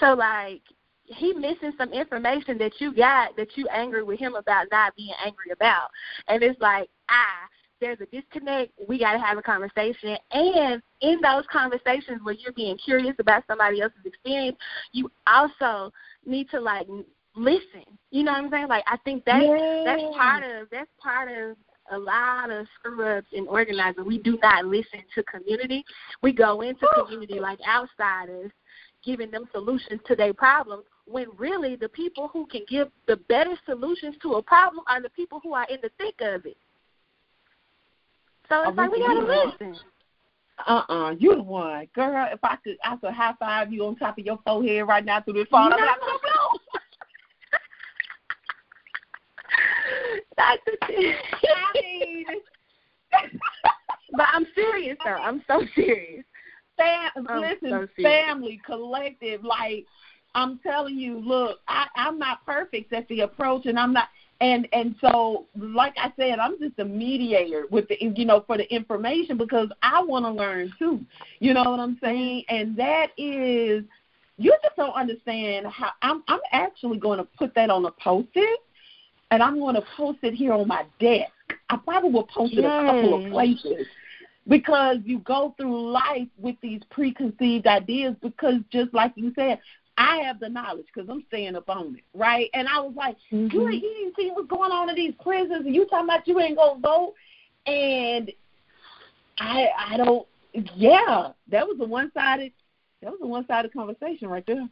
So 0.00 0.14
like 0.14 0.62
he 1.04 1.32
missing 1.34 1.72
some 1.76 1.92
information 1.92 2.58
that 2.58 2.72
you 2.78 2.94
got 2.94 3.36
that 3.36 3.56
you 3.56 3.66
angry 3.68 4.02
with 4.02 4.18
him 4.18 4.34
about 4.34 4.66
not 4.70 4.94
being 4.96 5.12
angry 5.24 5.50
about. 5.52 5.88
And 6.28 6.42
it's 6.42 6.60
like, 6.60 6.88
ah, 7.10 7.48
there's 7.80 7.98
a 8.00 8.06
disconnect. 8.06 8.72
We 8.88 8.98
got 8.98 9.12
to 9.12 9.18
have 9.18 9.36
a 9.36 9.42
conversation. 9.42 10.16
And 10.30 10.80
in 11.00 11.20
those 11.20 11.44
conversations 11.50 12.20
where 12.22 12.34
you're 12.34 12.52
being 12.52 12.78
curious 12.78 13.14
about 13.18 13.42
somebody 13.46 13.80
else's 13.80 14.04
experience, 14.04 14.56
you 14.92 15.10
also 15.26 15.92
need 16.24 16.48
to 16.50 16.60
like 16.60 16.86
listen. 17.34 17.84
You 18.10 18.22
know 18.22 18.32
what 18.32 18.44
I'm 18.44 18.50
saying? 18.50 18.68
Like 18.68 18.84
I 18.86 18.96
think 18.98 19.24
that's 19.24 19.44
that's 19.84 20.02
part 20.16 20.44
of 20.44 20.68
that's 20.70 20.90
part 21.02 21.28
of 21.28 21.56
a 21.90 21.98
lot 21.98 22.50
of 22.50 22.66
screw 22.78 23.04
ups 23.04 23.26
in 23.32 23.46
organizing. 23.48 24.04
We 24.06 24.18
do 24.18 24.38
not 24.42 24.64
listen 24.64 25.00
to 25.14 25.22
community. 25.24 25.84
We 26.22 26.32
go 26.32 26.60
into 26.60 26.86
community 26.94 27.40
like 27.40 27.58
outsiders, 27.68 28.52
giving 29.04 29.30
them 29.30 29.48
solutions 29.52 30.00
to 30.06 30.14
their 30.14 30.32
problems. 30.32 30.84
When 31.06 31.26
really 31.36 31.76
the 31.76 31.88
people 31.88 32.28
who 32.28 32.46
can 32.46 32.62
give 32.68 32.88
the 33.06 33.16
better 33.28 33.54
solutions 33.66 34.14
to 34.22 34.34
a 34.34 34.42
problem 34.42 34.84
are 34.88 35.02
the 35.02 35.10
people 35.10 35.40
who 35.42 35.52
are 35.54 35.66
in 35.68 35.78
the 35.82 35.90
thick 35.98 36.14
of 36.20 36.46
it. 36.46 36.56
So 38.48 38.60
it's 38.62 38.70
Oh, 38.70 38.74
like 38.82 38.90
we 38.92 39.00
gotta 39.00 39.24
listen. 39.24 39.76
Uh 40.66 40.82
uh 40.88 41.14
you 41.18 41.34
the 41.34 41.42
one, 41.42 41.88
girl. 41.94 42.28
If 42.30 42.38
I 42.42 42.56
could, 42.56 42.76
I 42.84 42.96
could 42.96 43.12
high 43.12 43.34
five 43.40 43.72
you 43.72 43.84
on 43.86 43.96
top 43.96 44.18
of 44.18 44.24
your 44.24 44.38
forehead 44.44 44.86
right 44.86 45.04
now 45.04 45.20
through 45.20 45.34
this 45.34 45.48
phone. 45.50 45.72
I'm 45.72 45.80
No. 45.80 45.86
like, 45.86 46.00
"Blow, 46.00 46.18
blow." 46.22 46.58
Dr. 50.36 50.76
T. 50.86 51.14
I 51.44 51.80
mean, 51.80 52.24
but 54.12 54.26
I'm 54.32 54.46
serious 54.54 54.96
though. 55.04 55.10
I'm 55.10 55.42
so 55.46 55.62
serious. 55.74 56.24
fam, 56.76 57.10
I'm 57.28 57.40
listen, 57.40 57.70
so 57.70 57.86
serious. 57.96 58.24
family, 58.26 58.60
collective. 58.64 59.44
Like 59.44 59.86
I'm 60.34 60.58
telling 60.58 60.96
you, 60.96 61.18
look, 61.18 61.58
I, 61.68 61.86
I'm 61.96 62.18
not 62.18 62.44
perfect 62.46 62.92
at 62.92 63.08
the 63.08 63.20
approach, 63.20 63.66
and 63.66 63.78
I'm 63.78 63.92
not. 63.92 64.08
And 64.40 64.66
and 64.72 64.96
so, 65.00 65.46
like 65.56 65.94
I 65.96 66.12
said, 66.16 66.38
I'm 66.38 66.58
just 66.58 66.78
a 66.78 66.84
mediator 66.84 67.66
with 67.70 67.86
the, 67.88 67.96
you 68.00 68.24
know, 68.24 68.42
for 68.46 68.56
the 68.56 68.72
information 68.74 69.36
because 69.36 69.68
I 69.82 70.02
want 70.02 70.24
to 70.24 70.30
learn 70.30 70.72
too. 70.78 71.00
You 71.38 71.54
know 71.54 71.62
what 71.62 71.78
I'm 71.78 71.98
saying? 72.02 72.44
And 72.48 72.76
that 72.76 73.08
is, 73.16 73.84
you 74.38 74.56
just 74.62 74.76
don't 74.76 74.94
understand 74.94 75.66
how. 75.66 75.90
I'm 76.02 76.24
I'm 76.26 76.40
actually 76.50 76.98
going 76.98 77.18
to 77.18 77.24
put 77.24 77.54
that 77.54 77.70
on 77.70 77.84
a 77.84 77.92
post-it 77.92 78.60
and 79.32 79.42
I'm 79.42 79.58
going 79.58 79.74
to 79.74 79.84
post 79.96 80.18
it 80.22 80.34
here 80.34 80.52
on 80.52 80.68
my 80.68 80.84
desk. 81.00 81.32
I 81.70 81.76
probably 81.76 82.10
will 82.10 82.26
post 82.26 82.52
it 82.52 82.64
a 82.64 82.84
couple 82.84 83.24
of 83.24 83.32
places 83.32 83.86
because 84.46 84.98
you 85.04 85.20
go 85.20 85.54
through 85.56 85.90
life 85.90 86.28
with 86.38 86.56
these 86.60 86.82
preconceived 86.90 87.66
ideas 87.66 88.14
because 88.22 88.56
just 88.70 88.92
like 88.92 89.12
you 89.16 89.32
said 89.34 89.58
I 89.98 90.18
have 90.18 90.40
the 90.40 90.48
knowledge 90.48 90.86
because 90.92 91.08
I'm 91.10 91.24
staying 91.28 91.54
up 91.54 91.68
on 91.68 91.96
it, 91.96 92.04
right? 92.14 92.48
And 92.54 92.66
I 92.66 92.80
was 92.80 92.94
like, 92.96 93.16
mm-hmm. 93.30 93.54
you, 93.54 93.68
you 93.70 93.80
didn't 93.80 94.16
see 94.16 94.30
what's 94.32 94.48
going 94.48 94.72
on 94.72 94.88
in 94.88 94.96
these 94.96 95.14
prisons, 95.22 95.66
and 95.66 95.74
you 95.74 95.86
talking 95.86 96.06
about 96.06 96.26
you 96.26 96.40
ain't 96.40 96.56
gonna 96.56 96.80
vote, 96.80 97.14
and 97.66 98.30
I 99.38 99.68
I 99.76 99.96
don't. 99.96 100.26
Yeah, 100.76 101.32
that 101.50 101.66
was 101.66 101.76
a 101.80 101.84
one 101.84 102.10
sided 102.14 102.52
that 103.02 103.10
was 103.10 103.20
a 103.22 103.26
one 103.26 103.46
sided 103.46 103.72
conversation 103.72 104.28
right 104.28 104.44
there. 104.46 104.68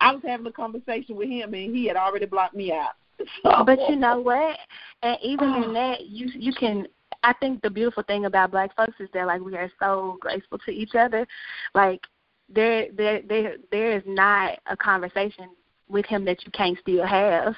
I 0.00 0.12
was 0.12 0.22
having 0.26 0.46
a 0.46 0.52
conversation 0.52 1.16
with 1.16 1.28
him, 1.28 1.52
and 1.52 1.76
he 1.76 1.86
had 1.86 1.96
already 1.96 2.26
blocked 2.26 2.54
me 2.54 2.72
out. 2.72 2.92
So. 3.42 3.64
But 3.64 3.78
you 3.88 3.96
know 3.96 4.20
what? 4.20 4.58
And 5.02 5.16
even 5.22 5.54
in 5.54 5.72
that, 5.72 6.06
you 6.06 6.28
you 6.34 6.52
can 6.52 6.86
I 7.22 7.32
think 7.34 7.62
the 7.62 7.70
beautiful 7.70 8.02
thing 8.02 8.26
about 8.26 8.50
black 8.50 8.76
folks 8.76 8.94
is 9.00 9.08
that 9.14 9.26
like 9.26 9.40
we 9.40 9.56
are 9.56 9.70
so 9.80 10.18
graceful 10.20 10.58
to 10.58 10.70
each 10.70 10.94
other. 10.94 11.26
Like 11.74 12.02
there 12.48 12.86
there 12.96 13.22
there 13.28 13.56
there 13.70 13.96
is 13.96 14.02
not 14.06 14.58
a 14.66 14.76
conversation 14.76 15.50
with 15.88 16.06
him 16.06 16.24
that 16.24 16.44
you 16.44 16.50
can't 16.52 16.78
still 16.80 17.06
have. 17.06 17.54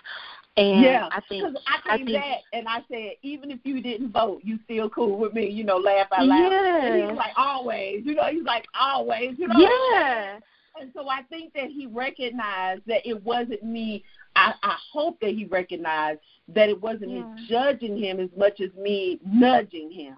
And 0.57 0.83
yeah, 0.83 1.09
I 1.13 1.21
think 1.29 1.57
I, 1.69 1.95
I 1.95 1.97
think 1.99 2.11
that, 2.11 2.39
and 2.53 2.67
I 2.67 2.79
said, 2.91 3.13
even 3.23 3.53
if 3.53 3.61
you 3.63 3.81
didn't 3.81 4.11
vote, 4.11 4.41
you 4.43 4.59
still 4.65 4.91
cool 4.91 5.17
with 5.17 5.33
me. 5.33 5.49
You 5.49 5.63
know, 5.63 5.77
laugh 5.77 6.09
out 6.13 6.27
loud. 6.27 6.51
Yeah. 6.51 6.85
And 6.85 7.11
he's 7.11 7.17
like 7.17 7.33
always. 7.37 8.03
You 8.05 8.17
know, 8.17 8.27
he's 8.27 8.45
like 8.45 8.65
always. 8.79 9.39
You 9.39 9.47
know. 9.47 9.57
Yeah. 9.57 10.41
And 10.81 10.91
so 10.95 11.09
I 11.09 11.23
think 11.31 11.53
that 11.55 11.69
he 11.69 11.87
recognized 11.87 12.83
that 12.87 13.07
it 13.09 13.23
wasn't 13.25 13.63
me. 13.63 14.03
I, 14.35 14.53
I 14.63 14.77
hope 14.93 15.21
that 15.21 15.31
he 15.31 15.45
recognized 15.45 16.21
that 16.49 16.69
it 16.69 16.81
wasn't 16.81 17.11
yeah. 17.11 17.23
me 17.23 17.47
judging 17.49 17.97
him 17.97 18.21
as 18.21 18.31
much 18.37 18.61
as 18.61 18.71
me 18.75 19.21
nudging 19.25 19.91
him. 19.91 20.17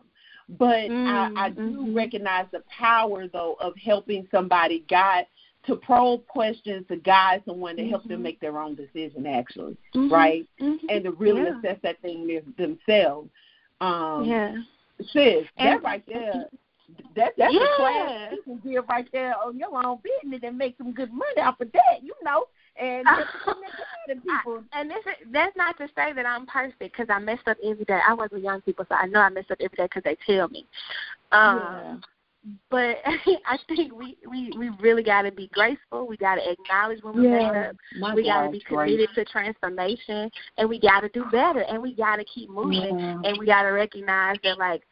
But 0.59 0.91
mm, 0.91 1.07
I, 1.37 1.47
I 1.47 1.51
do 1.51 1.61
mm-hmm. 1.61 1.95
recognize 1.95 2.47
the 2.51 2.63
power, 2.77 3.29
though, 3.29 3.57
of 3.61 3.75
helping 3.77 4.27
somebody 4.31 4.85
guide 4.89 5.27
to 5.67 5.77
probe 5.77 6.27
questions 6.27 6.87
to 6.89 6.97
guide 6.97 7.43
someone 7.47 7.77
to 7.77 7.87
help 7.89 8.03
mm-hmm. 8.03 8.13
them 8.13 8.23
make 8.23 8.41
their 8.41 8.59
own 8.59 8.75
decision 8.75 9.27
actually 9.27 9.77
mm-hmm. 9.95 10.13
right 10.13 10.49
mm-hmm. 10.61 10.87
and 10.89 11.05
to 11.05 11.13
really 11.13 11.43
yeah. 11.43 11.59
assess 11.59 11.79
that 11.83 12.01
thing 12.01 12.41
themselves 12.57 13.29
um 13.81 14.25
yeah 14.25 14.55
sis 15.13 15.47
that 15.59 15.83
right 15.83 16.03
there 16.09 16.47
that 17.15 17.33
that's 17.37 17.53
yeah. 17.53 17.61
a 17.61 17.77
class 17.77 18.33
you 18.33 18.43
can 18.43 18.73
give 18.73 18.85
right 18.89 19.09
there 19.13 19.35
on 19.45 19.59
your 19.59 19.87
own 19.87 19.99
business 20.03 20.41
and 20.43 20.57
make 20.57 20.77
some 20.79 20.93
good 20.93 21.13
money 21.13 21.41
off 21.43 21.61
of 21.61 21.71
that 21.73 22.03
you 22.03 22.15
know 22.25 22.45
and 22.77 23.07
people. 24.23 24.63
I, 24.73 24.81
and 24.81 24.91
this 24.91 24.99
is, 25.07 25.29
that's 25.33 25.57
not 25.57 25.77
to 25.79 25.87
say 25.97 26.13
that 26.13 26.27
I'm 26.27 26.47
perfect 26.47 26.79
because 26.79 27.07
I 27.09 27.19
mess 27.19 27.39
up 27.47 27.57
every 27.65 27.85
day. 27.85 28.01
I 28.07 28.15
work 28.15 28.33
with 28.33 28.43
young 28.43 28.61
people, 28.61 28.85
so 28.89 28.95
I 28.95 29.07
know 29.07 29.21
I 29.21 29.31
mess 29.31 29.45
up 29.51 29.59
every 29.61 29.77
day 29.77 29.85
because 29.85 30.03
they 30.05 30.17
tell 30.27 30.49
me. 30.49 30.67
Um, 31.33 31.59
yeah 31.59 31.97
but 32.71 32.97
I 33.47 33.59
think 33.69 33.95
we 33.95 34.17
we 34.29 34.53
we 34.57 34.71
really 34.81 35.03
got 35.03 35.23
to 35.23 35.33
be 35.33 35.49
graceful. 35.53 36.07
We 36.07 36.17
got 36.17 36.37
to 36.37 36.51
acknowledge 36.51 37.03
when 37.03 37.17
we 37.17 37.29
yeah, 37.29 37.53
mess 37.53 37.71
up. 37.71 38.15
We 38.15 38.25
got 38.25 38.45
to 38.45 38.51
be 38.51 38.61
committed 38.61 39.09
great. 39.15 39.27
to 39.27 39.31
transformation, 39.31 40.31
and 40.57 40.69
we 40.69 40.81
got 40.81 41.01
to 41.01 41.09
do 41.11 41.25
better. 41.31 41.61
And 41.61 41.83
we 41.83 41.95
got 41.95 42.17
to 42.17 42.25
keep 42.25 42.51
moving. 42.51 42.99
Yeah. 42.99 43.21
And 43.25 43.39
we 43.39 43.47
got 43.47 43.63
to 43.63 43.71
recognize 43.71 44.37
that 44.45 44.59
like 44.59 44.83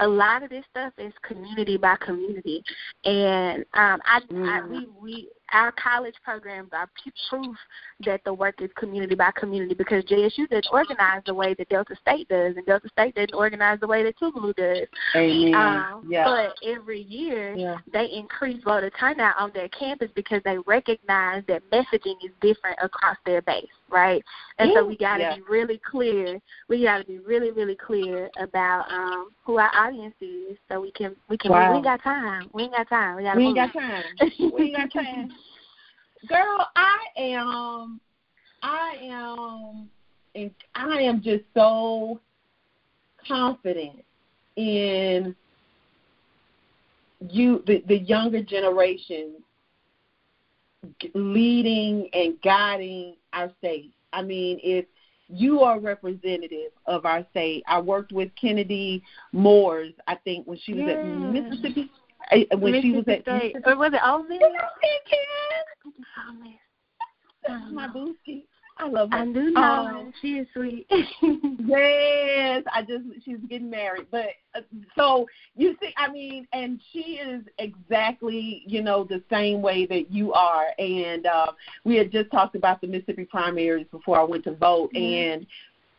a 0.00 0.06
lot 0.06 0.42
of 0.42 0.50
this 0.50 0.64
stuff 0.70 0.92
is 0.98 1.12
community 1.26 1.76
by 1.76 1.96
community. 1.96 2.62
And 3.04 3.64
um, 3.74 4.00
I, 4.04 4.20
mm. 4.30 4.48
I 4.48 4.66
we 4.66 4.88
we 5.00 5.28
our 5.52 5.72
college 5.72 6.14
programs 6.24 6.70
are 6.72 6.88
proof 7.28 7.56
that 8.04 8.22
the 8.24 8.32
work 8.32 8.62
is 8.62 8.70
community 8.76 9.14
by 9.14 9.30
community 9.36 9.74
because 9.74 10.04
JSU 10.04 10.48
didn't 10.48 10.68
organize 10.72 11.22
the 11.26 11.34
way 11.34 11.54
that 11.54 11.68
Delta 11.68 11.94
State 12.00 12.28
does, 12.28 12.56
and 12.56 12.64
Delta 12.66 12.88
State 12.88 13.14
didn't 13.14 13.34
organize 13.34 13.80
the 13.80 13.86
way 13.86 14.02
that 14.02 14.18
Tougaloo 14.18 14.54
does. 14.54 14.86
Amen. 15.14 15.54
Um, 15.54 16.06
yeah. 16.08 16.24
But 16.24 16.54
every 16.66 17.02
year 17.02 17.54
yeah. 17.54 17.76
they 17.92 18.06
increase 18.06 18.62
voter 18.64 18.90
turnout 18.90 19.34
on 19.38 19.50
their 19.54 19.68
campus 19.68 20.10
because 20.14 20.40
they 20.44 20.58
recognize 20.66 21.42
that 21.48 21.62
messaging 21.70 22.16
is 22.24 22.30
different 22.40 22.78
across 22.82 23.16
their 23.26 23.42
base, 23.42 23.66
right? 23.90 24.22
And 24.58 24.72
so 24.74 24.84
we 24.84 24.96
got 24.96 25.18
to 25.18 25.22
yeah. 25.22 25.36
be 25.36 25.42
really 25.48 25.80
clear. 25.90 26.40
We 26.68 26.84
got 26.84 26.98
to 26.98 27.04
be 27.04 27.18
really, 27.18 27.50
really 27.50 27.76
clear 27.76 28.30
about 28.38 28.90
um, 28.90 29.30
who 29.44 29.58
our 29.58 29.70
audience 29.74 30.14
is, 30.20 30.56
so 30.70 30.80
we 30.80 30.92
can 30.92 31.16
we 31.28 31.36
can. 31.36 31.50
Wow. 31.50 31.70
We 31.70 31.76
ain't 31.76 31.84
got 31.84 32.02
time. 32.02 32.50
We 32.52 32.64
ain't 32.64 32.72
got 32.72 32.88
time. 32.88 33.16
We, 33.16 33.22
we 33.22 33.44
ain't 33.44 33.56
got 33.56 33.72
time. 33.72 34.04
we 34.54 34.62
ain't 34.64 34.76
got 34.76 34.92
time. 34.92 35.30
Girl, 36.28 36.66
I 36.76 36.98
am, 37.16 38.00
I 38.62 38.96
am, 39.02 39.88
and 40.34 40.50
I 40.74 41.00
am 41.00 41.22
just 41.22 41.44
so 41.54 42.20
confident 43.26 44.04
in 44.56 45.34
you, 47.28 47.62
the, 47.66 47.82
the 47.88 47.98
younger 47.98 48.42
generation, 48.42 49.34
leading 51.14 52.08
and 52.12 52.40
guiding 52.42 53.16
our 53.32 53.50
state. 53.58 53.92
I 54.12 54.22
mean, 54.22 54.58
if 54.62 54.84
you 55.32 55.60
are 55.60 55.78
representative 55.78 56.72
of 56.86 57.06
our 57.06 57.24
state. 57.30 57.62
I 57.66 57.80
worked 57.80 58.12
with 58.12 58.30
Kennedy 58.40 59.02
Moores, 59.32 59.92
I 60.06 60.16
think, 60.16 60.46
when 60.46 60.58
she 60.58 60.74
was 60.74 60.84
yeah. 60.86 60.98
at 60.98 61.04
Mississippi 61.06 61.90
when 62.30 62.72
Mississippi 62.72 62.80
she 62.82 62.92
was 62.92 63.04
at 63.08 63.22
State. 63.22 63.56
or 63.64 63.76
was 63.76 63.92
it 63.92 64.00
Ole 64.04 64.22
Miss? 64.24 64.38
That's 67.46 67.72
my 67.72 67.88
booski. 67.88 68.44
I 68.80 68.88
love 68.88 69.10
her. 69.12 69.18
I 69.18 69.26
do 69.26 69.50
know. 69.50 69.60
Um, 69.60 70.12
she 70.22 70.38
is 70.38 70.46
sweet. 70.54 70.86
yes, 70.90 72.62
I 72.72 72.82
just 72.82 73.04
she's 73.24 73.38
getting 73.48 73.68
married, 73.68 74.06
but 74.10 74.28
uh, 74.54 74.60
so 74.96 75.26
you 75.54 75.76
see, 75.80 75.92
I 75.98 76.10
mean, 76.10 76.46
and 76.52 76.80
she 76.92 77.18
is 77.18 77.42
exactly 77.58 78.62
you 78.66 78.82
know 78.82 79.04
the 79.04 79.22
same 79.30 79.60
way 79.60 79.84
that 79.86 80.10
you 80.10 80.32
are, 80.32 80.68
and 80.78 81.26
uh, 81.26 81.52
we 81.84 81.96
had 81.96 82.10
just 82.10 82.30
talked 82.30 82.54
about 82.54 82.80
the 82.80 82.86
Mississippi 82.86 83.26
primaries 83.26 83.86
before 83.90 84.18
I 84.18 84.24
went 84.24 84.44
to 84.44 84.54
vote, 84.54 84.92
mm-hmm. 84.94 85.40
and 85.40 85.46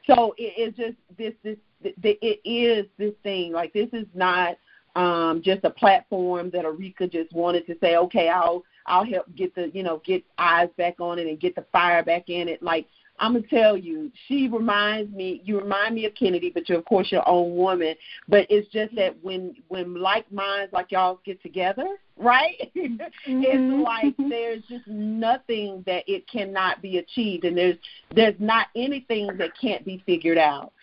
so 0.08 0.34
it 0.38 0.60
is 0.60 0.76
just 0.76 0.98
this 1.18 1.34
this 1.44 1.58
it 1.84 2.40
is 2.46 2.88
this 2.98 3.14
thing 3.22 3.52
like 3.52 3.74
this 3.74 3.90
is 3.94 4.08
not 4.14 4.56
um, 4.96 5.42
just 5.44 5.64
a 5.64 5.70
platform 5.70 6.50
that 6.52 6.66
Arekia 6.66 7.12
just 7.12 7.34
wanted 7.34 7.66
to 7.68 7.76
say, 7.80 7.96
okay, 7.96 8.30
I'll 8.30 8.64
I'll 8.86 9.06
help 9.06 9.34
get 9.36 9.54
the 9.56 9.70
you 9.74 9.84
know 9.84 10.02
get 10.06 10.24
eyes 10.38 10.70
back 10.78 11.00
on 11.00 11.20
it 11.20 11.28
and 11.28 11.40
get 11.40 11.56
the 11.56 11.66
fire 11.72 12.04
back 12.04 12.30
in 12.30 12.48
it. 12.48 12.62
Like 12.62 12.88
I'm 13.20 13.34
gonna 13.34 13.46
tell 13.48 13.78
you, 13.78 14.12
she 14.28 14.48
reminds 14.48 15.14
me. 15.14 15.42
You 15.46 15.60
remind 15.60 15.94
me 15.94 16.06
of 16.06 16.16
Kennedy, 16.16 16.50
but 16.50 16.68
you're 16.68 16.80
of 16.80 16.86
course 16.86 17.12
your 17.12 17.28
own 17.30 17.56
woman. 17.56 17.96
But 18.28 18.48
it's 18.50 18.68
just 18.70 18.96
that 18.96 19.16
when 19.22 19.56
when 19.68 19.94
like 19.94 20.30
minds 20.32 20.74
like 20.74 20.92
y'all 20.92 21.20
get 21.24 21.42
together, 21.44 21.88
right? 22.18 22.72
mm-hmm. 22.76 23.02
it's 23.28 23.86
like 23.86 24.16
there's 24.30 24.64
just 24.68 24.88
nothing 24.88 25.84
that 25.86 26.04
it 26.08 26.28
cannot 26.28 26.82
be 26.82 26.98
achieved, 26.98 27.46
and 27.46 27.56
there's 27.56 27.78
there's 28.16 28.40
not 28.40 28.68
anything 28.76 29.28
that 29.38 29.52
can't 29.60 29.86
be 29.86 30.02
figured 30.06 30.40
out. 30.40 30.74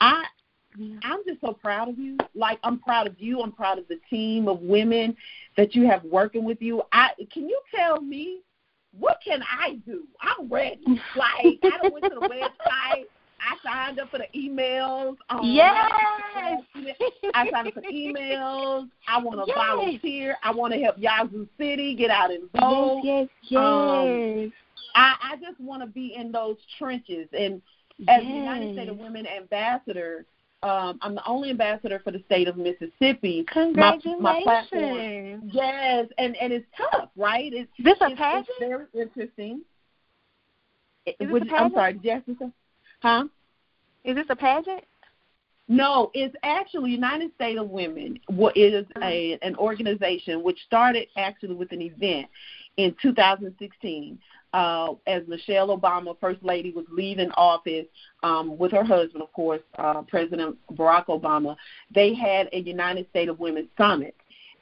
I 0.00 0.24
I'm 1.02 1.20
just 1.26 1.40
so 1.40 1.52
proud 1.52 1.88
of 1.88 1.98
you. 1.98 2.16
Like 2.34 2.58
I'm 2.62 2.78
proud 2.78 3.06
of 3.06 3.16
you. 3.18 3.40
I'm 3.40 3.52
proud 3.52 3.78
of 3.78 3.88
the 3.88 3.98
team 4.10 4.48
of 4.48 4.60
women 4.60 5.16
that 5.56 5.74
you 5.74 5.86
have 5.86 6.04
working 6.04 6.44
with 6.44 6.60
you. 6.60 6.82
I 6.92 7.10
can 7.32 7.48
you 7.48 7.60
tell 7.74 8.00
me 8.00 8.40
what 8.98 9.18
can 9.24 9.42
I 9.42 9.80
do? 9.86 10.04
I'm 10.20 10.48
ready. 10.48 10.82
Like 11.16 11.58
I 11.62 11.88
went 11.88 12.04
to 12.04 12.10
the 12.10 12.28
website. 12.28 13.04
I 13.40 13.56
signed 13.62 14.00
up 14.00 14.10
for 14.10 14.18
the 14.18 14.26
emails. 14.36 15.16
Um, 15.30 15.40
yes. 15.42 15.90
I 17.34 17.50
signed 17.50 17.68
up 17.68 17.74
for 17.74 17.82
emails. 17.82 18.88
I 19.06 19.18
want 19.22 19.38
to 19.38 19.44
yes. 19.46 19.56
volunteer. 19.56 20.36
I 20.42 20.50
want 20.50 20.74
to 20.74 20.80
help 20.80 20.96
Yazoo 20.98 21.46
City 21.56 21.94
get 21.94 22.10
out 22.10 22.30
and 22.30 22.50
vote. 22.58 23.02
Yes, 23.04 23.28
yes, 23.42 23.50
yes. 23.50 23.60
Um, 23.60 24.52
I, 24.94 25.14
I 25.22 25.36
just 25.40 25.60
want 25.60 25.82
to 25.82 25.86
be 25.86 26.14
in 26.16 26.32
those 26.32 26.56
trenches. 26.78 27.28
And 27.32 27.62
as 28.08 28.22
yes. 28.22 28.24
United 28.24 28.74
States 28.74 28.90
of 28.90 28.98
Women 28.98 29.26
ambassador, 29.26 30.24
um, 30.62 30.98
I'm 31.02 31.14
the 31.14 31.26
only 31.26 31.50
ambassador 31.50 32.00
for 32.02 32.10
the 32.10 32.22
state 32.26 32.48
of 32.48 32.56
Mississippi. 32.56 33.44
Congratulations! 33.52 34.20
My, 34.20 34.38
my 34.38 34.42
platform, 34.42 35.50
yes, 35.52 36.06
and 36.18 36.36
and 36.36 36.52
it's 36.52 36.66
tough, 36.76 37.10
right? 37.16 37.52
It's 37.52 37.70
this 37.78 37.96
a 38.00 38.14
pageant? 38.16 38.48
It's 38.48 38.58
very 38.58 38.84
interesting. 38.94 39.62
Is 41.06 41.14
this 41.18 41.28
a 41.28 41.32
pageant? 41.32 41.52
I'm 41.52 41.72
sorry, 41.72 41.94
Jessica. 41.94 42.52
Huh? 43.00 43.24
Is 44.04 44.16
this 44.16 44.26
a 44.30 44.36
pageant? 44.36 44.84
No, 45.68 46.10
it's 46.14 46.34
actually 46.42 46.90
United 46.90 47.30
States 47.34 47.60
of 47.60 47.68
Women. 47.68 48.18
What 48.26 48.56
is 48.56 48.86
a 49.02 49.38
an 49.42 49.54
organization 49.56 50.42
which 50.42 50.58
started 50.66 51.06
actually 51.16 51.54
with 51.54 51.70
an 51.70 51.82
event 51.82 52.26
in 52.78 52.96
2016 53.00 54.18
uh, 54.52 54.94
as 55.06 55.22
Michelle 55.26 55.76
Obama, 55.76 56.16
First 56.20 56.42
Lady, 56.42 56.72
was 56.72 56.86
leaving 56.90 57.30
office 57.32 57.86
um, 58.22 58.56
with 58.58 58.72
her 58.72 58.84
husband, 58.84 59.22
of 59.22 59.32
course, 59.32 59.60
uh, 59.78 60.02
President 60.02 60.56
Barack 60.72 61.06
Obama, 61.06 61.56
they 61.94 62.14
had 62.14 62.48
a 62.52 62.60
United 62.60 63.08
States 63.10 63.30
of 63.30 63.38
Women 63.38 63.68
summit 63.76 64.14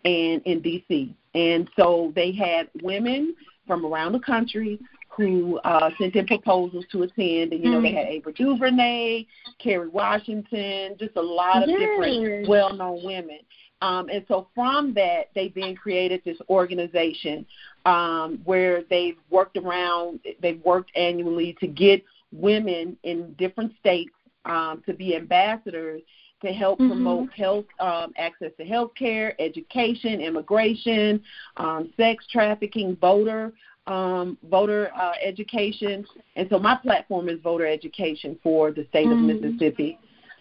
and 0.04 0.42
in 0.44 0.60
D.C. 0.60 1.14
And 1.34 1.68
so 1.76 2.12
they 2.14 2.32
had 2.32 2.68
women 2.82 3.34
from 3.66 3.84
around 3.84 4.12
the 4.12 4.20
country 4.20 4.78
who 5.08 5.58
uh, 5.60 5.90
sent 5.98 6.14
in 6.14 6.26
proposals 6.26 6.84
to 6.92 7.02
attend. 7.02 7.52
And, 7.52 7.64
you 7.64 7.70
know, 7.70 7.78
mm-hmm. 7.78 7.84
they 7.84 7.92
had 7.92 8.06
Ava 8.08 8.32
DuVernay, 8.32 9.26
Kerry 9.58 9.88
Washington, 9.88 10.96
just 10.98 11.16
a 11.16 11.22
lot 11.22 11.62
of 11.62 11.68
yes. 11.68 11.78
different 11.78 12.48
well 12.48 12.74
known 12.74 13.04
women. 13.04 13.38
Um, 13.82 14.08
and 14.08 14.24
so 14.26 14.48
from 14.54 14.94
that, 14.94 15.28
they 15.34 15.52
then 15.54 15.74
created 15.74 16.22
this 16.24 16.38
organization 16.48 17.44
um, 17.86 18.40
where 18.44 18.82
they've 18.90 19.16
worked 19.30 19.56
around, 19.56 20.20
they've 20.42 20.62
worked 20.64 20.90
annually 20.96 21.56
to 21.60 21.66
get 21.66 22.04
women 22.32 22.96
in 23.04 23.32
different 23.34 23.72
states 23.78 24.10
um, 24.44 24.82
to 24.84 24.92
be 24.92 25.16
ambassadors 25.16 26.02
to 26.42 26.48
help 26.48 26.78
mm-hmm. 26.78 26.90
promote 26.90 27.32
health 27.32 27.64
um, 27.80 28.12
access 28.18 28.50
to 28.58 28.64
health 28.64 28.90
care, 28.98 29.40
education, 29.40 30.20
immigration, 30.20 31.22
um, 31.56 31.92
sex 31.96 32.26
trafficking, 32.30 32.96
voter 33.00 33.52
um, 33.86 34.36
voter 34.50 34.90
uh, 35.00 35.12
education. 35.24 36.04
And 36.34 36.48
so 36.50 36.58
my 36.58 36.74
platform 36.74 37.28
is 37.28 37.40
voter 37.40 37.66
education 37.66 38.36
for 38.42 38.72
the 38.72 38.84
state 38.88 39.06
mm-hmm. 39.06 39.30
of 39.30 39.40
Mississippi. 39.42 39.98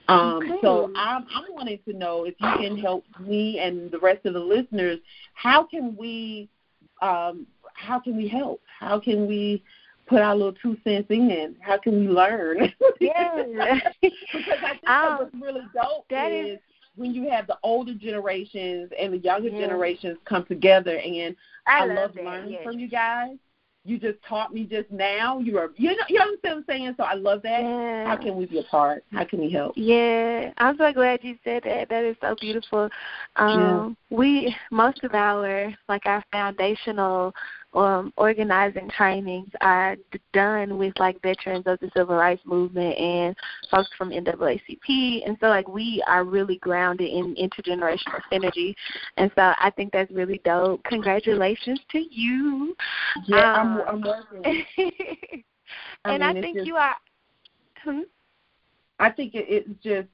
Um, 0.07 0.37
okay. 0.37 0.57
So 0.61 0.91
I'm, 0.95 1.25
I'm 1.33 1.45
wanting 1.49 1.79
to 1.87 1.95
know 1.95 2.25
if 2.25 2.33
you 2.39 2.51
can 2.57 2.77
help 2.77 3.05
me 3.19 3.59
and 3.59 3.91
the 3.91 3.99
rest 3.99 4.25
of 4.25 4.33
the 4.33 4.39
listeners. 4.39 4.99
How 5.35 5.63
can 5.63 5.95
we 5.95 6.49
um, 7.01 7.45
how 7.73 7.99
can 7.99 8.15
we 8.15 8.27
help? 8.27 8.61
How 8.79 8.99
can 8.99 9.27
we 9.27 9.63
put 10.07 10.21
our 10.21 10.35
little 10.35 10.53
two 10.53 10.77
cents 10.83 11.07
in? 11.09 11.55
How 11.59 11.77
can 11.77 11.99
we 11.99 12.07
learn? 12.07 12.71
Yeah, 13.01 13.43
because 14.01 14.53
I 14.63 14.69
think 14.79 14.89
um, 14.89 15.17
what's 15.17 15.35
really 15.35 15.65
dope 15.73 16.05
that 16.09 16.31
is, 16.31 16.53
is 16.53 16.59
when 16.95 17.13
you 17.13 17.29
have 17.29 17.45
the 17.45 17.57
older 17.61 17.93
generations 17.93 18.89
and 18.97 19.13
the 19.13 19.17
younger 19.17 19.49
yeah. 19.49 19.59
generations 19.59 20.17
come 20.25 20.45
together 20.45 20.97
and 20.97 21.35
I, 21.67 21.81
I 21.81 21.85
love, 21.85 22.15
love 22.15 22.25
learning 22.25 22.53
yes. 22.53 22.63
from 22.63 22.79
you 22.79 22.87
guys 22.87 23.35
you 23.86 23.99
just 23.99 24.17
taught 24.27 24.53
me 24.53 24.65
just 24.65 24.89
now. 24.91 25.39
You 25.39 25.57
are, 25.59 25.69
you 25.77 25.89
know, 25.95 26.03
you 26.09 26.19
know 26.19 26.36
what 26.41 26.51
I'm 26.51 26.65
saying. 26.67 26.95
So 26.97 27.03
I 27.03 27.13
love 27.13 27.41
that. 27.43 27.61
Yeah. 27.61 28.07
How 28.07 28.17
can 28.17 28.36
we 28.36 28.45
be 28.45 28.59
a 28.59 28.63
part? 28.63 29.05
How 29.11 29.23
can 29.23 29.39
we 29.39 29.51
help? 29.51 29.73
Yeah, 29.77 30.51
I'm 30.57 30.75
so 30.77 30.91
glad 30.91 31.19
you 31.23 31.38
said 31.43 31.63
that. 31.65 31.89
That 31.89 32.03
is 32.03 32.15
so 32.19 32.36
beautiful. 32.41 32.89
Um, 33.36 33.95
yeah. 34.09 34.17
We 34.17 34.55
most 34.71 35.03
of 35.03 35.13
our 35.13 35.73
like 35.88 36.05
our 36.05 36.23
foundational 36.31 37.33
um, 37.76 38.13
organizing 38.17 38.89
trainings 38.89 39.49
are 39.61 39.97
done 40.34 40.78
with 40.78 40.93
like 40.97 41.21
veterans 41.21 41.63
of 41.67 41.80
the 41.80 41.91
civil 41.95 42.15
rights 42.15 42.41
movement 42.45 42.97
and 42.97 43.36
folks 43.69 43.89
from 43.97 44.11
NAACP, 44.11 45.28
and 45.28 45.38
so 45.39 45.47
like 45.47 45.67
we 45.67 46.03
are 46.07 46.23
really 46.23 46.57
grounded 46.57 47.09
in 47.09 47.36
intergenerational 47.36 48.21
synergy, 48.32 48.73
and 49.17 49.32
so 49.36 49.53
I 49.57 49.71
think 49.76 49.91
that's 49.91 50.11
really 50.11 50.41
dope. 50.45 50.84
Congratulations 50.86 51.80
to 51.91 51.99
you. 51.99 52.76
Yeah, 53.26 53.53
um, 53.53 53.82
I'm, 53.88 53.95
I'm 53.95 54.01
working. 54.01 54.65
and 56.05 56.23
I, 56.23 56.34
mean, 56.34 56.38
I 56.38 56.41
think 56.41 56.57
just, 56.57 56.67
you 56.67 56.76
are. 56.76 56.95
Hmm? 57.84 58.01
I 58.99 59.09
think 59.09 59.36
it, 59.36 59.45
it's 59.49 59.84
just, 59.84 60.07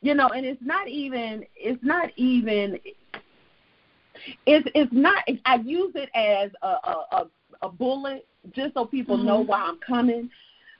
you 0.00 0.14
know, 0.14 0.28
and 0.28 0.46
it's 0.46 0.62
not 0.62 0.88
even, 0.88 1.44
it's 1.56 1.82
not 1.82 2.10
even 2.16 2.78
it's 4.46 4.68
it's 4.74 4.92
not. 4.92 5.24
I 5.44 5.56
use 5.56 5.92
it 5.94 6.10
as 6.14 6.50
a 6.62 6.66
a, 6.66 7.06
a, 7.12 7.26
a 7.62 7.68
bullet 7.68 8.26
just 8.54 8.74
so 8.74 8.84
people 8.84 9.16
mm-hmm. 9.16 9.26
know 9.26 9.40
why 9.40 9.60
I'm 9.62 9.78
coming. 9.78 10.30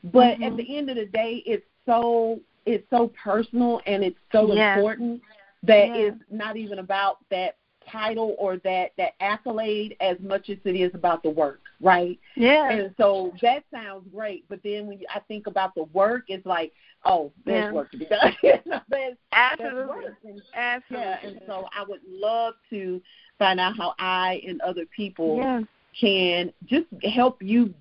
But 0.05 0.34
mm-hmm. 0.34 0.43
at 0.45 0.57
the 0.57 0.76
end 0.76 0.90
of 0.90 0.97
the 0.97 1.07
day, 1.07 1.43
it's 1.47 1.64
so 1.86 2.40
it's 2.66 2.88
so 2.90 3.12
personal 3.22 3.80
and 3.86 4.03
it's 4.03 4.18
so 4.30 4.53
yes. 4.53 4.76
important 4.76 5.22
that 5.62 5.88
yes. 5.88 6.12
it's 6.14 6.24
not 6.30 6.57
even 6.57 6.78
about 6.78 7.18
that 7.30 7.57
title 7.90 8.36
or 8.38 8.59
that 8.59 8.93
that 8.99 9.12
accolade 9.20 9.97
as 10.01 10.16
much 10.20 10.49
as 10.49 10.59
it 10.64 10.76
is 10.76 10.95
about 10.95 11.22
the 11.22 11.30
work, 11.30 11.61
right? 11.83 12.18
Yeah. 12.37 12.70
And 12.70 12.95
so 12.97 13.33
that 13.43 13.64
sounds 13.70 14.07
great, 14.14 14.45
but 14.49 14.61
then 14.62 14.87
when 14.87 15.01
I 15.14 15.18
think 15.20 15.47
about 15.49 15.74
the 15.74 15.85
work, 15.93 16.24
it's 16.28 16.47
like, 16.47 16.72
oh, 17.05 17.33
there's 17.45 17.64
yeah. 17.64 17.72
work 17.72 17.91
to 17.91 17.99
be 17.99 18.07
done. 18.07 18.35
there's, 18.89 19.16
Absolutely. 19.33 19.97
There's 20.01 20.16
and, 20.24 20.43
Absolutely. 20.55 21.07
Yeah, 21.07 21.18
and 21.26 21.41
so 21.47 21.66
I 21.76 21.85
would 21.87 22.01
love 22.09 22.55
to 22.70 23.03
find 23.39 23.59
out 23.59 23.76
how 23.76 23.95
I 23.99 24.41
and 24.47 24.61
other 24.62 24.85
people 24.97 25.39
yeah. 25.39 25.61
can 26.01 26.53
just 26.66 26.87
help 27.03 27.43
you 27.43 27.74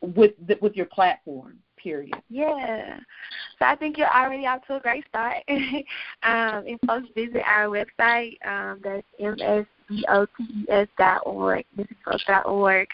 with 0.00 0.32
the, 0.46 0.58
with 0.60 0.74
your 0.74 0.86
platform. 0.86 1.58
Period. 1.76 2.16
Yeah. 2.30 2.98
So 3.60 3.64
I 3.64 3.76
think 3.76 3.96
you're 3.96 4.12
already 4.12 4.44
off 4.44 4.66
to 4.66 4.76
a 4.76 4.80
great 4.80 5.04
start. 5.08 5.36
um, 5.48 6.64
if 6.66 6.80
folks 6.84 7.06
visit 7.14 7.42
our 7.46 7.66
website, 7.66 8.44
um, 8.44 8.80
that's 8.82 9.06
msvotes 9.90 10.88
dot 10.98 11.22
org, 11.24 11.64
dot 12.26 12.46
org. 12.46 12.88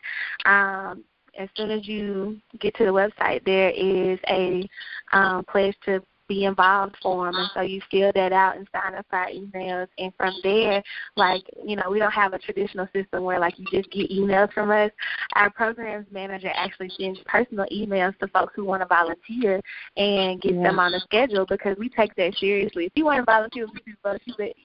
Um, 0.45 1.05
as 1.39 1.49
soon 1.57 1.71
as 1.71 1.89
you 1.89 2.39
get 2.61 2.75
to 2.77 2.85
the 2.85 2.91
website, 2.91 3.45
there 3.45 3.71
is 3.71 4.19
a 4.29 4.69
um, 5.13 5.45
place 5.45 5.75
to 5.85 6.03
be 6.29 6.45
involved 6.45 6.97
form 7.03 7.35
and 7.35 7.51
so 7.53 7.61
you 7.61 7.81
fill 7.91 8.11
that 8.15 8.33
out 8.33 8.57
and 8.57 8.67
sign 8.73 8.95
up 8.95 9.05
for 9.11 9.19
our 9.19 9.29
emails 9.29 9.87
and 9.99 10.13
from 10.17 10.33
there 10.43 10.83
like 11.17 11.43
you 11.65 11.77
know 11.77 11.91
we 11.91 11.99
don't 11.99 12.13
have 12.13 12.33
a 12.33 12.39
traditional 12.39 12.89
system 12.95 13.25
where 13.25 13.39
like 13.39 13.59
you 13.59 13.67
just 13.71 13.91
get 13.91 14.11
emails 14.11 14.51
from 14.53 14.71
us 14.71 14.91
our 15.35 15.51
programs 15.51 16.07
manager 16.11 16.51
actually 16.55 16.91
sends 16.99 17.19
personal 17.27 17.67
emails 17.73 18.17
to 18.19 18.27
folks 18.29 18.53
who 18.57 18.65
want 18.65 18.81
to 18.81 18.87
volunteer 18.87 19.61
and 19.97 20.41
get 20.41 20.55
yeah. 20.55 20.63
them 20.63 20.79
on 20.79 20.93
the 20.93 21.01
schedule 21.01 21.45
because 21.47 21.77
we 21.79 21.89
take 21.89 22.15
that 22.15 22.35
seriously 22.37 22.87
if 22.87 22.93
you 22.95 23.05
want 23.05 23.19
to 23.19 23.25
volunteer 23.25 23.67
with 23.67 23.85
people 23.85 24.17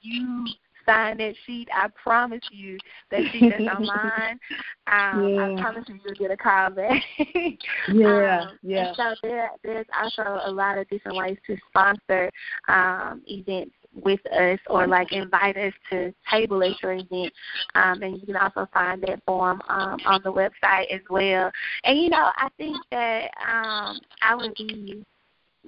you 0.01 0.45
sign 0.88 1.17
that 1.17 1.35
sheet. 1.45 1.67
I 1.73 1.88
promise 2.01 2.41
you 2.51 2.77
that 3.11 3.21
sheet 3.31 3.53
that's 3.57 3.75
online. 3.75 4.39
Um, 4.89 5.33
yeah. 5.33 5.53
I 5.57 5.61
promise 5.61 5.83
you 5.89 5.99
you'll 6.05 6.15
get 6.15 6.31
a 6.31 6.38
call 6.38 6.69
back. 6.69 7.03
yeah, 7.93 8.47
um, 8.47 8.57
yeah. 8.63 8.93
so 8.95 9.15
there, 9.21 9.49
there's 9.61 9.85
also 10.01 10.39
a 10.45 10.49
lot 10.49 10.77
of 10.77 10.88
different 10.88 11.17
ways 11.17 11.38
to 11.45 11.57
sponsor 11.69 12.31
um, 12.69 13.21
events 13.27 13.73
with 13.93 14.25
us 14.31 14.59
or 14.67 14.88
like 14.88 15.11
invite 15.11 15.57
us 15.57 15.73
to 15.89 16.13
table 16.31 16.63
at 16.63 16.81
your 16.81 16.93
event. 16.93 17.33
Um, 17.75 18.01
and 18.01 18.17
you 18.17 18.25
can 18.25 18.38
also 18.38 18.67
find 18.73 19.01
that 19.03 19.21
form 19.25 19.61
um, 19.67 19.99
on 20.05 20.21
the 20.23 20.31
website 20.31 20.89
as 20.89 21.01
well. 21.09 21.51
And 21.83 21.99
you 21.99 22.09
know, 22.09 22.29
I 22.38 22.47
think 22.57 22.77
that 22.91 23.29
um, 23.45 23.99
I 24.21 24.35
would 24.35 24.53
be 24.55 25.03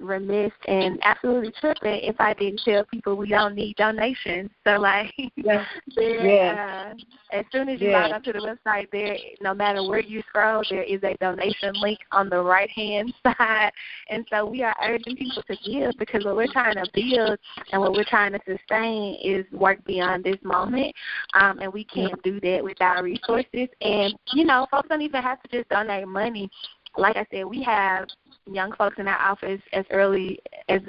remiss 0.00 0.52
and 0.66 0.98
absolutely 1.02 1.52
tripping 1.60 2.00
if 2.02 2.16
I 2.18 2.34
didn't 2.34 2.62
tell 2.64 2.84
people 2.84 3.16
we 3.16 3.28
don't 3.28 3.54
need 3.54 3.76
donations. 3.76 4.50
So 4.66 4.78
like 4.78 5.12
yeah. 5.36 5.64
yeah. 5.96 6.92
Uh, 6.92 7.36
as 7.36 7.44
soon 7.50 7.68
as 7.70 7.80
you 7.80 7.90
yeah. 7.90 8.02
log 8.02 8.12
onto 8.12 8.32
the 8.32 8.38
website 8.38 8.88
there 8.92 9.16
no 9.40 9.54
matter 9.54 9.82
where 9.82 10.00
you 10.00 10.22
scroll 10.28 10.62
there 10.68 10.82
is 10.82 11.02
a 11.02 11.16
donation 11.18 11.72
link 11.80 11.98
on 12.12 12.28
the 12.28 12.40
right 12.40 12.68
hand 12.70 13.12
side. 13.24 13.70
And 14.10 14.26
so 14.30 14.46
we 14.46 14.62
are 14.62 14.74
urging 14.86 15.16
people 15.16 15.42
to 15.42 15.56
give 15.64 15.92
because 15.98 16.24
what 16.24 16.36
we're 16.36 16.52
trying 16.52 16.74
to 16.74 16.86
build 16.92 17.38
and 17.72 17.80
what 17.80 17.92
we're 17.92 18.04
trying 18.04 18.32
to 18.32 18.40
sustain 18.46 19.16
is 19.24 19.46
work 19.52 19.82
beyond 19.84 20.24
this 20.24 20.38
moment. 20.42 20.94
Um 21.34 21.58
and 21.60 21.72
we 21.72 21.84
can't 21.84 22.22
do 22.22 22.38
that 22.40 22.62
without 22.62 23.02
resources 23.02 23.68
and 23.80 24.14
you 24.34 24.44
know, 24.44 24.66
folks 24.70 24.88
don't 24.88 25.02
even 25.02 25.22
have 25.22 25.42
to 25.42 25.48
just 25.48 25.68
donate 25.70 26.06
money 26.06 26.50
like 26.96 27.16
I 27.16 27.26
said, 27.30 27.44
we 27.44 27.62
have 27.62 28.08
young 28.46 28.72
folks 28.72 28.96
in 28.98 29.06
our 29.06 29.18
office 29.18 29.60
as 29.72 29.84
early 29.90 30.40
as, 30.68 30.80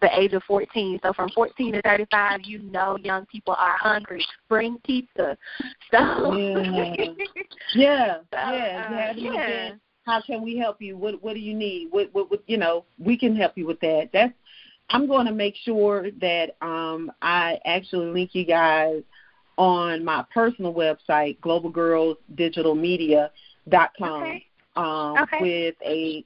the 0.00 0.18
age 0.18 0.32
of 0.32 0.42
14. 0.44 1.00
So 1.02 1.12
from 1.12 1.28
14 1.30 1.72
to 1.74 1.82
35, 1.82 2.40
you 2.44 2.60
know 2.60 2.96
young 3.02 3.26
people 3.26 3.54
are 3.54 3.76
hungry. 3.78 4.24
Bring 4.48 4.78
pizza. 4.84 5.36
So 5.92 5.98
yeah, 6.34 6.94
yeah, 7.74 8.18
so, 8.32 8.38
yeah. 8.38 8.40
Uh, 9.10 9.12
yeah. 9.16 9.72
How 10.06 10.22
can 10.22 10.40
we 10.40 10.56
help 10.56 10.80
you? 10.80 10.96
What 10.96 11.20
What 11.20 11.34
do 11.34 11.40
you 11.40 11.52
need? 11.52 11.88
What, 11.90 12.10
what 12.12 12.30
What 12.30 12.44
you 12.46 12.58
know? 12.58 12.84
We 12.98 13.18
can 13.18 13.34
help 13.34 13.58
you 13.58 13.66
with 13.66 13.80
that. 13.80 14.10
That's. 14.12 14.32
I'm 14.88 15.08
going 15.08 15.26
to 15.26 15.32
make 15.32 15.56
sure 15.56 16.12
that 16.20 16.54
um 16.62 17.10
I 17.22 17.58
actually 17.64 18.12
link 18.12 18.34
you 18.34 18.44
guys 18.44 19.02
on 19.58 20.04
my 20.04 20.24
personal 20.32 20.72
website, 20.72 21.40
globalgirlsdigitalmedia.com. 21.40 24.22
Okay. 24.22 24.46
Um, 24.76 25.16
okay. 25.18 25.38
with 25.40 25.74
a 25.84 26.24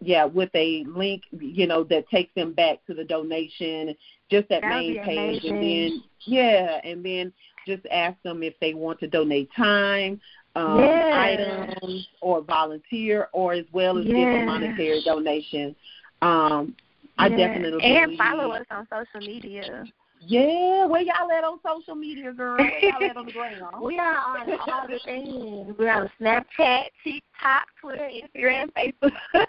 yeah, 0.00 0.24
with 0.24 0.50
a 0.54 0.84
link, 0.84 1.22
you 1.32 1.66
know, 1.66 1.84
that 1.84 2.08
takes 2.08 2.32
them 2.34 2.52
back 2.52 2.84
to 2.86 2.94
the 2.94 3.04
donation, 3.04 3.94
just 4.30 4.48
that 4.48 4.62
That'd 4.62 4.96
main 4.96 5.04
page, 5.04 5.44
amazing. 5.44 5.50
and 5.50 5.62
then 5.62 6.02
yeah, 6.20 6.80
and 6.84 7.04
then 7.04 7.32
just 7.66 7.82
ask 7.90 8.20
them 8.22 8.42
if 8.42 8.54
they 8.60 8.74
want 8.74 9.00
to 9.00 9.08
donate 9.08 9.50
time, 9.56 10.20
um, 10.54 10.80
yeah. 10.80 11.12
items, 11.14 12.08
or 12.20 12.42
volunteer, 12.42 13.28
or 13.32 13.52
as 13.52 13.66
well 13.72 13.98
as 13.98 14.06
yeah. 14.06 14.14
give 14.14 14.42
a 14.42 14.46
monetary 14.46 15.02
donation. 15.04 15.74
Um, 16.22 16.76
I 17.18 17.28
definitely 17.28 17.82
and 17.84 18.04
believe, 18.06 18.18
follow 18.18 18.52
us 18.52 18.66
on 18.70 18.86
social 18.88 19.26
media. 19.26 19.84
Yeah, 20.24 20.86
where 20.86 21.02
y'all 21.02 21.30
at 21.32 21.42
on 21.42 21.58
social 21.66 21.96
media, 21.96 22.32
girl? 22.32 22.56
Where 22.56 22.84
y'all 22.84 23.10
at 23.10 23.16
on 23.16 23.26
the 23.26 23.32
ground? 23.32 23.82
we 23.82 23.98
are 23.98 24.16
on 24.16 24.50
all 24.68 24.86
the 24.88 25.00
things. 25.04 25.74
We're 25.76 25.90
on 25.90 26.10
Snapchat, 26.20 26.84
TikTok, 27.02 27.66
Twitter, 27.80 28.08
Instagram, 28.08 28.70
Facebook. 28.72 29.12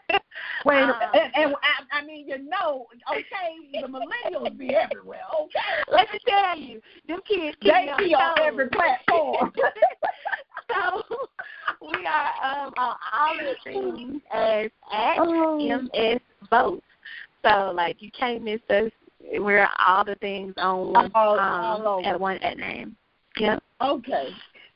Wait, 0.66 0.82
um, 0.82 0.94
and, 1.14 1.32
and 1.36 1.56
I, 1.56 2.00
I 2.00 2.06
mean, 2.06 2.28
you 2.28 2.40
know, 2.40 2.88
okay, 3.12 3.82
the 3.82 3.88
millennials 3.88 4.58
be 4.58 4.74
everywhere. 4.74 5.22
Okay, 5.42 5.92
let 5.92 6.12
me 6.12 6.20
tell 6.28 6.58
you, 6.58 6.82
them 7.08 7.20
kids 7.28 7.56
they 7.62 7.92
be 8.00 8.16
on 8.16 8.40
every 8.42 8.70
platform. 8.70 9.52
so 10.74 11.04
we 11.82 12.06
are 12.06 12.66
um, 12.66 12.74
on 12.78 12.96
all 13.14 13.36
the 13.38 13.56
things 13.64 14.22
as 14.34 14.72
at 14.92 15.18
oh. 15.20 15.58
MS 15.60 16.20
Vote. 16.50 16.84
So 17.46 17.74
like 17.76 18.02
you 18.02 18.10
can't 18.18 18.44
miss 18.44 18.62
us. 18.70 18.92
We're 19.32 19.68
all 19.86 20.04
the 20.04 20.16
things 20.16 20.54
on 20.58 20.92
one 20.92 21.12
all, 21.16 21.40
um, 21.40 21.86
all 21.88 22.06
at 22.06 22.20
one 22.20 22.38
at 22.38 22.58
name. 22.58 22.96
Yep. 23.38 23.64
Okay. 23.82 24.30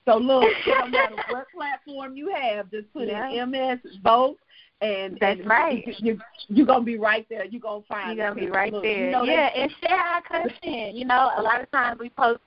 So 0.06 0.18
look, 0.18 0.44
no 0.68 0.88
matter 0.88 1.16
what 1.30 1.48
platform 1.56 2.16
you 2.16 2.34
have, 2.34 2.72
just 2.72 2.92
put 2.94 3.08
yeah. 3.08 3.30
in 3.30 3.52
MS 3.52 3.80
Vote 4.04 4.38
and 4.82 5.18
that's 5.20 5.40
and 5.40 5.50
right. 5.50 5.84
You, 6.00 6.20
you, 6.50 6.64
are 6.64 6.68
gonna 6.68 6.86
be 6.86 6.98
right 6.98 7.26
there. 7.30 7.46
You're 7.46 7.62
gonna 7.62 7.84
find. 7.88 8.18
You're 8.18 8.30
gonna 8.30 8.40
be 8.40 8.48
right 8.50 8.72
look, 8.72 8.84
there. 8.84 9.06
You 9.06 9.12
know, 9.12 9.24
yeah, 9.24 9.50
and 9.56 9.72
share 9.82 9.98
our 9.98 10.22
content. 10.22 10.96
You 10.96 11.06
know, 11.06 11.32
a 11.38 11.42
lot 11.42 11.62
of 11.62 11.72
times 11.72 12.00
we 12.00 12.10
post 12.10 12.42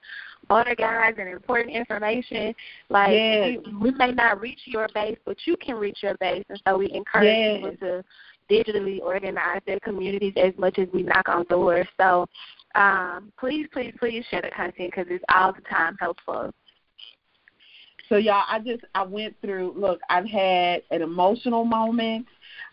voter 0.49 0.75
guides 0.75 1.19
and 1.19 1.29
important 1.29 1.75
information. 1.75 2.55
Like 2.89 3.13
yes. 3.13 3.59
we, 3.67 3.91
we 3.91 3.91
may 3.93 4.13
not 4.13 4.41
reach 4.41 4.61
your 4.65 4.87
base, 4.95 5.19
but 5.25 5.37
you 5.45 5.57
can 5.57 5.77
reach 5.77 5.99
your 6.03 6.17
base, 6.21 6.45
and 6.49 6.63
so 6.67 6.79
we 6.79 6.93
encourage 6.93 7.27
yes. 7.27 7.57
people 7.57 7.77
to 7.79 8.05
digitally 8.51 9.01
organize 9.01 9.61
their 9.67 9.81
communities 9.81 10.35
as 10.37 10.53
much 10.59 10.79
as 10.79 10.89
we 10.93 11.03
knock 11.03 11.29
on 11.29 11.45
doors. 11.45 11.87
So 11.99 12.27
um, 12.75 13.33
please, 13.39 13.67
please, 13.73 13.95
please 13.99 14.25
share 14.31 14.43
the 14.43 14.51
content 14.51 14.93
because 14.95 15.07
it's 15.11 15.25
all 15.33 15.53
the 15.53 15.63
time 15.63 15.97
helpful. 15.99 16.53
So 18.09 18.17
y'all, 18.17 18.45
I 18.49 18.59
just 18.59 18.85
I 18.95 19.05
went 19.05 19.37
through. 19.41 19.75
Look, 19.77 20.01
I've 20.11 20.27
had 20.27 20.83
an 20.91 21.01
emotional 21.03 21.65
moment. 21.65 22.27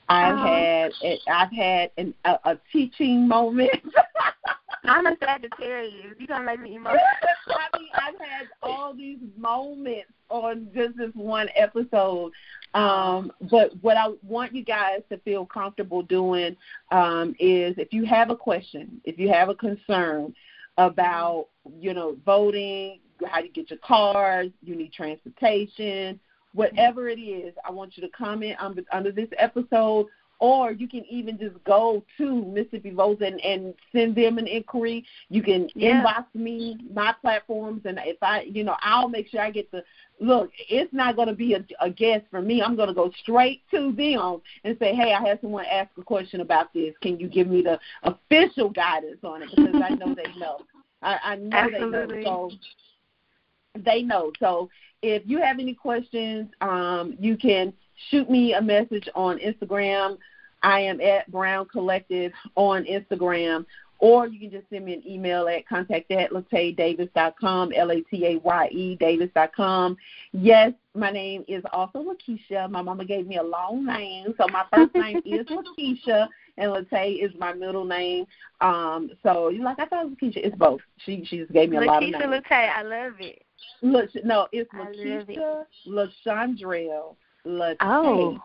I've 0.09 0.35
uh-huh. 0.35 0.47
had 0.47 0.91
I've 1.31 1.51
had 1.51 1.91
an, 1.97 2.13
a, 2.25 2.39
a 2.45 2.59
teaching 2.71 3.27
moment. 3.27 3.69
I'm 4.85 5.05
a 5.05 5.15
Sagittarius. 5.21 6.15
You 6.17 6.27
gonna 6.27 6.45
make 6.45 6.61
me 6.61 6.75
emotional? 6.75 7.01
I 7.47 7.77
mean, 7.77 7.89
I've 7.93 8.19
had 8.19 8.47
all 8.63 8.93
these 8.93 9.19
moments 9.37 10.11
on 10.29 10.69
just 10.73 10.97
this 10.97 11.11
one 11.13 11.49
episode. 11.55 12.31
Um, 12.77 13.31
but 13.49 13.71
what 13.81 13.97
I 13.97 14.09
want 14.21 14.53
you 14.53 14.63
guys 14.63 14.99
to 15.09 15.17
feel 15.19 15.47
comfortable 15.47 16.03
doing 16.03 16.55
um, 16.91 17.29
is 17.39 17.73
if 17.79 17.91
you 17.91 18.05
have 18.05 18.29
a 18.29 18.35
question, 18.35 19.01
if 19.03 19.17
you 19.17 19.29
have 19.29 19.49
a 19.49 19.55
concern 19.55 20.35
about 20.77 21.47
you 21.79 21.95
know 21.95 22.15
voting, 22.23 22.99
how 23.25 23.39
you 23.39 23.49
get 23.49 23.71
your 23.71 23.79
cars, 23.79 24.51
you 24.61 24.75
need 24.75 24.93
transportation, 24.93 26.19
whatever 26.53 27.09
it 27.09 27.19
is, 27.19 27.55
I 27.67 27.71
want 27.71 27.97
you 27.97 28.03
to 28.03 28.09
comment 28.09 28.57
under, 28.59 28.83
under 28.91 29.11
this 29.11 29.29
episode 29.39 30.05
or 30.39 30.71
you 30.71 30.87
can 30.87 31.03
even 31.09 31.37
just 31.37 31.55
go 31.63 32.03
to 32.17 32.45
Mississippi 32.45 32.91
Votes 32.91 33.21
and, 33.25 33.39
and 33.41 33.73
send 33.91 34.15
them 34.15 34.37
an 34.37 34.47
inquiry. 34.47 35.05
You 35.29 35.41
can 35.41 35.69
yeah. 35.75 36.03
inbox 36.03 36.25
me 36.33 36.77
my 36.93 37.13
platforms, 37.21 37.81
and 37.85 37.99
if 38.03 38.17
I, 38.21 38.41
you 38.41 38.63
know, 38.63 38.75
I'll 38.81 39.09
make 39.09 39.29
sure 39.29 39.41
I 39.41 39.51
get 39.51 39.71
the 39.71 39.83
look. 40.19 40.51
It's 40.69 40.93
not 40.93 41.15
going 41.15 41.27
to 41.27 41.33
be 41.33 41.53
a, 41.53 41.65
a 41.81 41.89
guess 41.89 42.21
for 42.29 42.41
me. 42.41 42.61
I'm 42.61 42.75
going 42.75 42.89
to 42.89 42.93
go 42.93 43.11
straight 43.21 43.63
to 43.71 43.91
them 43.91 44.41
and 44.63 44.77
say, 44.79 44.93
hey, 44.93 45.13
I 45.13 45.27
had 45.27 45.41
someone 45.41 45.65
ask 45.65 45.89
a 45.97 46.03
question 46.03 46.41
about 46.41 46.73
this. 46.73 46.93
Can 47.01 47.19
you 47.19 47.27
give 47.27 47.47
me 47.47 47.61
the 47.61 47.79
official 48.03 48.69
guidance 48.69 49.19
on 49.23 49.43
it? 49.43 49.49
Because 49.55 49.81
I 49.83 49.95
know 49.95 50.13
they 50.13 50.39
know. 50.39 50.59
I, 51.01 51.17
I 51.23 51.35
know 51.35 51.57
Absolutely. 51.57 52.17
they 52.17 52.23
know. 52.23 52.49
So 52.51 53.81
they 53.85 54.01
know. 54.01 54.31
So 54.39 54.69
if 55.01 55.23
you 55.25 55.39
have 55.41 55.59
any 55.59 55.73
questions, 55.73 56.49
um, 56.61 57.15
you 57.19 57.37
can 57.37 57.73
shoot 58.09 58.29
me 58.29 58.53
a 58.53 58.61
message 58.61 59.07
on 59.15 59.39
Instagram. 59.39 60.17
I 60.63 60.79
am 60.81 60.99
at 61.01 61.31
Brown 61.31 61.67
Collective 61.67 62.31
on 62.55 62.85
Instagram. 62.85 63.65
Or 63.99 64.27
you 64.27 64.39
can 64.39 64.51
just 64.51 64.69
send 64.69 64.85
me 64.85 64.93
an 64.93 65.07
email 65.07 65.47
at 65.47 65.67
contact 65.67 66.11
at 66.11 66.29
latayedavis.com, 66.29 67.73
L-A-T-A-Y-E, 67.75 68.95
davis.com. 68.97 69.97
Yes, 70.33 70.73
my 70.93 71.09
name 71.09 71.43
is 71.47 71.63
also 71.73 72.05
Lakeisha. 72.05 72.69
My 72.69 72.83
mama 72.83 73.05
gave 73.05 73.25
me 73.25 73.37
a 73.37 73.43
long 73.43 73.85
name, 73.85 74.35
so 74.37 74.45
my 74.49 74.65
first 74.71 74.93
name 74.95 75.21
is 75.25 75.47
Lakeisha, 75.47 76.27
and 76.57 76.71
Lataye 76.71 77.23
is 77.23 77.31
my 77.39 77.53
middle 77.53 77.85
name. 77.85 78.27
Um, 78.61 79.09
so 79.23 79.49
you're 79.49 79.63
like, 79.63 79.79
I 79.79 79.85
thought 79.85 80.05
it 80.05 80.09
was 80.09 80.17
Lakeisha. 80.21 80.45
It's 80.45 80.55
both. 80.57 80.81
She 81.03 81.25
she 81.25 81.39
just 81.39 81.51
gave 81.51 81.71
me 81.71 81.77
a 81.77 81.79
Lakeisha 81.79 81.87
lot 81.87 82.03
of 82.03 82.09
names. 82.09 82.23
Lakeisha 82.23 82.51
Lataye, 82.51 82.69
I 82.69 82.81
love 82.83 83.13
it. 83.19 83.43
Look, 83.81 84.09
no, 84.23 84.47
it's 84.51 84.71
Lakeisha 84.73 85.63
LaChandrell 85.87 87.15
Lataye. 87.47 87.77
Oh. 87.81 88.39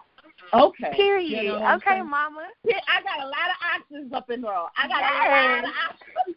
Okay. 0.55 0.93
Period. 0.95 1.45
You 1.45 1.53
know 1.53 1.75
okay, 1.77 2.03
Mama. 2.03 2.47
I 2.67 3.03
got 3.03 3.21
a 3.21 3.27
lot 3.27 3.49
of 3.49 3.59
options 3.75 4.13
up 4.13 4.29
in 4.31 4.43
there. 4.43 4.53
I 4.53 4.89
got 4.89 5.01
yes. 5.01 5.11
a 5.13 5.31
lot 5.31 5.65
of 5.65 5.71
options. 5.89 6.37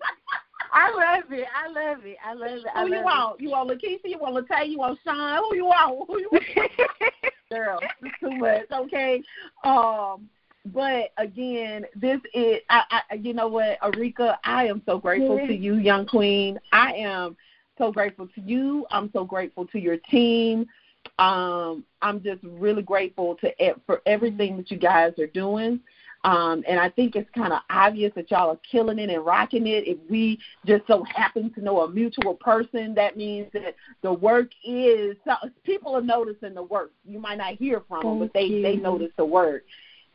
I 0.72 0.90
love 0.92 1.32
it. 1.32 1.48
I 1.56 1.68
love 1.68 2.06
it. 2.06 2.18
I 2.24 2.34
love 2.34 2.58
it. 2.58 2.66
I 2.74 2.82
Who 2.84 2.94
you 2.94 3.04
want? 3.04 3.40
It. 3.40 3.44
You 3.44 3.50
want 3.50 3.70
Lakeisha? 3.70 4.06
You 4.06 4.20
want 4.20 4.36
Lataye? 4.36 4.70
You 4.70 4.80
want 4.80 5.00
Sean? 5.04 5.38
Who 5.38 5.56
you 5.56 5.66
want? 5.66 6.08
Who 6.08 6.20
you 6.20 6.30
want? 6.32 6.44
Girl, 7.52 7.80
it's 8.02 8.20
too 8.20 8.32
much. 8.32 8.66
Okay. 8.72 9.22
Um, 9.64 10.30
but 10.74 11.12
again, 11.18 11.86
this 11.96 12.20
is 12.34 12.58
I, 12.70 13.02
I 13.10 13.16
you 13.16 13.34
know 13.34 13.48
what, 13.48 13.80
Arekia, 13.82 14.38
I 14.44 14.66
am 14.68 14.82
so 14.86 14.98
grateful 14.98 15.38
to 15.38 15.54
you, 15.54 15.76
young 15.76 16.06
queen. 16.06 16.60
I 16.72 16.94
am 16.94 17.38
so 17.78 17.92
grateful 17.92 18.28
to 18.28 18.42
you. 18.42 18.86
I'm 18.90 19.10
so 19.14 19.24
grateful 19.24 19.68
to 19.68 19.80
your 19.80 19.98
team. 20.10 20.66
Um, 21.18 21.86
I'm 22.02 22.22
just 22.22 22.44
really 22.44 22.82
grateful 22.82 23.36
to 23.36 23.76
for 23.86 24.02
everything 24.06 24.58
that 24.58 24.70
you 24.70 24.78
guys 24.78 25.14
are 25.20 25.28
doing. 25.28 25.80
Um, 26.26 26.64
and 26.68 26.80
I 26.80 26.90
think 26.90 27.16
it's 27.16 27.30
kind 27.36 27.54
of 27.54 27.60
obvious 27.70 28.12
that 28.16 28.32
y'all 28.32 28.50
are 28.50 28.60
killing 28.70 28.98
it 28.98 29.12
and 29.12 29.24
rocking 29.24 29.68
it. 29.68 29.88
If 29.88 30.00
we 30.10 30.40
just 30.66 30.86
so 30.88 31.04
happen 31.04 31.54
to 31.54 31.62
know 31.62 31.82
a 31.82 31.90
mutual 31.90 32.34
person, 32.34 32.96
that 32.96 33.16
means 33.16 33.48
that 33.54 33.76
the 34.02 34.12
work 34.12 34.50
is 34.66 35.16
people 35.64 35.96
are 35.96 36.02
noticing 36.02 36.56
the 36.56 36.64
work. 36.64 36.92
You 37.06 37.20
might 37.20 37.38
not 37.38 37.54
hear 37.54 37.84
from 37.88 38.02
them, 38.02 38.20
but 38.20 38.34
they 38.34 38.62
they 38.64 38.76
notice 38.76 39.12
the 39.18 39.26
work, 39.26 39.66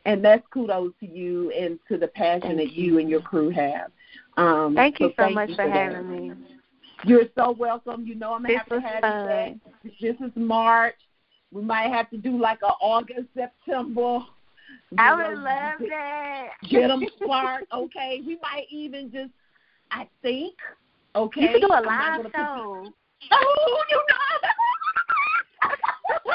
and 0.05 0.23
that's 0.23 0.45
kudos 0.53 0.91
to 0.99 1.07
you 1.07 1.49
and 1.51 1.79
to 1.87 1.97
the 1.97 2.09
passion 2.09 2.41
thank 2.41 2.57
that 2.57 2.73
you. 2.73 2.93
you 2.93 2.99
and 2.99 3.09
your 3.09 3.21
crew 3.21 3.49
have. 3.49 3.91
Um, 4.35 4.75
thank 4.75 4.99
you 4.99 5.09
so, 5.09 5.13
thank 5.23 5.35
much 5.35 5.49
you 5.49 5.55
for, 5.55 5.63
for 5.63 5.71
having 5.71 6.09
me. 6.09 6.33
You're 7.05 7.25
so 7.35 7.51
welcome. 7.51 8.05
You 8.05 8.15
know 8.15 8.33
I'm 8.33 8.43
this 8.43 8.57
have 8.57 8.65
to 8.67 8.79
have 8.79 8.95
you 8.95 9.01
back. 9.01 9.53
This 9.99 10.15
is 10.19 10.31
March. 10.35 10.95
We 11.51 11.61
might 11.61 11.89
have 11.89 12.09
to 12.11 12.17
do 12.17 12.39
like 12.39 12.59
a 12.63 12.71
August, 12.81 13.27
September. 13.35 14.19
I 14.97 15.13
would 15.15 15.37
know, 15.37 15.43
love 15.43 15.79
get, 15.79 15.89
that. 15.89 16.47
Get 16.69 16.87
them 16.87 17.03
sparked, 17.21 17.67
okay? 17.73 18.21
We 18.25 18.39
might 18.41 18.67
even 18.69 19.11
just, 19.11 19.31
I 19.91 20.07
think, 20.21 20.55
okay. 21.15 21.41
You 21.41 21.47
can 21.47 21.59
do 21.61 21.67
a 21.67 21.81
live 21.85 22.25
show. 22.33 22.91
Oh, 23.31 23.83
you 23.91 24.03
know. 24.09 24.15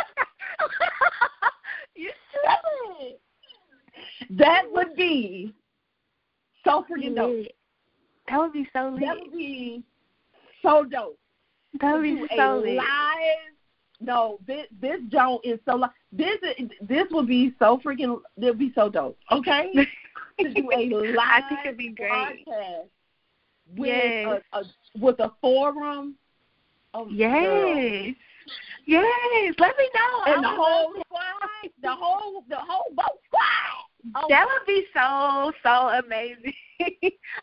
you 1.97 2.13
should. 2.31 3.19
That 4.39 4.63
would 4.71 4.95
be 4.95 5.53
so 6.65 6.85
freaking 6.89 7.17
dope. 7.17 7.49
That 8.29 8.39
would 8.39 8.53
be 8.53 8.69
so 8.73 8.91
lit. 8.91 9.01
That 9.01 9.17
would 9.21 9.33
be 9.33 9.83
so 10.67 10.85
dope. 10.85 11.19
That 11.81 11.95
would 11.95 12.03
be 12.03 12.27
so. 12.37 12.63
Live. 12.65 12.83
No, 14.01 14.39
this 14.47 14.67
this 14.81 15.01
don't 15.09 15.45
is 15.45 15.59
so 15.67 15.77
live. 15.77 15.91
This 16.13 16.39
this 16.81 17.07
would 17.11 17.27
be 17.27 17.55
so 17.59 17.81
freaking. 17.85 18.21
It 18.37 18.45
would 18.45 18.59
be 18.59 18.73
so 18.75 18.89
dope. 18.89 19.19
Okay. 19.33 19.73
to 20.41 20.53
do 20.53 20.69
a 20.73 20.89
live 20.89 21.17
I 21.19 21.43
think 21.49 21.61
it'd 21.65 21.79
be 21.79 21.91
great. 21.91 22.47
with 23.77 23.89
yes. 23.89 24.43
a, 24.53 24.59
a 24.59 24.65
with 24.99 25.19
a 25.21 25.33
forum. 25.41 26.17
Oh, 26.95 27.07
yes. 27.11 27.33
Girl. 27.33 28.15
Yes, 28.87 29.55
let 29.59 29.77
me 29.77 29.91
know. 29.95 30.33
And 30.33 30.45
the 30.45 30.49
whole 30.49 30.93
squad, 31.01 31.71
the 31.83 31.91
whole 31.91 32.45
the 32.49 32.57
whole 32.57 32.95
boat 32.95 33.19
squad. 33.27 34.15
Oh, 34.15 34.27
that 34.29 34.47
would 34.47 34.67
be 34.67 34.87
so 34.95 35.53
so 35.63 35.89
amazing. 36.05 36.55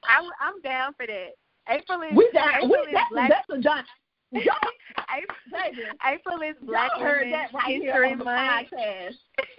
I'm 0.08 0.30
I'm 0.40 0.62
down 0.62 0.94
for 0.94 1.06
that. 1.06 1.34
April 1.70 2.02
is 2.02 2.16
we 2.16 2.30
down. 2.34 2.50
April 2.56 2.70
we, 2.70 2.78
is 2.78 2.88
that's, 2.94 3.10
black. 3.12 3.30
that's 3.30 3.50
a 3.60 3.62
John. 3.62 3.84
April, 4.36 4.58
April 6.06 6.42
is 6.42 6.56
Black 6.66 6.92
Women's 6.98 7.54
right 7.54 7.82
History 7.82 8.16
Month. 8.16 8.68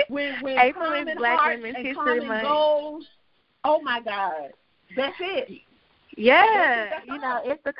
When, 0.08 0.34
when 0.42 0.58
April 0.58 0.92
is 0.92 1.16
Black 1.16 1.38
Women's 1.46 1.76
History 1.76 2.26
Month. 2.26 2.42
Goals, 2.42 3.04
oh 3.62 3.80
my 3.80 4.00
God, 4.00 4.50
that's 4.96 5.14
it. 5.20 5.60
Yeah, 6.16 6.86
that's 6.90 7.06
you 7.06 7.18
know, 7.18 7.40
if 7.44 7.62
the 7.62 7.72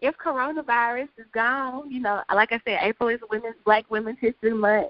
if 0.00 0.14
coronavirus 0.18 1.08
is 1.18 1.26
gone, 1.32 1.90
you 1.90 2.00
know, 2.00 2.22
like 2.34 2.52
I 2.52 2.60
said, 2.64 2.78
April 2.82 3.08
is 3.08 3.20
Women's 3.30 3.56
Black 3.64 3.90
Women's 3.90 4.18
History 4.20 4.52
Month, 4.52 4.88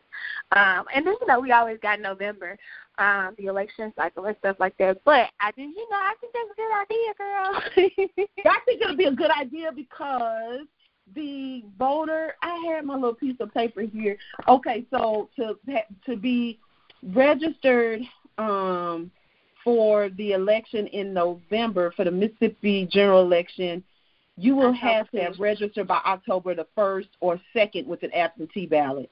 um, 0.56 0.84
and 0.94 1.06
then 1.06 1.14
you 1.20 1.26
know 1.26 1.40
we 1.40 1.52
always 1.52 1.78
got 1.80 2.00
November, 2.00 2.58
um, 2.98 3.34
the 3.38 3.46
election 3.46 3.92
cycle 3.96 4.24
and 4.26 4.36
stuff 4.38 4.56
like 4.58 4.76
that. 4.78 4.98
But 5.04 5.30
I 5.40 5.52
think 5.52 5.76
you 5.76 5.86
know 5.90 5.96
I 5.96 6.14
think 6.20 6.32
that's 6.32 6.50
a 6.50 6.56
good 6.56 6.72
idea, 6.82 7.14
girl. 7.18 8.26
I 8.46 8.58
think 8.64 8.82
it'll 8.82 8.96
be 8.96 9.04
a 9.04 9.12
good 9.12 9.30
idea 9.30 9.72
because 9.72 10.66
the 11.14 11.64
voter. 11.78 12.34
I 12.42 12.64
had 12.68 12.84
my 12.84 12.94
little 12.94 13.14
piece 13.14 13.36
of 13.40 13.52
paper 13.52 13.82
here. 13.82 14.16
Okay, 14.48 14.84
so 14.90 15.28
to 15.36 15.56
to 16.06 16.16
be 16.16 16.58
registered 17.02 18.00
um, 18.38 19.10
for 19.62 20.08
the 20.10 20.32
election 20.32 20.86
in 20.88 21.12
November 21.12 21.92
for 21.96 22.04
the 22.04 22.10
Mississippi 22.10 22.88
general 22.90 23.22
election 23.22 23.84
you 24.36 24.56
will 24.56 24.72
have 24.72 25.10
to 25.10 25.18
have 25.18 25.38
registered 25.38 25.86
by 25.86 26.00
October 26.04 26.54
the 26.54 26.66
1st 26.76 27.08
or 27.20 27.40
2nd 27.54 27.86
with 27.86 28.02
an 28.02 28.12
absentee 28.12 28.66
ballot. 28.66 29.10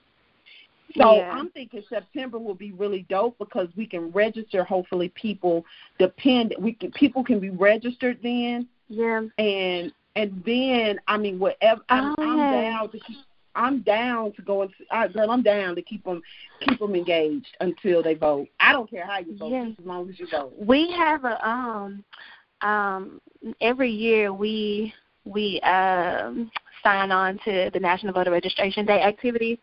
So 0.97 1.17
Yeah. 1.17 1.31
I'm 1.33 1.51
thinking 1.51 1.83
September 1.89 2.39
will 2.39 2.55
be 2.55 2.73
really 2.73 3.03
dope 3.09 3.39
because 3.39 3.69
we 3.77 3.87
can 3.87 4.11
register. 4.11 4.65
Hopefully, 4.65 5.09
people 5.11 5.65
depend. 5.99 6.55
We 6.59 6.73
can 6.73 6.91
people 6.93 7.25
can 7.25 7.41
be 7.41 7.51
registered 7.51 8.19
then, 8.23 8.69
Yeah. 8.89 9.23
and 9.39 9.93
and 10.17 10.43
then 10.45 11.01
I 11.09 11.17
mean 11.17 11.39
whatever. 11.39 11.83
I'm, 11.89 12.15
Oh, 12.19 12.23
I'm 12.23 12.39
yeah. 12.39 12.51
down 12.51 12.91
to 12.91 12.99
keep. 13.01 13.17
I'm 13.55 13.83
down 13.83 14.33
to 14.33 14.43
go 14.43 14.63
and 14.63 14.71
I, 14.91 15.09
girl, 15.09 15.31
I'm 15.31 15.43
down 15.43 15.75
to 15.77 15.83
keep 15.83 16.05
them 16.05 16.23
keep 16.61 16.79
them 16.79 16.95
engaged 16.95 17.55
until 17.61 18.03
they 18.03 18.15
vote. 18.15 18.49
I 18.61 18.73
don't 18.73 18.89
care 18.89 19.07
how 19.07 19.19
you 19.19 19.37
vote, 19.37 19.51
Yeah. 19.51 19.69
as 19.79 19.85
long 19.85 20.09
as 20.09 20.19
you 20.19 20.27
vote. 20.27 20.55
We 20.59 20.91
have 20.93 21.25
a 21.25 21.47
um 21.47 22.05
um 22.63 23.21
every 23.61 23.91
year 23.91 24.33
we 24.33 24.95
we 25.25 25.61
um 25.61 26.51
sign 26.83 27.13
on 27.13 27.39
to 27.45 27.71
the 27.73 27.81
National 27.81 28.13
Voter 28.13 28.31
Registration 28.31 28.87
Day 28.87 29.03
activities. 29.03 29.59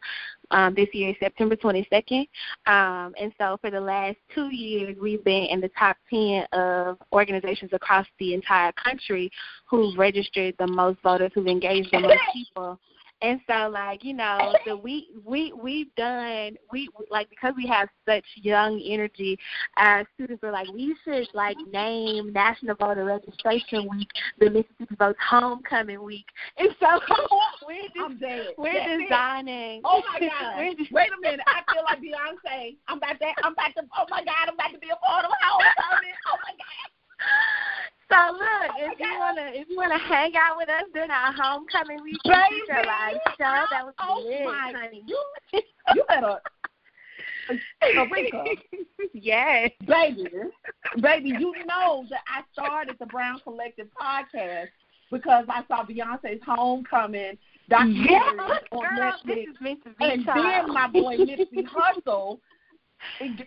Um, 0.51 0.73
this 0.73 0.87
year 0.93 1.13
September 1.19 1.55
22nd. 1.55 2.27
Um, 2.65 3.13
and 3.19 3.31
so 3.37 3.57
for 3.61 3.69
the 3.69 3.79
last 3.79 4.17
two 4.33 4.53
years, 4.53 4.97
we've 4.99 5.23
been 5.23 5.43
in 5.43 5.61
the 5.61 5.69
top 5.77 5.95
10 6.09 6.45
of 6.53 6.97
organizations 7.13 7.71
across 7.71 8.07
the 8.17 8.33
entire 8.33 8.71
country 8.71 9.29
who've 9.69 9.95
registered 9.95 10.55
the 10.57 10.65
most 10.65 10.99
voters, 11.03 11.31
who've 11.35 11.47
engaged 11.47 11.89
the 11.91 11.99
most 11.99 12.19
people. 12.33 12.79
And 13.21 13.41
so, 13.47 13.69
like 13.69 14.03
you 14.03 14.13
know, 14.13 14.53
the 14.65 14.77
we 14.77 15.09
we 15.25 15.51
we've 15.51 15.93
done 15.95 16.55
we 16.71 16.89
like 17.09 17.29
because 17.29 17.53
we 17.57 17.67
have 17.67 17.89
such 18.07 18.23
young 18.35 18.81
energy. 18.85 19.37
Our 19.77 20.07
students 20.15 20.41
were 20.41 20.51
like, 20.51 20.69
we 20.71 20.95
should 21.03 21.27
like 21.33 21.57
name 21.71 22.31
National 22.31 22.75
Voter 22.75 23.03
Registration 23.03 23.89
Week 23.89 24.07
the 24.39 24.49
Mississippi 24.49 24.95
Votes 24.97 25.19
Homecoming 25.27 26.01
Week. 26.01 26.25
And 26.57 26.69
so 26.79 26.87
we're 27.67 27.81
just 27.93 28.57
we're 28.57 28.73
That's 28.73 28.87
it. 28.87 29.03
designing. 29.03 29.81
Oh 29.83 30.01
my 30.13 30.19
God! 30.19 30.75
just, 30.77 30.91
Wait 30.91 31.09
a 31.11 31.21
minute. 31.21 31.41
I 31.45 31.73
feel 31.73 31.83
like 31.83 31.99
Beyonce. 31.99 32.77
I'm 32.87 32.97
about 32.97 33.19
to. 33.19 33.25
I'm 33.43 33.53
about 33.53 33.75
to. 33.75 33.83
Oh 33.97 34.05
my 34.09 34.23
God! 34.23 34.47
I'm 34.47 34.53
about 34.53 34.71
to 34.71 34.79
be 34.79 34.89
a 34.89 34.95
part 35.05 35.25
of 35.25 35.31
homecoming. 35.41 36.15
Oh 36.27 36.37
my 36.43 36.53
God! 36.55 37.89
So 38.11 38.15
look, 38.33 38.71
if 38.77 38.99
you 38.99 39.19
wanna 39.19 39.51
if 39.53 39.69
you 39.69 39.77
wanna 39.77 39.99
hang 39.99 40.31
out 40.35 40.57
with 40.57 40.69
us 40.69 40.83
during 40.93 41.11
our 41.11 41.31
homecoming 41.31 42.01
week, 42.03 42.17
Baby. 42.23 42.37
teacher 42.65 42.83
live 42.85 43.17
show, 43.37 43.65
that 43.71 43.85
was 43.85 43.93
Oh 43.99 44.23
lit, 44.25 44.45
my- 44.45 44.73
honey. 44.75 45.03
You, 45.05 45.23
you 45.93 46.03
better. 46.07 46.39
Eureka. 47.93 48.43
yes. 49.13 49.71
baby, 49.87 50.25
baby, 51.01 51.29
you 51.39 51.53
know 51.67 52.05
that 52.09 52.19
I 52.27 52.41
started 52.53 52.95
the 52.99 53.05
Brown 53.07 53.39
Collective 53.43 53.87
podcast 53.99 54.67
because 55.11 55.45
I 55.49 55.63
saw 55.67 55.83
Beyonce's 55.83 56.41
Homecoming 56.45 57.37
documentary 57.69 58.07
Yes, 58.11 58.61
on 58.71 58.95
girl, 58.95 59.13
this 59.25 59.35
Netflix, 59.61 59.73
is 59.73 59.83
to 59.83 59.89
be 59.97 60.05
and 60.05 60.25
child. 60.25 60.45
then 60.45 60.73
my 60.73 60.87
boy 60.87 61.17
Nipsey 61.17 61.65
Hussle 61.67 62.39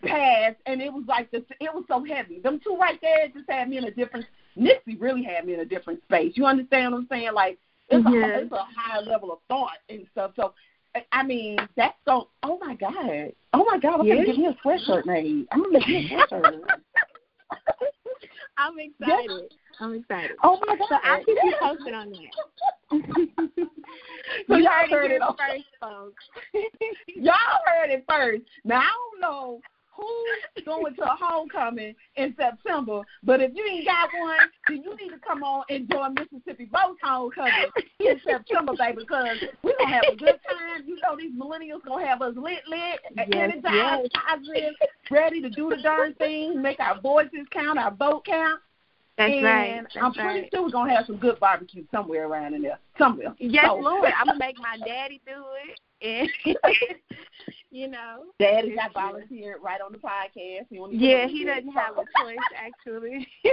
passed, 0.05 0.57
and 0.67 0.83
it 0.83 0.93
was 0.93 1.05
like 1.07 1.31
this. 1.31 1.43
It 1.61 1.73
was 1.73 1.85
so 1.87 2.05
heavy. 2.05 2.41
Them 2.41 2.59
two 2.65 2.77
right 2.81 2.99
there 3.01 3.29
just 3.29 3.49
had 3.49 3.69
me 3.69 3.79
in 3.79 3.85
a 3.85 3.91
different. 3.91 4.27
Nipsey 4.57 5.01
really 5.01 5.23
had 5.23 5.47
me 5.47 5.55
in 5.55 5.61
a 5.61 5.65
different 5.65 6.03
space. 6.03 6.33
You 6.37 6.47
understand 6.47 6.93
what 6.93 6.99
I'm 6.99 7.07
saying? 7.11 7.33
Like 7.35 7.59
it's 7.89 8.05
Yes. 8.11 8.39
a 8.39 8.43
it's 8.43 8.53
a 8.53 8.65
high 8.77 9.01
level 9.01 9.33
of 9.33 9.39
thought 9.49 9.79
and 9.89 10.07
stuff. 10.13 10.33
So. 10.37 10.55
I- 10.95 11.07
I 11.11 11.23
mean, 11.23 11.57
that's 11.75 11.97
so. 12.07 12.29
Oh 12.43 12.59
my 12.61 12.75
god! 12.75 13.33
Oh 13.55 13.65
my 13.65 13.79
god! 13.79 14.01
I'm 14.01 14.07
Yes. 14.07 14.17
gonna 14.17 14.27
get 14.27 14.37
me 14.37 14.47
a 14.47 14.53
sweatshirt 14.63 15.07
made. 15.07 15.47
I'm 15.51 15.63
gonna 15.63 15.79
make 15.79 15.89
me 15.89 16.05
a 16.05 16.09
sweatshirt. 16.11 16.61
I'm 18.59 18.79
excited. 18.79 19.55
I'm 19.81 19.95
excited. 19.95 20.37
Oh 20.43 20.61
my 20.67 20.77
god! 20.77 20.87
So 20.91 20.97
I'll 21.03 21.25
keep 21.25 21.39
you 21.43 21.55
posted 21.59 21.95
on 21.95 22.11
that. 22.11 22.31
So 24.49 24.57
you 24.57 24.65
y'all 24.65 24.73
heard 24.73 24.91
heard 24.91 25.11
it 25.13 25.23
it 25.23 25.37
first, 25.39 25.65
folks. 25.81 26.25
Y'all 27.17 27.35
heard 27.67 27.91
it 27.91 28.05
first. 28.09 28.43
Now 28.65 28.81
I 28.81 28.91
don't 28.91 29.21
know 29.21 29.61
who's 29.95 30.65
going 30.65 30.95
to 30.97 31.03
a 31.03 31.17
homecoming 31.21 31.95
in 32.17 32.35
September, 32.37 33.03
but 33.23 33.41
if 33.41 33.53
you 33.55 33.65
ain't 33.71 33.87
got 33.87 34.09
one, 34.19 34.39
then 34.69 34.83
you 34.83 34.97
need 34.97 35.11
to 35.11 35.19
come 35.27 35.43
on 35.43 35.65
and 35.69 35.89
join 35.91 36.15
Mississippi 36.15 36.69
Votes 36.73 36.99
Homecoming 37.03 37.53
in 38.01 38.21
September, 38.25 38.73
baby, 38.79 38.99
because 39.01 39.37
we're 39.63 39.75
gonna 39.79 39.93
have 39.93 40.05
a 40.13 40.17
good 40.17 40.39
time. 40.49 40.85
You 40.87 40.97
know 41.03 41.17
these 41.17 41.33
millennials 41.33 41.85
gonna 41.87 42.07
have 42.07 42.23
us 42.23 42.35
lit 42.37 42.61
lit, 42.69 43.01
Yes, 43.17 43.29
energized, 43.33 44.11
yes. 44.15 44.23
positive, 44.29 44.75
ready 45.11 45.41
to 45.43 45.51
do 45.51 45.69
the 45.71 45.83
darn 45.83 46.15
thing, 46.15 46.61
make 46.63 46.81
our 46.81 47.01
voices 47.01 47.47
count, 47.51 47.79
our 47.79 47.91
vote 47.93 48.25
count. 48.25 48.61
That's 49.19 49.31
and 49.31 49.45
right. 49.45 49.81
That's 49.83 49.97
I'm 50.01 50.13
pretty 50.15 50.41
right. 50.41 50.49
sure 50.53 50.63
we're 50.63 50.71
gonna 50.71 50.95
have 50.97 51.05
some 51.07 51.19
good 51.19 51.39
barbecue 51.39 51.85
somewhere 51.93 52.27
around 52.27 52.55
in 52.55 52.63
there. 52.63 52.79
Somewhere. 52.99 53.35
Yes, 53.39 53.67
So- 53.67 53.77
Lord. 53.77 54.11
I'm 54.19 54.27
gonna 54.27 54.39
make 54.39 54.59
my 54.59 54.79
daddy 54.87 55.21
do 55.27 55.45
it, 55.69 55.79
and 56.47 56.57
you 57.73 57.89
know. 57.89 58.27
Daddy 58.39 58.69
It's 58.69 58.77
got 58.77 58.93
volunteered 58.93 59.57
right 59.63 59.81
on 59.81 59.91
the 59.93 59.99
podcast. 59.99 60.67
He 60.71 60.79
Yeah, 60.91 61.27
he 61.27 61.45
doesn't 61.45 61.73
have 61.73 61.97
a 61.97 62.05
choice 62.23 62.37
actually. 62.57 63.27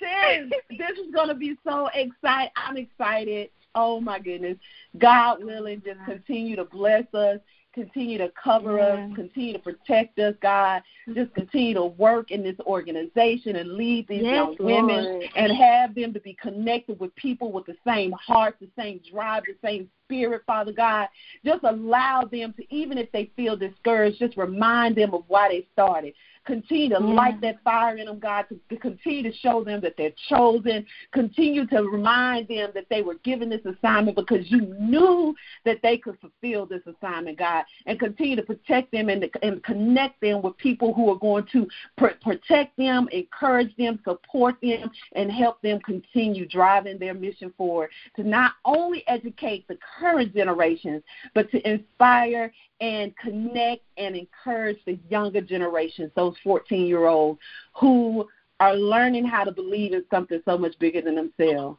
Sis, 0.00 0.50
this 0.70 0.98
is 0.98 1.14
gonna 1.14 1.34
be 1.34 1.56
so 1.64 1.88
exciting. 1.94 2.50
I'm 2.56 2.76
excited. 2.76 3.50
Oh 3.74 4.00
my 4.00 4.18
goodness. 4.18 4.56
God 4.98 5.44
willing, 5.44 5.80
just 5.84 6.04
continue 6.04 6.56
to 6.56 6.64
bless 6.64 7.04
us, 7.14 7.38
continue 7.72 8.18
to 8.18 8.30
cover 8.42 8.80
us, 8.80 8.98
continue 9.14 9.52
to 9.52 9.58
protect 9.58 10.18
us, 10.18 10.34
God. 10.42 10.82
Just 11.14 11.34
continue 11.34 11.74
to 11.74 11.84
work 11.84 12.30
in 12.30 12.42
this 12.42 12.58
organization 12.66 13.56
and 13.56 13.74
lead 13.74 14.08
these 14.08 14.22
Yes, 14.22 14.34
young 14.34 14.56
women 14.58 15.04
Lord. 15.04 15.24
and 15.36 15.52
have 15.52 15.94
them 15.94 16.12
to 16.12 16.20
be 16.20 16.36
connected 16.40 16.98
with 16.98 17.14
people 17.16 17.52
with 17.52 17.66
the 17.66 17.76
same 17.86 18.12
heart, 18.12 18.56
the 18.60 18.68
same 18.76 19.00
drive, 19.10 19.44
the 19.46 19.56
same 19.64 19.88
spirit, 20.06 20.42
Father 20.46 20.72
God. 20.72 21.08
Just 21.44 21.62
allow 21.64 22.24
them 22.24 22.52
to, 22.54 22.74
even 22.74 22.98
if 22.98 23.10
they 23.12 23.30
feel 23.36 23.56
discouraged, 23.56 24.18
just 24.18 24.36
remind 24.36 24.96
them 24.96 25.14
of 25.14 25.24
why 25.28 25.48
they 25.48 25.66
started. 25.72 26.14
Continue 26.46 26.88
to 26.88 26.94
Yeah. 27.00 27.14
light 27.14 27.40
that 27.42 27.62
fire 27.62 27.96
in 27.96 28.06
them, 28.06 28.18
God, 28.18 28.46
to, 28.48 28.58
to 28.70 28.76
continue 28.76 29.22
to 29.22 29.32
show 29.38 29.62
them 29.62 29.80
that 29.82 29.96
they're 29.96 30.12
chosen. 30.28 30.86
Continue 31.12 31.66
to 31.66 31.82
remind 31.82 32.48
them 32.48 32.70
that 32.74 32.88
they 32.88 33.02
were 33.02 33.16
given 33.16 33.48
this 33.50 33.64
assignment 33.64 34.16
because 34.16 34.50
you 34.50 34.62
knew 34.80 35.34
that 35.64 35.80
they 35.82 35.98
could 35.98 36.18
fulfill 36.18 36.66
this 36.66 36.82
assignment, 36.86 37.38
God. 37.38 37.64
And 37.86 37.98
continue 37.98 38.36
to 38.36 38.42
protect 38.42 38.90
them 38.90 39.08
and, 39.10 39.28
and 39.42 39.62
connect 39.62 40.20
them 40.20 40.42
with 40.42 40.56
people 40.56 40.94
who 40.94 41.10
are 41.10 41.18
going 41.18 41.46
to 41.52 41.68
pr- 41.96 42.18
protect 42.22 42.76
them, 42.76 43.08
encourage 43.12 43.74
them, 43.76 44.00
support 44.04 44.56
them, 44.62 44.90
and 45.12 45.30
help 45.30 45.60
them 45.62 45.78
continue 45.80 46.46
driving 46.46 46.98
their 46.98 47.14
mission 47.14 47.52
forward 47.56 47.90
to 48.16 48.22
not 48.22 48.52
only 48.64 49.04
educate 49.08 49.68
the 49.68 49.78
current 49.98 50.34
generations, 50.34 51.02
but 51.34 51.50
to 51.50 51.70
inspire 51.70 52.52
and 52.80 53.16
connect 53.18 53.82
and 53.96 54.16
encourage 54.16 54.78
the 54.86 54.98
younger 55.08 55.40
generations, 55.40 56.10
those 56.16 56.34
14 56.42 56.86
year 56.86 57.06
olds 57.06 57.38
who 57.78 58.26
are 58.58 58.74
learning 58.74 59.24
how 59.24 59.44
to 59.44 59.52
believe 59.52 59.92
in 59.92 60.04
something 60.10 60.40
so 60.44 60.56
much 60.56 60.78
bigger 60.78 61.00
than 61.00 61.14
themselves. 61.14 61.78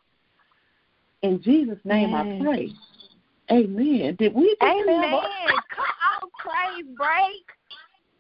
In 1.22 1.42
Jesus' 1.42 1.80
name 1.84 2.14
I 2.14 2.24
pray. 2.40 2.72
Amen. 3.52 4.16
Did 4.18 4.34
we 4.34 4.56
Amen. 4.62 5.00
Come 5.02 5.86
on, 6.22 6.30
praise 6.40 6.86
break. 6.96 7.46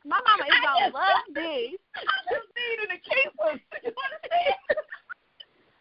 My 0.03 0.19
mama 0.25 0.49
is 0.49 0.55
gonna 0.63 0.93
love 0.93 1.23
this. 1.33 1.79
I 1.95 2.15
just 2.29 2.47
needed 2.57 2.89
to 2.89 3.09
keep 3.09 3.39
us. 3.39 3.59
You 3.83 3.89
understand? 3.89 4.55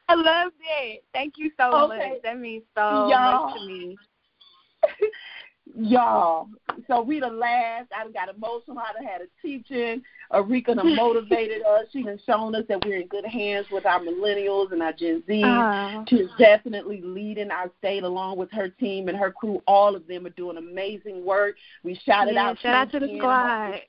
I 0.08 0.14
love 0.14 0.52
that. 0.58 0.96
Thank 1.12 1.34
you 1.36 1.50
so 1.58 1.84
Okay. 1.84 2.10
much. 2.10 2.22
That 2.22 2.38
means 2.38 2.64
so 2.74 3.08
Y'all. 3.08 3.46
much 3.46 3.60
to 3.60 3.66
me. 3.66 3.96
Y'all, 5.76 6.48
so 6.86 7.02
we 7.02 7.20
the 7.20 7.28
last. 7.28 7.88
I 7.96 8.04
done 8.04 8.12
got 8.12 8.28
emotional. 8.28 8.78
I 8.78 8.92
done 8.92 9.04
had 9.04 9.20
a 9.20 9.26
teaching. 9.42 10.02
Arekia 10.32 10.76
done 10.76 10.96
motivated 10.96 11.62
us. 11.62 11.86
She 11.92 12.02
done 12.02 12.18
shown 12.26 12.54
us 12.54 12.64
that 12.68 12.84
we're 12.84 13.00
in 13.00 13.08
good 13.08 13.24
hands 13.24 13.66
with 13.70 13.86
our 13.86 14.00
millennials 14.00 14.72
and 14.72 14.82
our 14.82 14.92
Gen 14.92 15.22
Z. 15.26 15.42
Uh, 15.42 16.04
She's 16.08 16.28
definitely 16.38 17.00
leading 17.02 17.50
our 17.50 17.70
state 17.78 18.02
along 18.02 18.38
with 18.38 18.50
her 18.52 18.68
team 18.68 19.08
and 19.08 19.16
her 19.16 19.30
crew. 19.30 19.62
All 19.66 19.94
of 19.94 20.06
them 20.06 20.26
are 20.26 20.30
doing 20.30 20.56
amazing 20.56 21.24
work. 21.24 21.56
We 21.82 21.98
shouted 22.04 22.34
yeah, 22.34 22.50
out. 22.50 22.58
shout 22.60 22.74
out 22.74 22.92
to 22.92 23.00
the 23.00 23.16
squad. 23.16 23.80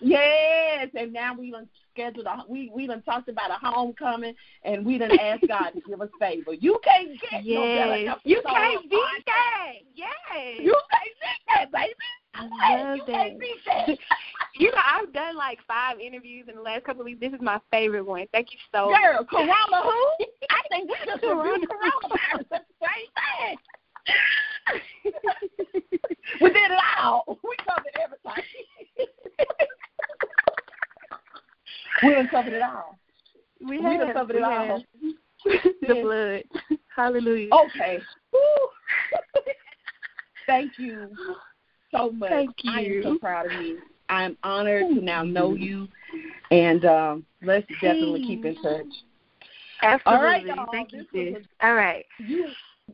Yes, 0.00 0.88
and 0.94 1.12
now 1.12 1.34
we 1.38 1.50
done 1.50 1.68
scheduled 1.92 2.26
a 2.26 2.42
we 2.48 2.70
we 2.74 2.86
done 2.86 3.02
talked 3.02 3.28
about 3.28 3.50
a 3.50 3.54
homecoming 3.64 4.34
and 4.64 4.84
we 4.84 4.98
done 4.98 5.16
asked 5.18 5.46
God 5.48 5.70
to 5.70 5.80
give 5.86 6.00
us 6.00 6.08
favor. 6.18 6.52
You 6.52 6.78
can't 6.84 7.10
get 7.30 7.44
no 7.46 7.62
better 7.62 7.96
Yes. 7.96 8.08
episode 8.16 8.20
You 8.24 8.42
can't 8.44 8.90
beat 8.90 9.24
that. 9.26 9.72
Yes. 9.94 10.58
You 10.60 10.76
can't 10.90 11.04
beat 11.20 11.42
that, 11.48 11.72
baby. 11.72 11.94
I 12.34 12.42
Hey, 12.42 12.82
love 12.82 12.96
you 12.96 13.02
that. 13.06 13.12
can't 13.12 13.40
beat 13.40 13.64
that. 13.66 13.88
You 14.56 14.70
know, 14.70 14.78
I've 14.88 15.12
done 15.12 15.34
like 15.36 15.58
five 15.66 15.98
interviews 15.98 16.46
in 16.48 16.54
the 16.54 16.62
last 16.62 16.84
couple 16.84 17.00
of 17.00 17.06
weeks. 17.06 17.18
This 17.18 17.32
is 17.32 17.40
my 17.40 17.58
favorite 17.72 18.06
one. 18.06 18.24
Thank 18.30 18.52
you 18.52 18.58
so 18.72 18.88
much. 18.90 19.00
Girl, 19.02 19.24
Corona 19.24 19.82
who? 19.82 19.90
I 20.50 20.60
think 20.70 20.88
we 20.88 20.94
just 21.06 21.22
reviewed 21.24 21.68
coronavirus 21.68 22.46
at 22.52 22.64
the 22.68 22.86
same 22.86 23.58
we 26.40 26.50
did 26.50 26.70
it 26.70 26.78
all. 27.02 27.24
We 27.42 27.56
covered 27.66 27.96
everything. 28.00 28.44
We 32.02 32.14
done 32.14 32.28
covered 32.28 32.52
it 32.52 32.62
all. 32.62 32.98
We, 33.60 33.78
We 33.78 33.96
done 33.96 34.12
covered 34.12 34.36
we 34.36 34.42
it 34.42 34.44
all. 34.44 34.82
the 35.44 36.00
blood. 36.02 36.78
Hallelujah. 36.94 37.50
Okay. 37.52 38.00
Thank 40.46 40.72
you 40.78 41.08
so 41.90 42.10
much. 42.10 42.30
Thank 42.30 42.50
you. 42.62 42.70
I 42.72 42.80
am 42.80 43.02
so 43.02 43.18
proud 43.18 43.46
of 43.46 43.52
you. 43.62 43.78
I'm 44.08 44.36
honored 44.42 44.94
to 44.94 45.00
now 45.00 45.22
know 45.22 45.54
you, 45.54 45.88
and 46.50 46.84
um, 46.84 47.26
let's 47.42 47.66
definitely 47.80 48.22
keep 48.26 48.44
in 48.44 48.54
touch. 48.56 48.86
Absolutely. 49.82 50.02
All 50.06 50.22
right, 50.22 50.46
y'all. 50.46 50.66
Thank 50.70 50.92
you, 50.92 51.06
This 51.12 51.34
was 51.34 51.42
sis. 51.42 51.46
All 51.62 51.74
right. 51.74 52.04
You, 52.18 52.48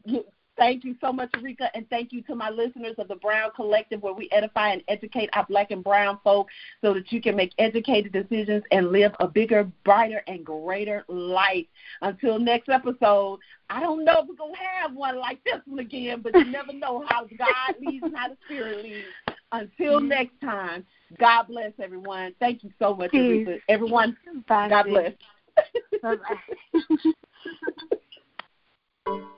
you, 0.04 0.24
thank 0.56 0.84
you 0.84 0.94
so 1.00 1.12
much, 1.12 1.30
Rika, 1.40 1.70
and 1.74 1.88
thank 1.90 2.12
you 2.12 2.22
to 2.22 2.34
my 2.34 2.50
listeners 2.50 2.94
of 2.98 3.08
the 3.08 3.16
Brown 3.16 3.50
Collective, 3.54 4.02
where 4.02 4.12
we 4.12 4.28
edify 4.32 4.72
and 4.72 4.82
educate 4.88 5.30
our 5.32 5.44
black 5.46 5.70
and 5.70 5.82
brown 5.82 6.18
folk 6.22 6.48
so 6.80 6.94
that 6.94 7.10
you 7.12 7.20
can 7.20 7.36
make 7.36 7.52
educated 7.58 8.12
decisions 8.12 8.62
and 8.70 8.92
live 8.92 9.12
a 9.20 9.28
bigger, 9.28 9.64
brighter, 9.84 10.22
and 10.26 10.44
greater 10.44 11.04
life. 11.08 11.66
Until 12.02 12.38
next 12.38 12.68
episode, 12.68 13.40
I 13.68 13.80
don't 13.80 14.04
know 14.04 14.20
if 14.22 14.28
we're 14.28 14.34
going 14.34 14.54
to 14.54 14.58
have 14.58 14.94
one 14.94 15.18
like 15.18 15.42
this 15.44 15.60
one 15.66 15.78
again, 15.78 16.20
but 16.22 16.34
you 16.34 16.44
never 16.44 16.72
know 16.72 17.04
how 17.08 17.24
God 17.38 17.74
leads 17.80 18.04
and 18.04 18.16
how 18.16 18.28
the 18.28 18.36
Spirit 18.44 18.82
leads. 18.82 19.06
Until 19.52 20.00
next 20.00 20.40
time, 20.40 20.84
God 21.18 21.44
bless 21.48 21.72
everyone. 21.82 22.34
Thank 22.38 22.62
you 22.62 22.70
so 22.78 22.94
much. 22.94 23.12
Rika. 23.12 23.58
Everyone, 23.68 24.16
Bye. 24.48 24.68
God 24.68 24.84
bless. 24.84 25.12
Bye-bye. 26.02 26.36